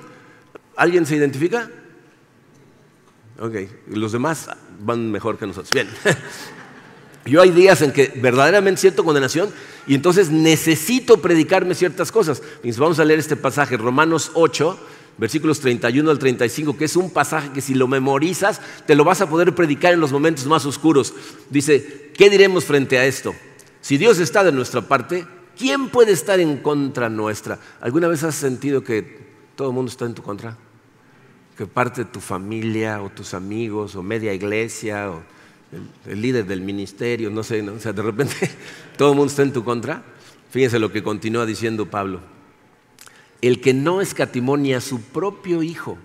¿Alguien 0.75 1.05
se 1.05 1.15
identifica? 1.15 1.69
Ok, 3.39 3.55
los 3.87 4.11
demás 4.11 4.49
van 4.79 5.11
mejor 5.11 5.37
que 5.37 5.47
nosotros. 5.47 5.71
Bien. 5.71 5.87
Yo 7.25 7.41
hay 7.41 7.51
días 7.51 7.81
en 7.81 7.93
que 7.93 8.11
verdaderamente 8.15 8.81
siento 8.81 9.05
condenación 9.05 9.49
y 9.87 9.95
entonces 9.95 10.29
necesito 10.29 11.21
predicarme 11.21 11.73
ciertas 11.73 12.11
cosas. 12.11 12.41
vamos 12.77 12.99
a 12.99 13.05
leer 13.05 13.19
este 13.19 13.37
pasaje, 13.37 13.77
Romanos 13.77 14.31
8, 14.33 14.77
versículos 15.17 15.61
31 15.61 16.11
al 16.11 16.19
35, 16.19 16.75
que 16.75 16.85
es 16.85 16.97
un 16.97 17.11
pasaje 17.11 17.51
que 17.53 17.61
si 17.61 17.75
lo 17.75 17.87
memorizas, 17.87 18.59
te 18.85 18.95
lo 18.95 19.05
vas 19.05 19.21
a 19.21 19.29
poder 19.29 19.55
predicar 19.55 19.93
en 19.93 20.01
los 20.01 20.11
momentos 20.11 20.45
más 20.47 20.65
oscuros. 20.65 21.13
Dice, 21.49 22.11
¿qué 22.13 22.29
diremos 22.29 22.65
frente 22.65 22.99
a 22.99 23.05
esto? 23.05 23.33
Si 23.83 23.99
Dios 23.99 24.17
está 24.17 24.43
de 24.43 24.51
nuestra 24.51 24.81
parte, 24.81 25.27
¿quién 25.55 25.89
puede 25.89 26.13
estar 26.13 26.39
en 26.39 26.57
contra 26.57 27.09
nuestra? 27.09 27.59
¿Alguna 27.81 28.07
vez 28.07 28.23
has 28.23 28.33
sentido 28.33 28.83
que 28.83 29.27
todo 29.55 29.67
el 29.67 29.75
mundo 29.75 29.91
está 29.91 30.05
en 30.05 30.15
tu 30.15 30.23
contra? 30.23 30.57
Que 31.55 31.67
parte 31.67 32.05
de 32.05 32.09
tu 32.09 32.19
familia 32.19 33.03
o 33.03 33.11
tus 33.11 33.35
amigos 33.35 33.95
o 33.95 34.01
media 34.01 34.33
iglesia 34.33 35.11
o 35.11 35.21
el, 36.07 36.19
líder 36.19 36.47
del 36.47 36.61
ministerio, 36.61 37.29
no 37.29 37.43
sé, 37.43 37.61
o 37.69 37.79
sea, 37.79 37.93
de 37.93 38.01
repente 38.01 38.49
todo 38.97 39.11
el 39.11 39.17
mundo 39.17 39.29
está 39.29 39.43
en 39.43 39.53
tu 39.53 39.63
contra. 39.63 40.01
Fíjense 40.49 40.79
lo 40.79 40.91
que 40.91 41.03
continúa 41.03 41.45
diciendo 41.45 41.85
Pablo 41.85 42.33
el 43.43 43.59
que 43.59 43.73
no 43.73 43.99
escatimó 43.99 44.55
ni 44.55 44.73
a 44.73 44.79
su 44.79 45.01
propio 45.01 45.63
Hijo, 45.63 45.97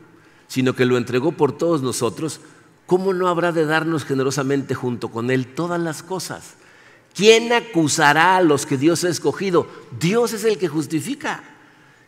sino 0.49 0.75
que 0.75 0.85
lo 0.85 0.97
entregó 0.97 1.31
por 1.31 1.57
todos 1.57 1.83
nosotros, 1.83 2.41
¿cómo 2.85 3.15
no 3.15 3.29
habrá 3.29 3.53
de 3.53 3.65
darnos 3.65 4.05
generosamente 4.05 4.75
junto 4.75 5.13
con 5.13 5.31
Él 5.31 5.47
todas 5.47 5.81
las 5.81 6.03
cosas? 6.03 6.55
¿Quién 7.19 7.53
acusará 7.53 8.37
a 8.37 8.43
los 8.43 8.65
que 8.65 8.77
Dios 8.77 9.03
ha 9.03 9.09
escogido? 9.09 9.67
Dios 9.99 10.33
es 10.35 10.45
el 10.45 10.57
que 10.57 10.69
justifica. 10.69 11.43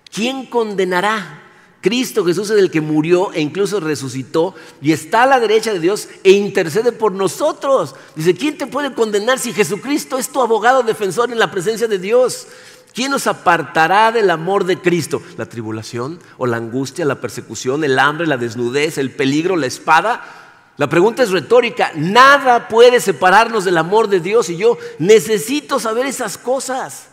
¿Quién 0.08 0.46
condenará? 0.46 1.42
Cristo 1.80 2.24
Jesús 2.24 2.48
es 2.50 2.60
el 2.60 2.70
que 2.70 2.80
murió 2.80 3.32
e 3.32 3.40
incluso 3.40 3.80
resucitó 3.80 4.54
y 4.80 4.92
está 4.92 5.24
a 5.24 5.26
la 5.26 5.40
derecha 5.40 5.72
de 5.72 5.80
Dios 5.80 6.08
e 6.22 6.30
intercede 6.30 6.92
por 6.92 7.10
nosotros. 7.10 7.96
Dice, 8.14 8.36
¿quién 8.36 8.56
te 8.56 8.68
puede 8.68 8.94
condenar 8.94 9.40
si 9.40 9.52
Jesucristo 9.52 10.16
es 10.16 10.28
tu 10.28 10.42
abogado 10.42 10.84
defensor 10.84 11.32
en 11.32 11.40
la 11.40 11.50
presencia 11.50 11.88
de 11.88 11.98
Dios? 11.98 12.46
¿Quién 12.94 13.10
nos 13.10 13.26
apartará 13.26 14.12
del 14.12 14.30
amor 14.30 14.64
de 14.64 14.80
Cristo? 14.80 15.20
¿La 15.36 15.46
tribulación 15.46 16.20
o 16.38 16.46
la 16.46 16.58
angustia, 16.58 17.04
la 17.04 17.20
persecución, 17.20 17.82
el 17.82 17.98
hambre, 17.98 18.28
la 18.28 18.36
desnudez, 18.36 18.96
el 18.96 19.10
peligro, 19.10 19.56
la 19.56 19.66
espada? 19.66 20.39
La 20.80 20.88
pregunta 20.88 21.22
es 21.22 21.30
retórica. 21.30 21.92
Nada 21.94 22.66
puede 22.66 23.00
separarnos 23.00 23.66
del 23.66 23.76
amor 23.76 24.08
de 24.08 24.18
Dios 24.18 24.48
y 24.48 24.56
yo 24.56 24.78
necesito 24.98 25.78
saber 25.78 26.06
esas 26.06 26.38
cosas. 26.38 27.08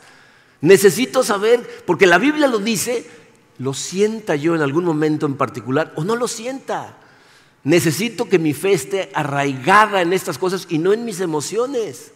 Necesito 0.62 1.22
saber, 1.22 1.84
porque 1.86 2.08
la 2.08 2.18
Biblia 2.18 2.48
lo 2.48 2.60
dice, 2.60 3.06
lo 3.58 3.74
sienta 3.74 4.38
yo 4.38 4.56
en 4.56 4.62
algún 4.62 4.86
momento 4.86 5.26
en 5.26 5.36
particular 5.36 5.92
o 5.98 6.06
no 6.06 6.16
lo 6.16 6.30
sienta. 6.30 6.96
Necesito 7.66 8.30
que 8.30 8.40
mi 8.40 8.54
fe 8.54 8.72
esté 8.72 9.12
arraigada 9.14 10.02
en 10.02 10.14
estas 10.14 10.38
cosas 10.38 10.66
y 10.70 10.78
no 10.78 10.94
en 10.94 11.04
mis 11.04 11.20
emociones. 11.20 12.14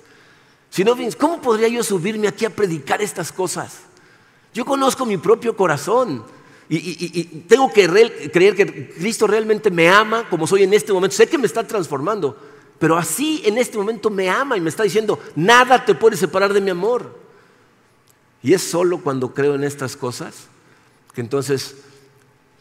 Si 0.69 0.85
no, 0.85 0.95
¿cómo 1.19 1.41
podría 1.41 1.67
yo 1.67 1.83
subirme 1.83 2.29
aquí 2.29 2.45
a 2.45 2.55
predicar 2.55 3.01
estas 3.01 3.33
cosas? 3.33 3.79
Yo 4.53 4.63
conozco 4.63 5.05
mi 5.05 5.17
propio 5.17 5.57
corazón 5.57 6.23
y, 6.73 7.23
tengo 7.49 7.71
que 7.73 7.85
creer 8.31 8.55
que 8.55 8.91
Cristo 8.91 9.27
realmente 9.27 9.69
me 9.69 9.89
ama 9.89 10.29
como 10.29 10.47
soy 10.47 10.63
en 10.63 10.73
este 10.73 10.93
momento. 10.93 11.17
Sé 11.17 11.27
que 11.27 11.37
me 11.37 11.45
está 11.45 11.67
transformando, 11.67 12.37
pero 12.79 12.97
así 12.97 13.41
en 13.43 13.57
este 13.57 13.77
momento 13.77 14.09
me 14.09 14.29
ama 14.29 14.55
y 14.55 14.61
me 14.61 14.69
está 14.69 14.83
diciendo, 14.83 15.19
nada 15.35 15.83
te 15.83 15.95
puede 15.95 16.15
separar 16.15 16.53
de 16.53 16.61
mi 16.61 16.69
amor. 16.69 17.19
Y 18.41 18.53
es 18.53 18.61
solo 18.61 18.99
cuando 18.99 19.33
creo 19.33 19.55
en 19.55 19.65
estas 19.65 19.97
cosas 19.97 20.47
que 21.13 21.19
entonces 21.19 21.75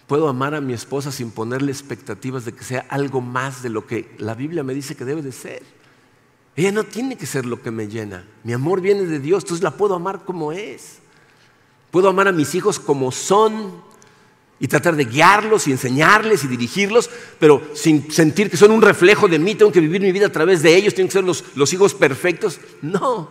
puedo 0.08 0.28
amar 0.28 0.56
a 0.56 0.60
mi 0.60 0.72
esposa 0.72 1.12
sin 1.12 1.30
ponerle 1.30 1.70
expectativas 1.70 2.44
de 2.44 2.52
que 2.52 2.64
sea 2.64 2.86
algo 2.88 3.20
más 3.20 3.62
de 3.62 3.68
lo 3.68 3.86
que 3.86 4.12
la 4.18 4.34
Biblia 4.34 4.64
me 4.64 4.74
dice 4.74 4.96
que 4.96 5.04
debe 5.04 5.22
de 5.22 5.30
ser. 5.30 5.62
Ella 6.56 6.72
no 6.72 6.82
tiene 6.82 7.16
que 7.16 7.26
ser 7.26 7.46
lo 7.46 7.62
que 7.62 7.70
me 7.70 7.86
llena. 7.86 8.26
Mi 8.42 8.52
amor 8.54 8.80
viene 8.80 9.06
de 9.06 9.20
Dios, 9.20 9.44
entonces 9.44 9.62
la 9.62 9.76
puedo 9.76 9.94
amar 9.94 10.24
como 10.24 10.50
es. 10.50 10.98
Puedo 11.92 12.08
amar 12.08 12.26
a 12.26 12.32
mis 12.32 12.56
hijos 12.56 12.80
como 12.80 13.12
son 13.12 13.88
y 14.60 14.68
tratar 14.68 14.94
de 14.94 15.06
guiarlos 15.06 15.66
y 15.66 15.72
enseñarles 15.72 16.44
y 16.44 16.46
dirigirlos, 16.46 17.08
pero 17.38 17.62
sin 17.74 18.12
sentir 18.12 18.50
que 18.50 18.58
son 18.58 18.70
un 18.70 18.82
reflejo 18.82 19.26
de 19.26 19.38
mí, 19.38 19.54
tengo 19.54 19.72
que 19.72 19.80
vivir 19.80 20.02
mi 20.02 20.12
vida 20.12 20.26
a 20.26 20.32
través 20.32 20.62
de 20.62 20.76
ellos, 20.76 20.94
tienen 20.94 21.08
que 21.08 21.14
ser 21.14 21.24
los, 21.24 21.72
hijos 21.72 21.94
perfectos. 21.94 22.60
No, 22.82 23.30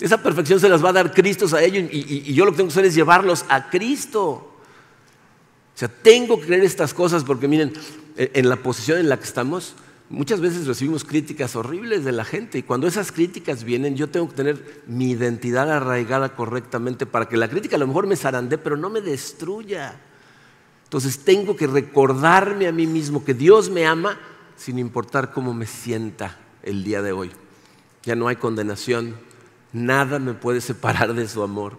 esa 0.00 0.20
perfección 0.20 0.58
se 0.58 0.68
las 0.68 0.84
va 0.84 0.90
a 0.90 0.94
dar 0.94 1.14
Cristo 1.14 1.46
a 1.56 1.62
ellos 1.62 1.84
y, 1.92 2.30
y 2.30 2.34
yo 2.34 2.44
lo 2.44 2.50
que 2.50 2.58
tengo 2.58 2.68
que 2.68 2.72
hacer 2.72 2.84
es 2.86 2.94
llevarlos 2.94 3.44
a 3.48 3.70
Cristo. 3.70 4.20
O 4.20 5.78
sea, 5.78 5.88
tengo 5.88 6.40
que 6.40 6.46
creer 6.46 6.64
estas 6.64 6.92
cosas 6.92 7.22
porque 7.22 7.46
miren, 7.46 7.72
en 8.16 8.48
la 8.48 8.56
posición 8.56 8.98
en 8.98 9.08
la 9.08 9.16
que 9.16 9.24
estamos, 9.24 9.76
Muchas 10.10 10.40
veces 10.40 10.66
recibimos 10.66 11.04
críticas 11.04 11.54
horribles 11.54 12.02
de 12.02 12.12
la 12.12 12.24
gente 12.24 12.56
y 12.56 12.62
cuando 12.62 12.86
esas 12.86 13.12
críticas 13.12 13.62
vienen 13.62 13.94
yo 13.94 14.08
tengo 14.08 14.26
que 14.30 14.36
tener 14.36 14.82
mi 14.86 15.10
identidad 15.10 15.70
arraigada 15.70 16.34
correctamente 16.34 17.04
para 17.04 17.28
que 17.28 17.36
la 17.36 17.46
crítica 17.46 17.76
a 17.76 17.78
lo 17.78 17.86
mejor 17.86 18.06
me 18.06 18.16
zarande 18.16 18.56
pero 18.56 18.78
no 18.78 18.88
me 18.88 19.02
destruya. 19.02 20.00
Entonces 20.88 21.18
tengo 21.18 21.54
que 21.54 21.66
recordarme 21.66 22.66
a 22.66 22.72
mí 22.72 22.86
mismo 22.86 23.22
que 23.22 23.34
Dios 23.34 23.68
me 23.68 23.84
ama 23.84 24.18
sin 24.56 24.78
importar 24.78 25.34
cómo 25.34 25.52
me 25.52 25.66
sienta 25.66 26.38
el 26.62 26.82
día 26.82 27.02
de 27.02 27.12
hoy. 27.12 27.30
Ya 28.04 28.16
no 28.16 28.26
hay 28.26 28.36
condenación, 28.36 29.14
nada 29.74 30.18
me 30.18 30.32
puede 30.32 30.62
separar 30.62 31.12
de 31.12 31.28
su 31.28 31.42
amor. 31.42 31.76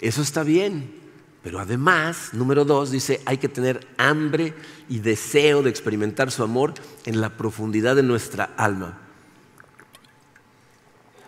Eso 0.00 0.22
está 0.22 0.44
bien, 0.44 0.94
pero 1.42 1.60
además, 1.60 2.30
número 2.32 2.64
dos, 2.64 2.90
dice, 2.90 3.20
hay 3.26 3.36
que 3.36 3.50
tener 3.50 3.86
hambre 3.98 4.54
y 4.88 5.00
deseo 5.00 5.62
de 5.62 5.68
experimentar 5.68 6.30
su 6.30 6.42
amor 6.42 6.72
en 7.04 7.20
la 7.20 7.36
profundidad 7.36 7.96
de 7.96 8.02
nuestra 8.02 8.54
alma. 8.56 8.98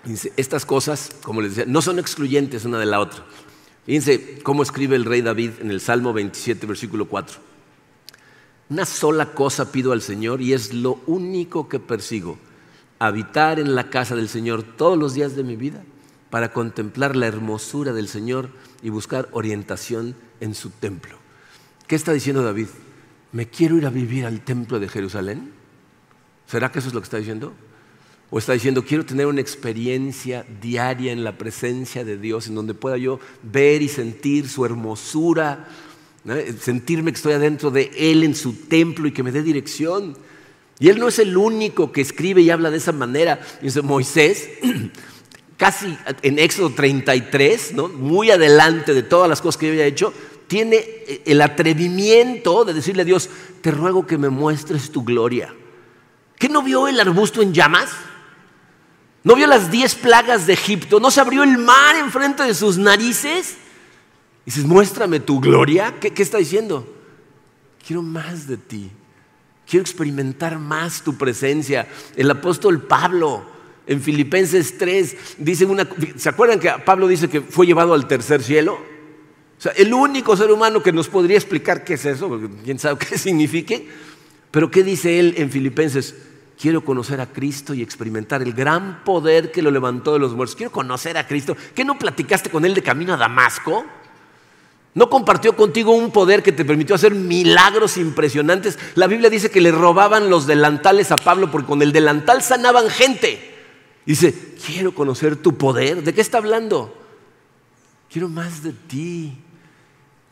Dice, 0.04 0.32
estas 0.38 0.64
cosas, 0.64 1.10
como 1.22 1.42
les 1.42 1.54
decía, 1.54 1.70
no 1.70 1.82
son 1.82 1.98
excluyentes 1.98 2.64
una 2.64 2.78
de 2.78 2.86
la 2.86 2.98
otra. 2.98 3.26
Fíjense 3.86 4.38
cómo 4.42 4.62
escribe 4.62 4.96
el 4.96 5.04
rey 5.04 5.20
David 5.20 5.52
en 5.60 5.70
el 5.70 5.80
Salmo 5.80 6.12
27, 6.12 6.66
versículo 6.66 7.06
4. 7.06 7.38
Una 8.70 8.86
sola 8.86 9.32
cosa 9.32 9.70
pido 9.70 9.92
al 9.92 10.00
Señor 10.00 10.40
y 10.40 10.54
es 10.54 10.72
lo 10.72 11.00
único 11.06 11.68
que 11.68 11.80
persigo, 11.80 12.38
habitar 12.98 13.60
en 13.60 13.74
la 13.74 13.90
casa 13.90 14.16
del 14.16 14.30
Señor 14.30 14.62
todos 14.62 14.96
los 14.98 15.12
días 15.12 15.36
de 15.36 15.44
mi 15.44 15.56
vida 15.56 15.84
para 16.30 16.52
contemplar 16.52 17.14
la 17.14 17.26
hermosura 17.26 17.92
del 17.92 18.08
Señor 18.08 18.48
y 18.82 18.88
buscar 18.88 19.28
orientación 19.32 20.16
en 20.40 20.54
su 20.54 20.70
templo. 20.70 21.16
¿Qué 21.86 21.94
está 21.94 22.12
diciendo 22.12 22.42
David? 22.42 22.68
¿Me 23.32 23.48
quiero 23.48 23.76
ir 23.76 23.84
a 23.84 23.90
vivir 23.90 24.24
al 24.24 24.40
templo 24.40 24.80
de 24.80 24.88
Jerusalén? 24.88 25.52
¿Será 26.46 26.72
que 26.72 26.78
eso 26.78 26.88
es 26.88 26.94
lo 26.94 27.00
que 27.00 27.04
está 27.04 27.18
diciendo? 27.18 27.52
¿O 28.30 28.38
está 28.38 28.52
diciendo, 28.52 28.84
quiero 28.84 29.04
tener 29.04 29.26
una 29.26 29.40
experiencia 29.40 30.44
diaria 30.60 31.12
en 31.12 31.22
la 31.22 31.38
presencia 31.38 32.04
de 32.04 32.18
Dios, 32.18 32.48
en 32.48 32.54
donde 32.54 32.74
pueda 32.74 32.96
yo 32.96 33.20
ver 33.42 33.82
y 33.82 33.88
sentir 33.88 34.48
su 34.48 34.64
hermosura, 34.64 35.68
sentirme 36.60 37.12
que 37.12 37.16
estoy 37.16 37.34
adentro 37.34 37.70
de 37.70 37.90
Él 37.96 38.24
en 38.24 38.34
su 38.34 38.54
templo 38.54 39.06
y 39.06 39.12
que 39.12 39.22
me 39.22 39.30
dé 39.30 39.42
dirección? 39.42 40.16
Y 40.80 40.88
Él 40.88 40.98
no 40.98 41.08
es 41.08 41.18
el 41.18 41.36
único 41.36 41.92
que 41.92 42.00
escribe 42.00 42.40
y 42.40 42.50
habla 42.50 42.70
de 42.70 42.78
esa 42.78 42.92
manera. 42.92 43.40
Dice 43.62 43.82
Moisés 43.82 44.48
casi 45.56 45.96
en 46.22 46.38
Éxodo 46.38 46.70
33, 46.70 47.74
¿no? 47.74 47.88
muy 47.88 48.30
adelante 48.30 48.94
de 48.94 49.02
todas 49.02 49.28
las 49.28 49.40
cosas 49.40 49.58
que 49.58 49.68
había 49.68 49.86
hecho, 49.86 50.12
tiene 50.46 50.84
el 51.24 51.40
atrevimiento 51.40 52.64
de 52.64 52.74
decirle 52.74 53.02
a 53.02 53.06
Dios, 53.06 53.30
te 53.60 53.70
ruego 53.70 54.06
que 54.06 54.18
me 54.18 54.28
muestres 54.28 54.90
tu 54.90 55.04
gloria. 55.04 55.54
¿Qué 56.38 56.48
no 56.48 56.62
vio 56.62 56.88
el 56.88 57.00
arbusto 57.00 57.40
en 57.40 57.54
llamas? 57.54 57.90
¿No 59.24 59.34
vio 59.34 59.46
las 59.46 59.70
diez 59.70 59.94
plagas 59.94 60.46
de 60.46 60.52
Egipto? 60.52 61.00
¿No 61.00 61.10
se 61.10 61.18
abrió 61.18 61.42
el 61.42 61.56
mar 61.56 61.96
enfrente 61.96 62.42
de 62.42 62.52
sus 62.52 62.76
narices? 62.76 63.56
Y 64.44 64.50
dices, 64.50 64.64
muéstrame 64.64 65.18
tu 65.18 65.40
gloria. 65.40 65.94
¿Qué, 65.98 66.12
¿Qué, 66.12 66.22
está 66.22 66.36
diciendo? 66.36 66.86
Quiero 67.84 68.02
más 68.02 68.46
de 68.46 68.58
ti. 68.58 68.90
Quiero 69.66 69.80
experimentar 69.80 70.58
más 70.58 71.02
tu 71.02 71.16
presencia. 71.16 71.88
El 72.16 72.30
apóstol 72.30 72.82
Pablo 72.82 73.46
en 73.86 74.02
Filipenses 74.02 74.76
3 74.76 75.16
dice 75.38 75.64
una... 75.64 75.88
¿Se 76.16 76.28
acuerdan 76.28 76.60
que 76.60 76.70
Pablo 76.84 77.08
dice 77.08 77.30
que 77.30 77.40
fue 77.40 77.66
llevado 77.66 77.94
al 77.94 78.06
tercer 78.06 78.42
cielo? 78.42 78.74
O 79.56 79.60
sea, 79.60 79.72
el 79.72 79.94
único 79.94 80.36
ser 80.36 80.50
humano 80.50 80.82
que 80.82 80.92
nos 80.92 81.08
podría 81.08 81.38
explicar 81.38 81.82
qué 81.82 81.94
es 81.94 82.04
eso, 82.04 82.28
porque 82.28 82.50
quién 82.62 82.78
sabe 82.78 82.98
qué 82.98 83.16
signifique. 83.18 83.88
Pero 84.50 84.70
¿qué 84.70 84.82
dice 84.82 85.18
él 85.18 85.34
en 85.38 85.50
Filipenses? 85.50 86.14
Quiero 86.58 86.84
conocer 86.84 87.20
a 87.20 87.26
Cristo 87.26 87.74
y 87.74 87.82
experimentar 87.82 88.42
el 88.42 88.52
gran 88.52 89.02
poder 89.04 89.50
que 89.50 89.62
lo 89.62 89.70
levantó 89.70 90.12
de 90.12 90.18
los 90.20 90.34
muertos. 90.34 90.56
Quiero 90.56 90.70
conocer 90.70 91.18
a 91.18 91.26
Cristo. 91.26 91.56
¿Qué 91.74 91.84
no 91.84 91.98
platicaste 91.98 92.50
con 92.50 92.64
él 92.64 92.74
de 92.74 92.82
camino 92.82 93.14
a 93.14 93.16
Damasco? 93.16 93.84
¿No 94.94 95.10
compartió 95.10 95.56
contigo 95.56 95.92
un 95.92 96.12
poder 96.12 96.42
que 96.42 96.52
te 96.52 96.64
permitió 96.64 96.94
hacer 96.94 97.14
milagros 97.14 97.96
impresionantes? 97.96 98.78
La 98.94 99.08
Biblia 99.08 99.28
dice 99.28 99.50
que 99.50 99.60
le 99.60 99.72
robaban 99.72 100.30
los 100.30 100.46
delantales 100.46 101.10
a 101.10 101.16
Pablo 101.16 101.50
porque 101.50 101.66
con 101.66 101.82
el 101.82 101.92
delantal 101.92 102.42
sanaban 102.42 102.88
gente. 102.88 103.54
Dice, 104.06 104.54
quiero 104.64 104.94
conocer 104.94 105.34
tu 105.34 105.58
poder. 105.58 106.04
¿De 106.04 106.14
qué 106.14 106.20
está 106.20 106.38
hablando? 106.38 106.96
Quiero 108.08 108.28
más 108.28 108.62
de 108.62 108.72
ti. 108.72 109.43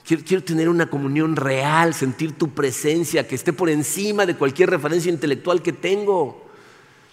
Quiero, 0.05 0.43
tener 0.43 0.69
una 0.69 0.91
comunión 0.91 1.37
real, 1.37 1.95
sentir 1.95 2.33
tu 2.33 2.51
presencia, 2.51 3.27
que 3.29 3.37
esté 3.37 3.53
por 3.53 3.71
encima 3.71 4.27
de 4.27 4.37
cualquier 4.37 4.71
referencia 4.71 5.13
intelectual 5.13 5.63
que 5.63 5.73
tengo. 5.73 6.45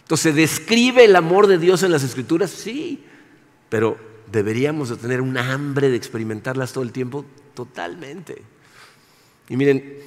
Entonces, 0.01 0.33
¿describe 0.33 1.05
el 1.05 1.15
amor 1.15 1.45
de 1.45 1.59
Dios 1.59 1.83
en 1.83 1.91
las 1.91 2.03
Escrituras? 2.03 2.49
Sí, 2.49 3.03
pero 3.69 3.97
deberíamos 4.31 4.89
de 4.89 4.97
tener 4.97 5.21
un 5.21 5.37
hambre 5.37 5.89
de 5.89 5.97
experimentarlas 5.97 6.73
todo 6.73 6.83
el 6.83 6.91
tiempo, 6.91 7.25
totalmente. 7.53 8.41
Y 9.49 9.55
miren, 9.55 9.99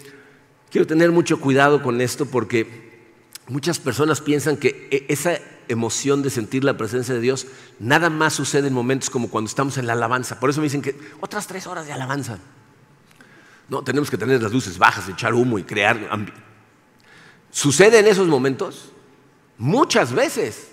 quiero 0.71 0.87
tener 0.87 1.13
mucho 1.13 1.41
cuidado 1.41 1.83
con 1.83 2.01
esto 2.01 2.27
porque 2.27 3.01
muchas 3.47 3.79
personas 3.79 4.21
piensan 4.21 4.57
que 4.57 4.89
e, 4.91 5.07
esa 5.09 5.39
emoción 5.69 6.23
de 6.23 6.31
sentir 6.31 6.65
la 6.65 6.77
presencia 6.77 7.15
de 7.15 7.21
Dios 7.21 7.47
nada 7.79 8.11
más 8.11 8.35
sucede 8.35 8.67
en 8.67 8.75
momentos 8.75 9.09
como 9.09 9.31
cuando 9.31 9.49
estamos 9.49 9.79
en 9.79 9.87
la 9.87 9.93
alabanza. 9.93 10.41
Por 10.41 10.51
eso 10.51 10.61
me 10.61 10.67
dicen 10.67 10.83
que 10.83 10.97
otras 11.21 11.47
tres 11.47 11.69
horas 11.69 11.87
de 11.87 11.93
alabanza. 11.93 12.41
No, 13.73 13.83
tenemos 13.83 14.11
que 14.11 14.19
tener 14.19 14.43
las 14.43 14.53
luces 14.53 14.77
bajas, 14.77 15.09
echar 15.09 15.33
humo 15.33 15.59
y 15.59 15.63
crear. 15.63 15.99
¿Sucede 17.51 18.01
en 18.01 18.07
esos 18.07 18.29
momentos? 18.29 18.93
Muchas 19.57 20.13
veces. 20.13 20.69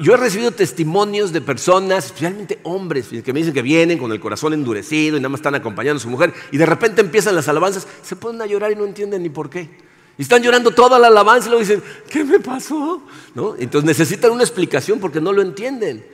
yo 0.00 0.14
he 0.14 0.16
recibido 0.16 0.50
testimonios 0.50 1.32
de 1.32 1.40
personas, 1.40 2.06
especialmente 2.06 2.58
hombres, 2.64 3.06
que 3.24 3.32
me 3.32 3.38
dicen 3.38 3.54
que 3.54 3.62
vienen 3.62 3.98
con 3.98 4.10
el 4.10 4.18
corazón 4.18 4.52
endurecido 4.52 5.16
y 5.16 5.20
nada 5.20 5.28
más 5.28 5.38
están 5.38 5.54
acompañando 5.54 5.98
a 5.98 6.02
su 6.02 6.10
mujer 6.10 6.34
y 6.50 6.56
de 6.56 6.66
repente 6.66 7.02
empiezan 7.02 7.36
las 7.36 7.46
alabanzas, 7.46 7.86
se 8.02 8.16
ponen 8.16 8.42
a 8.42 8.46
llorar 8.46 8.72
y 8.72 8.74
no 8.74 8.84
entienden 8.84 9.22
ni 9.22 9.28
por 9.28 9.48
qué. 9.48 9.70
Y 10.18 10.22
están 10.22 10.42
llorando 10.42 10.72
toda 10.72 10.98
la 10.98 11.06
alabanza 11.06 11.46
y 11.46 11.50
luego 11.50 11.64
dicen, 11.64 11.84
¿qué 12.08 12.24
me 12.24 12.40
pasó? 12.40 13.00
¿No? 13.36 13.54
Entonces 13.56 13.86
necesitan 13.86 14.32
una 14.32 14.42
explicación 14.42 14.98
porque 14.98 15.20
no 15.20 15.32
lo 15.32 15.40
entienden. 15.40 16.04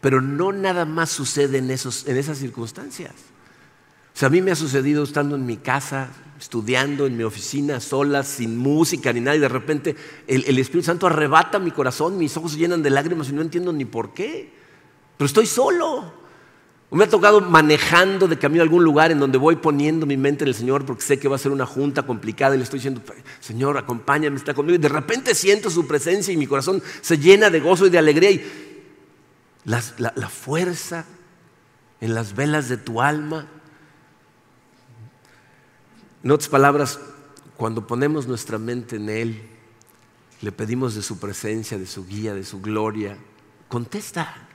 Pero 0.00 0.20
no 0.20 0.50
nada 0.50 0.84
más 0.84 1.10
sucede 1.10 1.58
en, 1.58 1.70
esos, 1.70 2.08
en 2.08 2.16
esas 2.16 2.38
circunstancias. 2.38 3.29
O 4.14 4.18
sea, 4.20 4.28
a 4.28 4.30
mí 4.30 4.42
me 4.42 4.50
ha 4.50 4.56
sucedido 4.56 5.04
estando 5.04 5.36
en 5.36 5.46
mi 5.46 5.56
casa, 5.56 6.10
estudiando 6.38 7.06
en 7.06 7.16
mi 7.16 7.22
oficina, 7.22 7.80
sola, 7.80 8.22
sin 8.22 8.56
música 8.56 9.12
ni 9.12 9.20
nada, 9.20 9.36
y 9.36 9.40
de 9.40 9.48
repente 9.48 9.96
el, 10.26 10.58
Espíritu 10.58 10.86
Santo 10.86 11.06
arrebata 11.06 11.58
mi 11.58 11.70
corazón, 11.70 12.18
mis 12.18 12.36
ojos 12.36 12.52
se 12.52 12.58
llenan 12.58 12.82
de 12.82 12.90
lágrimas 12.90 13.28
y 13.28 13.32
no 13.32 13.42
entiendo 13.42 13.72
ni 13.72 13.84
por 13.84 14.12
qué. 14.14 14.52
Pero 15.16 15.26
estoy 15.26 15.46
solo. 15.46 16.20
Me 16.92 17.04
ha 17.04 17.08
tocado 17.08 17.40
manejando 17.40 18.26
de 18.26 18.36
camino 18.36 18.62
a 18.62 18.64
algún 18.64 18.82
lugar 18.82 19.12
en 19.12 19.20
donde 19.20 19.38
voy 19.38 19.56
poniendo 19.56 20.06
mi 20.06 20.16
mente 20.16 20.42
en 20.42 20.48
el 20.48 20.54
Señor 20.54 20.84
porque 20.84 21.02
sé 21.02 21.20
que 21.20 21.28
va 21.28 21.36
a 21.36 21.38
ser 21.38 21.52
una 21.52 21.64
junta 21.64 22.02
complicada 22.02 22.56
y 22.56 22.58
le 22.58 22.64
estoy 22.64 22.78
diciendo, 22.78 23.00
Señor, 23.38 23.78
acompáñame, 23.78 24.36
está 24.36 24.54
conmigo. 24.54 24.74
Y 24.74 24.78
de 24.78 24.88
repente 24.88 25.36
siento 25.36 25.70
su 25.70 25.86
presencia 25.86 26.34
y 26.34 26.36
mi 26.36 26.48
corazón 26.48 26.82
se 27.00 27.16
llena 27.16 27.48
de 27.48 27.60
gozo 27.60 27.86
y 27.86 27.90
de 27.90 27.98
alegría. 27.98 28.30
Y 28.32 28.44
la 29.64 30.28
fuerza 30.28 31.04
en 32.00 32.14
las 32.14 32.34
velas 32.34 32.68
de 32.68 32.78
tu 32.78 33.00
alma 33.00 33.46
en 36.22 36.30
otras 36.30 36.48
palabras, 36.48 37.00
cuando 37.56 37.86
ponemos 37.86 38.26
nuestra 38.26 38.58
mente 38.58 38.96
en 38.96 39.08
Él, 39.08 39.42
le 40.42 40.52
pedimos 40.52 40.94
de 40.94 41.02
su 41.02 41.18
presencia, 41.18 41.78
de 41.78 41.86
su 41.86 42.06
guía, 42.06 42.34
de 42.34 42.44
su 42.44 42.60
gloria, 42.60 43.16
contesta. 43.68 44.48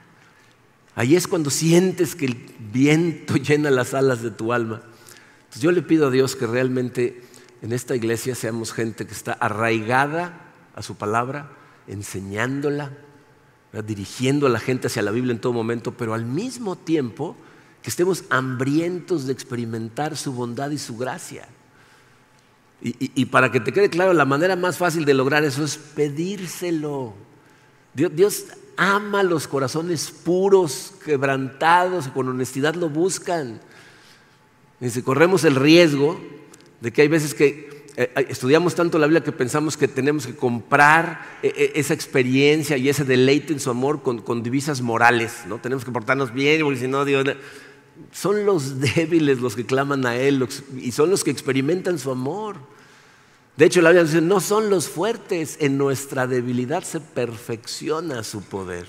Ahí 0.94 1.14
es 1.14 1.28
cuando 1.28 1.50
sientes 1.50 2.14
que 2.14 2.26
el 2.26 2.34
viento 2.72 3.36
llena 3.36 3.70
las 3.70 3.94
alas 3.94 4.22
de 4.22 4.30
tu 4.30 4.52
alma. 4.52 4.82
Entonces 5.38 5.62
yo 5.62 5.72
le 5.72 5.82
pido 5.82 6.08
a 6.08 6.10
Dios 6.10 6.36
que 6.36 6.46
realmente 6.46 7.22
en 7.62 7.72
esta 7.72 7.96
iglesia 7.96 8.34
seamos 8.34 8.72
gente 8.72 9.06
que 9.06 9.12
está 9.12 9.32
arraigada 9.32 10.52
a 10.74 10.82
su 10.82 10.96
palabra, 10.96 11.50
enseñándola, 11.86 12.92
dirigiendo 13.86 14.46
a 14.46 14.50
la 14.50 14.60
gente 14.60 14.86
hacia 14.86 15.02
la 15.02 15.10
Biblia 15.10 15.32
en 15.32 15.40
todo 15.40 15.52
momento, 15.52 15.92
pero 15.92 16.14
al 16.14 16.24
mismo 16.24 16.76
tiempo 16.76 17.36
que 17.82 17.90
estemos 17.90 18.24
hambrientos 18.30 19.26
de 19.26 19.32
experimentar 19.32 20.16
su 20.16 20.32
bondad 20.32 20.70
y 20.70 20.78
su 20.78 20.96
gracia. 20.96 21.48
Y, 22.82 23.24
para 23.26 23.50
que 23.50 23.58
te 23.58 23.72
quede 23.72 23.88
claro, 23.88 24.12
la 24.12 24.26
manera 24.26 24.54
más 24.54 24.76
fácil 24.76 25.04
de 25.04 25.14
lograr 25.14 25.42
eso 25.44 25.64
es 25.64 25.76
pedírselo. 25.76 27.14
Dios, 27.94 28.44
ama 28.76 29.22
los 29.22 29.48
corazones 29.48 30.10
puros, 30.10 30.92
quebrantados, 31.04 32.08
con 32.08 32.28
honestidad 32.28 32.74
lo 32.74 32.90
buscan. 32.90 33.60
Y 34.80 34.90
si 34.90 35.02
corremos 35.02 35.44
el 35.44 35.56
riesgo 35.56 36.20
de 36.80 36.92
que 36.92 37.02
hay 37.02 37.08
veces 37.08 37.34
que 37.34 37.86
eh, 37.96 38.26
estudiamos 38.28 38.74
tanto 38.74 38.98
la 38.98 39.06
Biblia 39.06 39.24
que 39.24 39.32
pensamos 39.32 39.78
que 39.78 39.88
tenemos 39.88 40.26
que 40.26 40.36
comprar 40.36 41.38
eh, 41.42 41.52
eh, 41.56 41.72
esa 41.76 41.94
experiencia 41.94 42.76
y 42.76 42.90
ese 42.90 43.04
deleite 43.04 43.54
en 43.54 43.60
su 43.60 43.70
amor 43.70 44.02
con, 44.02 44.42
divisas 44.42 44.82
morales, 44.82 45.44
¿no? 45.48 45.58
Tenemos 45.58 45.82
que 45.82 45.90
portarnos 45.90 46.34
bien, 46.34 46.60
porque 46.60 46.80
si 46.80 46.88
no, 46.88 47.06
Dios, 47.06 47.24
son 48.12 48.46
los 48.46 48.80
débiles 48.96 49.40
los 49.40 49.56
que 49.56 49.66
claman 49.66 50.06
a 50.06 50.16
Él 50.16 50.46
y 50.78 50.92
son 50.92 51.10
los 51.10 51.24
que 51.24 51.30
experimentan 51.30 51.98
su 51.98 52.10
amor. 52.10 52.56
De 53.56 53.64
hecho, 53.64 53.80
la 53.80 53.90
Biblia 53.90 54.04
dice, 54.04 54.20
no 54.20 54.40
son 54.40 54.68
los 54.68 54.88
fuertes, 54.88 55.56
en 55.60 55.78
nuestra 55.78 56.26
debilidad 56.26 56.82
se 56.82 57.00
perfecciona 57.00 58.22
su 58.22 58.42
poder. 58.42 58.86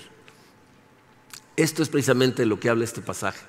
Esto 1.56 1.82
es 1.82 1.88
precisamente 1.88 2.44
lo 2.44 2.60
que 2.60 2.68
habla 2.68 2.84
este 2.84 3.00
pasaje. 3.00 3.40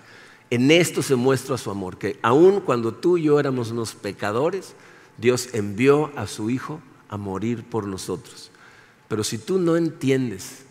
En 0.50 0.72
esto 0.72 1.04
se 1.04 1.16
muestra 1.16 1.58
su 1.58 1.70
amor, 1.70 1.98
que 1.98 2.18
aun 2.22 2.62
cuando 2.62 2.94
tú 2.94 3.18
y 3.18 3.24
yo 3.24 3.40
éramos 3.40 3.72
unos 3.72 3.94
pecadores, 3.94 4.74
Dios 5.18 5.50
envió 5.54 6.12
a 6.16 6.26
su 6.26 6.50
Hijo 6.50 6.80
a 7.10 7.18
morir 7.18 7.64
por 7.64 7.86
nosotros. 7.86 8.50
Pero 9.10 9.24
si 9.24 9.38
tú 9.38 9.60
no 9.60 9.76
entiendes 9.76 10.64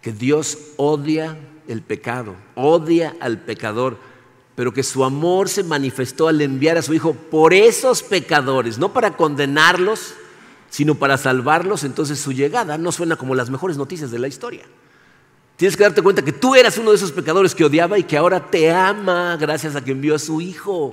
que 0.00 0.12
Dios 0.12 0.58
odia 0.76 1.38
el 1.68 1.82
pecado, 1.82 2.34
odia 2.54 3.14
al 3.20 3.38
pecador, 3.40 3.98
pero 4.54 4.72
que 4.72 4.82
su 4.82 5.04
amor 5.04 5.48
se 5.48 5.62
manifestó 5.62 6.28
al 6.28 6.40
enviar 6.40 6.76
a 6.76 6.82
su 6.82 6.94
Hijo 6.94 7.14
por 7.14 7.54
esos 7.54 8.02
pecadores, 8.02 8.78
no 8.78 8.92
para 8.92 9.16
condenarlos, 9.16 10.14
sino 10.68 10.94
para 10.94 11.18
salvarlos, 11.18 11.84
entonces 11.84 12.18
su 12.18 12.32
llegada 12.32 12.78
no 12.78 12.92
suena 12.92 13.16
como 13.16 13.34
las 13.34 13.50
mejores 13.50 13.76
noticias 13.76 14.10
de 14.10 14.18
la 14.18 14.28
historia. 14.28 14.64
Tienes 15.56 15.76
que 15.76 15.82
darte 15.82 16.02
cuenta 16.02 16.22
que 16.22 16.32
tú 16.32 16.54
eras 16.54 16.78
uno 16.78 16.90
de 16.90 16.96
esos 16.96 17.12
pecadores 17.12 17.54
que 17.54 17.64
odiaba 17.64 17.98
y 17.98 18.04
que 18.04 18.16
ahora 18.16 18.50
te 18.50 18.70
ama 18.70 19.36
gracias 19.36 19.76
a 19.76 19.84
que 19.84 19.92
envió 19.92 20.14
a 20.14 20.18
su 20.18 20.40
Hijo. 20.40 20.92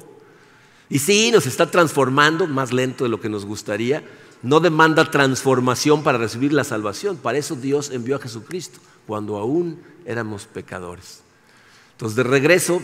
Y 0.90 1.00
sí, 1.00 1.32
nos 1.32 1.46
está 1.46 1.70
transformando 1.70 2.48
más 2.48 2.74
lento 2.74 3.04
de 3.04 3.10
lo 3.10 3.20
que 3.20 3.30
nos 3.30 3.46
gustaría. 3.46 4.04
No 4.42 4.60
demanda 4.60 5.10
transformación 5.10 6.04
para 6.04 6.18
recibir 6.18 6.54
la 6.54 6.64
salvación. 6.64 7.18
Para 7.18 7.38
eso 7.38 7.56
Dios 7.56 7.92
envió 7.92 8.16
a 8.16 8.20
Jesucristo, 8.20 8.80
cuando 9.08 9.38
aún 9.38 9.80
éramos 10.06 10.46
pecadores. 10.46 11.22
Entonces, 11.94 12.16
de 12.16 12.24
regreso, 12.24 12.82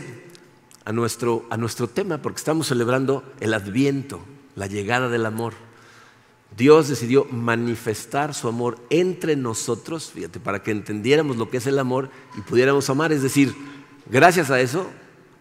a 0.85 0.91
nuestro, 0.91 1.45
a 1.49 1.57
nuestro 1.57 1.87
tema, 1.87 2.19
porque 2.19 2.37
estamos 2.37 2.67
celebrando 2.67 3.23
el 3.39 3.53
adviento, 3.53 4.21
la 4.55 4.67
llegada 4.67 5.09
del 5.09 5.25
amor. 5.25 5.53
Dios 6.55 6.87
decidió 6.87 7.25
manifestar 7.25 8.33
su 8.33 8.47
amor 8.47 8.77
entre 8.89 9.35
nosotros, 9.35 10.11
fíjate, 10.13 10.39
para 10.39 10.63
que 10.63 10.71
entendiéramos 10.71 11.37
lo 11.37 11.49
que 11.49 11.57
es 11.57 11.67
el 11.67 11.79
amor 11.79 12.09
y 12.37 12.41
pudiéramos 12.41 12.89
amar. 12.89 13.11
Es 13.11 13.23
decir, 13.23 13.53
gracias 14.09 14.51
a 14.51 14.61
eso, 14.61 14.87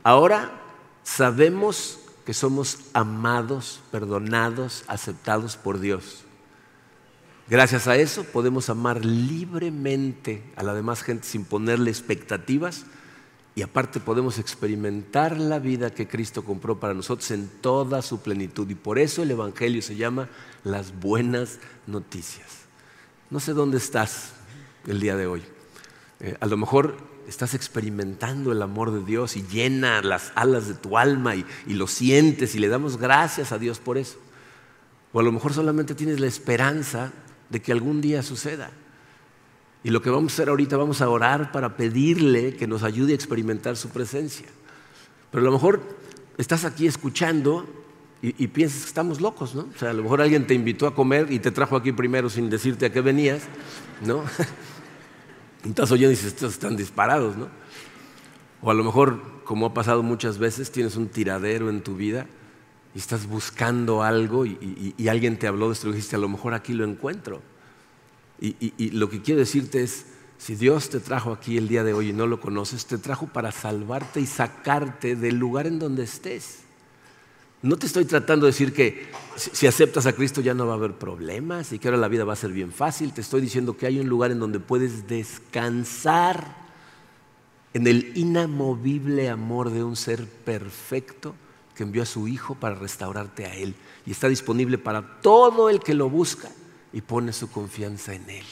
ahora 0.02 0.60
sabemos 1.04 2.00
que 2.24 2.34
somos 2.34 2.78
amados, 2.94 3.80
perdonados, 3.92 4.82
aceptados 4.88 5.56
por 5.56 5.78
Dios. 5.78 6.24
Gracias 7.48 7.86
a 7.86 7.96
eso 7.96 8.24
podemos 8.24 8.70
amar 8.70 9.04
libremente 9.04 10.42
a 10.56 10.62
la 10.62 10.72
demás 10.72 11.02
gente 11.02 11.26
sin 11.26 11.44
ponerle 11.44 11.90
expectativas 11.90 12.86
y 13.56 13.62
aparte 13.62 14.00
podemos 14.00 14.38
experimentar 14.38 15.38
la 15.38 15.60
vida 15.60 15.94
que 15.94 16.08
Cristo 16.08 16.44
compró 16.44 16.80
para 16.80 16.92
nosotros 16.92 17.30
en 17.30 17.48
toda 17.60 18.02
su 18.02 18.20
plenitud. 18.20 18.68
Y 18.68 18.74
por 18.74 18.98
eso 18.98 19.22
el 19.22 19.30
Evangelio 19.30 19.80
se 19.80 19.94
llama 19.94 20.28
las 20.64 20.98
buenas 20.98 21.60
noticias. 21.86 22.48
No 23.30 23.38
sé 23.38 23.52
dónde 23.52 23.78
estás, 23.78 24.32
el 24.88 24.98
día 24.98 25.16
de 25.16 25.28
hoy. 25.28 25.42
Eh, 26.18 26.36
a 26.40 26.46
lo 26.46 26.56
mejor 26.56 26.96
estás 27.28 27.54
experimentando 27.54 28.50
el 28.50 28.60
amor 28.60 28.90
de 28.90 29.04
Dios 29.04 29.36
y 29.36 29.44
llena 29.46 30.02
las 30.02 30.32
alas 30.34 30.66
de 30.66 30.74
tu 30.74 30.98
alma 30.98 31.36
y, 31.36 31.46
y 31.66 31.74
lo 31.74 31.86
sientes 31.86 32.56
y 32.56 32.58
le 32.58 32.68
damos 32.68 32.96
gracias 32.96 33.52
a 33.52 33.58
Dios 33.58 33.78
por 33.78 33.98
eso. 33.98 34.18
O 35.12 35.20
a 35.20 35.22
lo 35.22 35.30
mejor 35.30 35.54
solamente 35.54 35.94
tienes 35.94 36.18
la 36.18 36.26
esperanza 36.26 37.12
de 37.50 37.62
que 37.62 37.70
algún 37.70 38.00
día 38.00 38.24
suceda. 38.24 38.72
Y 39.84 39.90
lo 39.90 40.02
que 40.02 40.10
vamos 40.10 40.32
a 40.32 40.34
hacer 40.34 40.48
ahorita, 40.48 40.76
vamos 40.76 41.02
a 41.02 41.08
orar 41.08 41.52
para 41.52 41.76
pedirle 41.76 42.56
que 42.56 42.66
nos 42.66 42.82
ayude 42.82 43.12
a 43.12 43.14
experimentar 43.14 43.76
su 43.76 43.90
presencia. 43.90 44.46
Pero 45.30 45.42
a 45.42 45.44
lo 45.44 45.52
mejor 45.52 45.82
estás 46.38 46.64
aquí 46.64 46.86
escuchando 46.86 47.66
y, 48.22 48.46
piensas 48.48 48.80
que 48.80 48.88
estamos 48.88 49.20
locos, 49.20 49.54
¿no? 49.54 49.68
O 49.74 49.78
sea, 49.78 49.90
a 49.90 49.92
lo 49.92 50.02
mejor 50.02 50.22
alguien 50.22 50.46
te 50.46 50.54
invitó 50.54 50.86
a 50.86 50.94
comer 50.94 51.30
y 51.30 51.38
te 51.38 51.50
trajo 51.50 51.76
aquí 51.76 51.92
primero 51.92 52.30
sin 52.30 52.48
decirte 52.48 52.86
a 52.86 52.92
qué 52.92 53.02
venías, 53.02 53.42
¿no? 54.02 54.24
y 55.64 55.68
estás 55.68 55.92
oyendo 55.92 56.12
y 56.12 56.16
dices, 56.16 56.28
estos 56.28 56.54
están 56.54 56.74
disparados, 56.74 57.36
¿no? 57.36 57.48
O 58.62 58.70
a 58.70 58.74
lo 58.74 58.82
mejor, 58.82 59.20
como 59.44 59.66
ha 59.66 59.74
pasado 59.74 60.02
muchas 60.02 60.38
veces, 60.38 60.72
tienes 60.72 60.96
un 60.96 61.08
tiradero 61.08 61.68
en 61.68 61.82
tu 61.82 61.94
vida 61.94 62.26
y 62.94 62.98
estás 62.98 63.26
buscando 63.26 64.02
algo 64.02 64.46
y, 64.46 64.94
alguien 65.06 65.38
te 65.38 65.46
habló 65.46 65.66
de 65.66 65.74
esto 65.74 65.88
y 65.88 65.92
dijiste, 65.92 66.16
a 66.16 66.20
lo 66.20 66.30
mejor 66.30 66.54
aquí 66.54 66.72
lo 66.72 66.84
encuentro. 66.84 67.42
Y 68.40 68.90
lo 68.90 69.08
que 69.08 69.22
quiero 69.22 69.40
decirte 69.40 69.82
es, 69.82 70.06
si 70.38 70.56
Dios 70.56 70.90
te 70.90 71.00
trajo 71.00 71.32
aquí 71.32 71.56
el 71.56 71.68
día 71.68 71.84
de 71.84 71.94
hoy 71.94 72.10
y 72.10 72.12
no 72.12 72.26
lo 72.26 72.40
conoces, 72.40 72.86
te 72.86 72.98
trajo 72.98 73.26
para 73.26 73.52
salvarte 73.52 74.20
y 74.20 74.26
sacarte 74.26 75.16
del 75.16 75.36
lugar 75.36 75.66
en 75.66 75.78
donde 75.78 76.04
estés. 76.04 76.58
No 77.62 77.78
te 77.78 77.86
estoy 77.86 78.04
tratando 78.04 78.44
de 78.44 78.52
decir 78.52 78.74
que 78.74 79.08
si 79.36 79.66
aceptas 79.66 80.04
a 80.04 80.12
Cristo 80.12 80.42
ya 80.42 80.52
no 80.52 80.66
va 80.66 80.74
a 80.74 80.76
haber 80.76 80.98
problemas 80.98 81.72
y 81.72 81.78
que 81.78 81.88
ahora 81.88 81.96
la 81.96 82.08
vida 82.08 82.24
va 82.24 82.34
a 82.34 82.36
ser 82.36 82.52
bien 82.52 82.72
fácil. 82.72 83.14
Te 83.14 83.22
estoy 83.22 83.40
diciendo 83.40 83.74
que 83.78 83.86
hay 83.86 83.98
un 84.00 84.06
lugar 84.06 84.32
en 84.32 84.38
donde 84.38 84.60
puedes 84.60 85.08
descansar 85.08 86.58
en 87.72 87.86
el 87.86 88.12
inamovible 88.14 89.30
amor 89.30 89.70
de 89.70 89.82
un 89.82 89.96
ser 89.96 90.26
perfecto 90.26 91.34
que 91.74 91.84
envió 91.84 92.02
a 92.02 92.06
su 92.06 92.28
Hijo 92.28 92.54
para 92.54 92.74
restaurarte 92.74 93.46
a 93.46 93.54
Él. 93.54 93.74
Y 94.04 94.10
está 94.10 94.28
disponible 94.28 94.76
para 94.76 95.22
todo 95.22 95.70
el 95.70 95.80
que 95.80 95.94
lo 95.94 96.10
busca 96.10 96.50
y 96.94 97.00
pone 97.00 97.32
su 97.32 97.50
confianza 97.50 98.14
en 98.14 98.30
Él. 98.30 98.46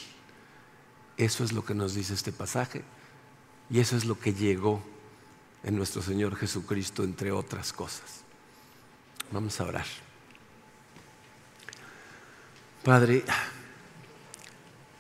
Eso 1.17 1.45
es 1.45 1.53
lo 1.53 1.65
que 1.65 1.75
nos 1.75 1.95
dice 1.95 2.13
este 2.13 2.33
pasaje 2.33 2.83
y 3.71 3.79
eso 3.79 3.97
es 3.97 4.05
lo 4.05 4.19
que 4.19 4.35
llegó 4.35 4.83
en 5.63 5.77
nuestro 5.77 6.03
Señor 6.03 6.35
Jesucristo, 6.35 7.05
entre 7.05 7.31
otras 7.31 7.73
cosas. 7.73 8.23
Vamos 9.31 9.61
a 9.61 9.65
orar. 9.65 9.87
Padre, 12.83 13.25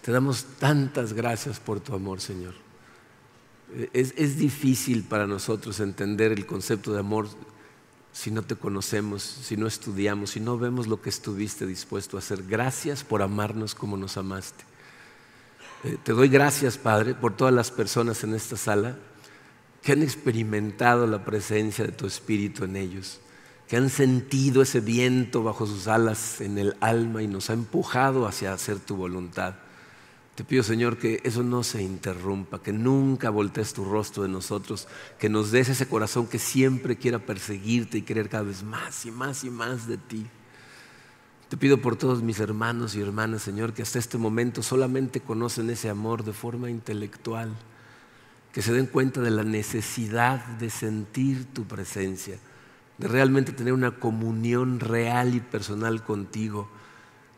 te 0.03 0.12
damos 0.12 0.45
tantas 0.61 1.12
gracias 1.12 1.59
por 1.59 1.80
tu 1.80 1.95
amor, 1.95 2.20
Señor. 2.20 2.55
Es, 3.93 4.14
es, 4.16 4.36
difícil 4.36 5.03
para 5.03 5.26
nosotros 5.26 5.80
entender 5.80 6.30
el 6.30 6.47
concepto 6.47 6.93
de 6.93 7.01
amor 7.01 7.28
si 8.13 8.31
no 8.31 8.43
te 8.43 8.57
conocemos, 8.57 9.23
si 9.23 9.57
no 9.57 9.67
estudiamos, 9.67 10.31
si 10.31 10.41
no 10.41 10.59
vemos 10.59 10.87
lo 10.87 11.01
que 11.01 11.09
estuviste 11.09 11.67
dispuesto 11.67 12.17
a 12.17 12.21
hacer. 12.21 12.43
Gracias 12.45 13.05
por 13.05 13.23
amarnos 13.23 13.75
como 13.75 13.97
nos 13.97 14.17
amaste. 14.17 14.65
Eh, 15.85 15.97
te 16.03 16.13
doy 16.13 16.29
gracias, 16.29 16.79
Padre, 16.79 17.15
por 17.15 17.37
todas 17.37 17.55
las 17.55 17.71
personas 17.71 18.23
en 18.25 18.35
esta 18.35 18.57
sala 18.57 18.97
que 19.83 19.93
han 19.93 20.03
experimentado 20.03 21.07
la 21.07 21.25
presencia 21.25 21.85
de 21.85 21.93
tu 21.93 22.07
Espíritu 22.07 22.65
en 22.65 22.77
ellos 22.77 23.21
que 23.73 23.79
han 23.79 23.89
sentido 23.89 24.61
ese 24.61 24.81
viento 24.81 25.43
bajo 25.43 25.67
sus 25.67 25.89
alas 25.89 26.43
en 26.43 26.59
el 26.59 26.77
alma 26.81 27.23
y 27.23 27.27
nos 27.27 27.49
ha 27.49 27.55
empujado 27.55 28.27
hacia 28.27 28.53
hacer 28.53 28.79
tu 28.79 28.97
voluntad. 28.97 29.55
Te 30.43 30.49
pido, 30.49 30.64
Señor, 30.64 30.97
que 30.99 31.20
eso 31.22 31.45
no 31.45 31.62
se 31.62 31.84
interrumpa, 31.84 32.61
que 32.61 32.72
nunca 32.72 33.30
voltees 33.30 33.74
tu 33.74 33.84
rostro 33.84 34.24
de 34.24 34.28
nosotros, 34.28 34.88
que 35.20 35.28
nos 35.28 35.53
des 35.53 35.68
ese 35.68 35.86
corazón 35.86 36.26
que 36.26 36.40
siempre 36.40 36.97
quiera 36.97 37.20
perseguirte 37.20 37.99
y 37.99 38.03
querer 38.03 38.28
cada 38.28 38.43
vez 38.43 38.64
más 38.64 39.07
y 39.07 39.12
más 39.12 39.45
y 39.45 39.51
más 39.51 39.86
de 39.86 39.99
ti. 39.99 40.26
Te 41.49 41.57
pido 41.57 41.80
por 41.80 41.95
todos 41.95 42.24
mis 42.24 42.40
hermanos 42.40 42.97
y 42.97 43.01
hermanas, 43.01 43.43
Señor, 43.43 43.72
que 43.72 43.82
hasta 43.82 44.01
este 44.01 44.18
momento 44.18 44.64
solamente 44.64 45.20
conocen 45.20 45.70
ese 45.70 45.88
amor 45.88 46.24
de 46.24 46.32
forma 46.32 46.68
intelectual, 46.68 47.55
que 48.53 48.62
se 48.62 48.72
den 48.72 48.86
cuenta 48.86 49.20
de 49.20 49.30
la 49.30 49.45
necesidad 49.45 50.45
de 50.59 50.70
sentir 50.70 51.45
tu 51.55 51.66
presencia 51.66 52.36
de 52.99 53.09
realmente 53.09 53.53
tener 53.53 53.72
una 53.72 53.93
comunión 53.93 54.80
real 54.80 55.34
y 55.34 55.40
personal 55.40 56.05
contigo, 56.05 56.68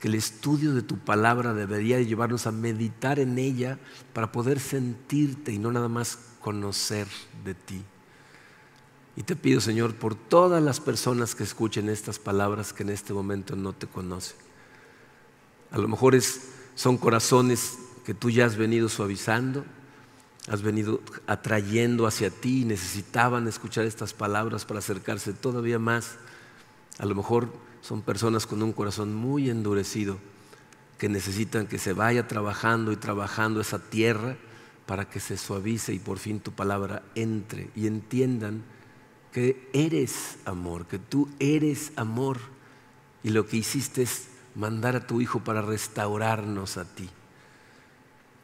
que 0.05 0.09
el 0.09 0.17
estudio 0.17 0.75
de 0.75 0.83
tu 0.83 0.99
palabra 0.99 1.55
debería 1.55 1.99
llevarnos 1.99 2.47
a 2.47 2.53
meditar 2.53 3.19
en 3.19 3.39
ella 3.39 3.79
para 4.13 4.33
poder 4.33 4.61
sentirte 4.61 5.51
y 5.51 5.59
no 5.59 5.73
nada 5.73 5.89
más 5.89 6.19
conocer 6.43 7.07
de 7.43 7.55
ti. 7.55 7.83
Y 9.17 9.23
te 9.23 9.35
pido, 9.35 9.63
Señor, 9.63 9.95
por 9.95 10.15
todas 10.15 10.63
las 10.63 10.79
personas 10.79 11.35
que 11.35 11.43
escuchen 11.43 11.89
estas 11.89 12.19
palabras 12.19 12.75
que 12.75 12.83
en 12.83 12.91
este 12.91 13.15
momento 13.15 13.57
no 13.57 13.73
te 13.73 13.87
conocen. 13.87 14.37
A 15.71 15.79
lo 15.79 15.89
mejor 15.89 16.15
son 16.75 16.99
corazones 16.99 17.79
que 18.05 18.13
tú 18.13 18.29
ya 18.29 18.45
has 18.45 18.57
venido 18.57 18.91
suavizando, 18.91 19.65
has 20.49 20.61
venido 20.61 21.01
atrayendo 21.27 22.07
hacia 22.07 22.29
ti 22.29 22.61
y 22.61 22.65
necesitaban 22.67 23.49
escuchar 23.49 23.87
estas 23.87 24.13
palabras 24.13 24.67
para 24.67 24.81
acercarse 24.81 25.33
todavía 25.33 25.79
más. 25.79 26.17
A 26.99 27.07
lo 27.07 27.15
mejor 27.15 27.49
son 27.85 28.01
personas 28.01 28.47
con 28.47 28.63
un 28.63 28.73
corazón 28.73 29.15
muy 29.15 29.51
endurecido 29.51 30.17
que 30.97 31.11
necesitan 31.11 31.67
que 31.67 31.79
se 31.79 31.93
vaya 31.93 32.27
trabajando 32.27 32.93
y 32.93 32.97
trabajando 32.97 33.61
esa 33.61 33.79
tierra 33.79 34.39
para 34.87 35.11
que 35.11 35.21
se 35.21 35.37
suavice 35.37 35.93
y 35.93 35.99
por 35.99 36.19
fin 36.19 36.41
tu 36.41 36.51
palabra 36.53 37.03
entre 37.15 37.69
y 37.77 37.87
entiendan 37.87 38.63
que 39.33 39.69
eres 39.75 40.39
amor, 40.47 40.87
que 40.87 40.99
tú 40.99 41.29
eres 41.39 41.93
amor 41.97 42.39
y 43.23 43.29
lo 43.29 43.47
que 43.47 43.59
hiciste 43.59 44.01
es 44.01 44.29
mandar 44.55 44.97
a 44.97 45.07
tu 45.07 45.21
Hijo 45.21 45.41
para 45.41 45.61
restaurarnos 45.61 46.79
a 46.79 46.87
ti. 46.87 47.11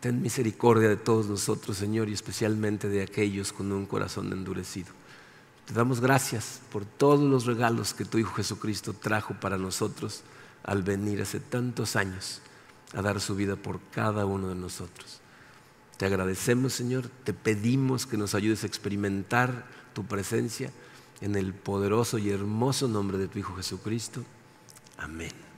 Ten 0.01 0.21
misericordia 0.21 0.91
de 0.91 0.97
todos 0.99 1.29
nosotros, 1.29 1.79
Señor, 1.79 2.11
y 2.11 2.13
especialmente 2.13 2.91
de 2.91 3.03
aquellos 3.03 3.55
con 3.55 3.73
un 3.73 3.87
corazón 3.87 4.31
endurecido. 4.35 5.00
Te 5.71 5.77
damos 5.77 6.01
gracias 6.01 6.61
por 6.73 6.85
todos 6.85 7.21
los 7.21 7.47
regalos 7.47 7.95
que 7.95 8.05
tu 8.05 8.19
Hijo 8.19 8.35
Jesucristo 8.35 8.93
trajo 8.93 9.35
para 9.35 9.57
nosotros 9.57 10.25
al 10.65 10.83
venir 10.83 11.23
hace 11.23 11.39
tantos 11.39 11.95
años 11.95 12.41
a 12.93 13.03
dar 13.03 13.21
su 13.21 13.37
vida 13.37 13.55
por 13.55 13.79
cada 13.93 14.27
uno 14.27 14.49
de 14.49 14.57
nosotros. 14.57 15.21
Te 15.97 16.07
agradecemos, 16.07 16.73
Señor, 16.73 17.09
te 17.23 17.33
pedimos 17.33 18.05
que 18.05 18.17
nos 18.17 18.35
ayudes 18.35 18.65
a 18.65 18.67
experimentar 18.67 19.65
tu 19.95 20.05
presencia 20.05 20.73
en 21.21 21.37
el 21.37 21.55
poderoso 21.55 22.19
y 22.19 22.31
hermoso 22.31 22.89
nombre 22.89 23.17
de 23.17 23.29
tu 23.29 23.39
Hijo 23.39 23.55
Jesucristo. 23.55 24.25
Amén. 24.99 25.50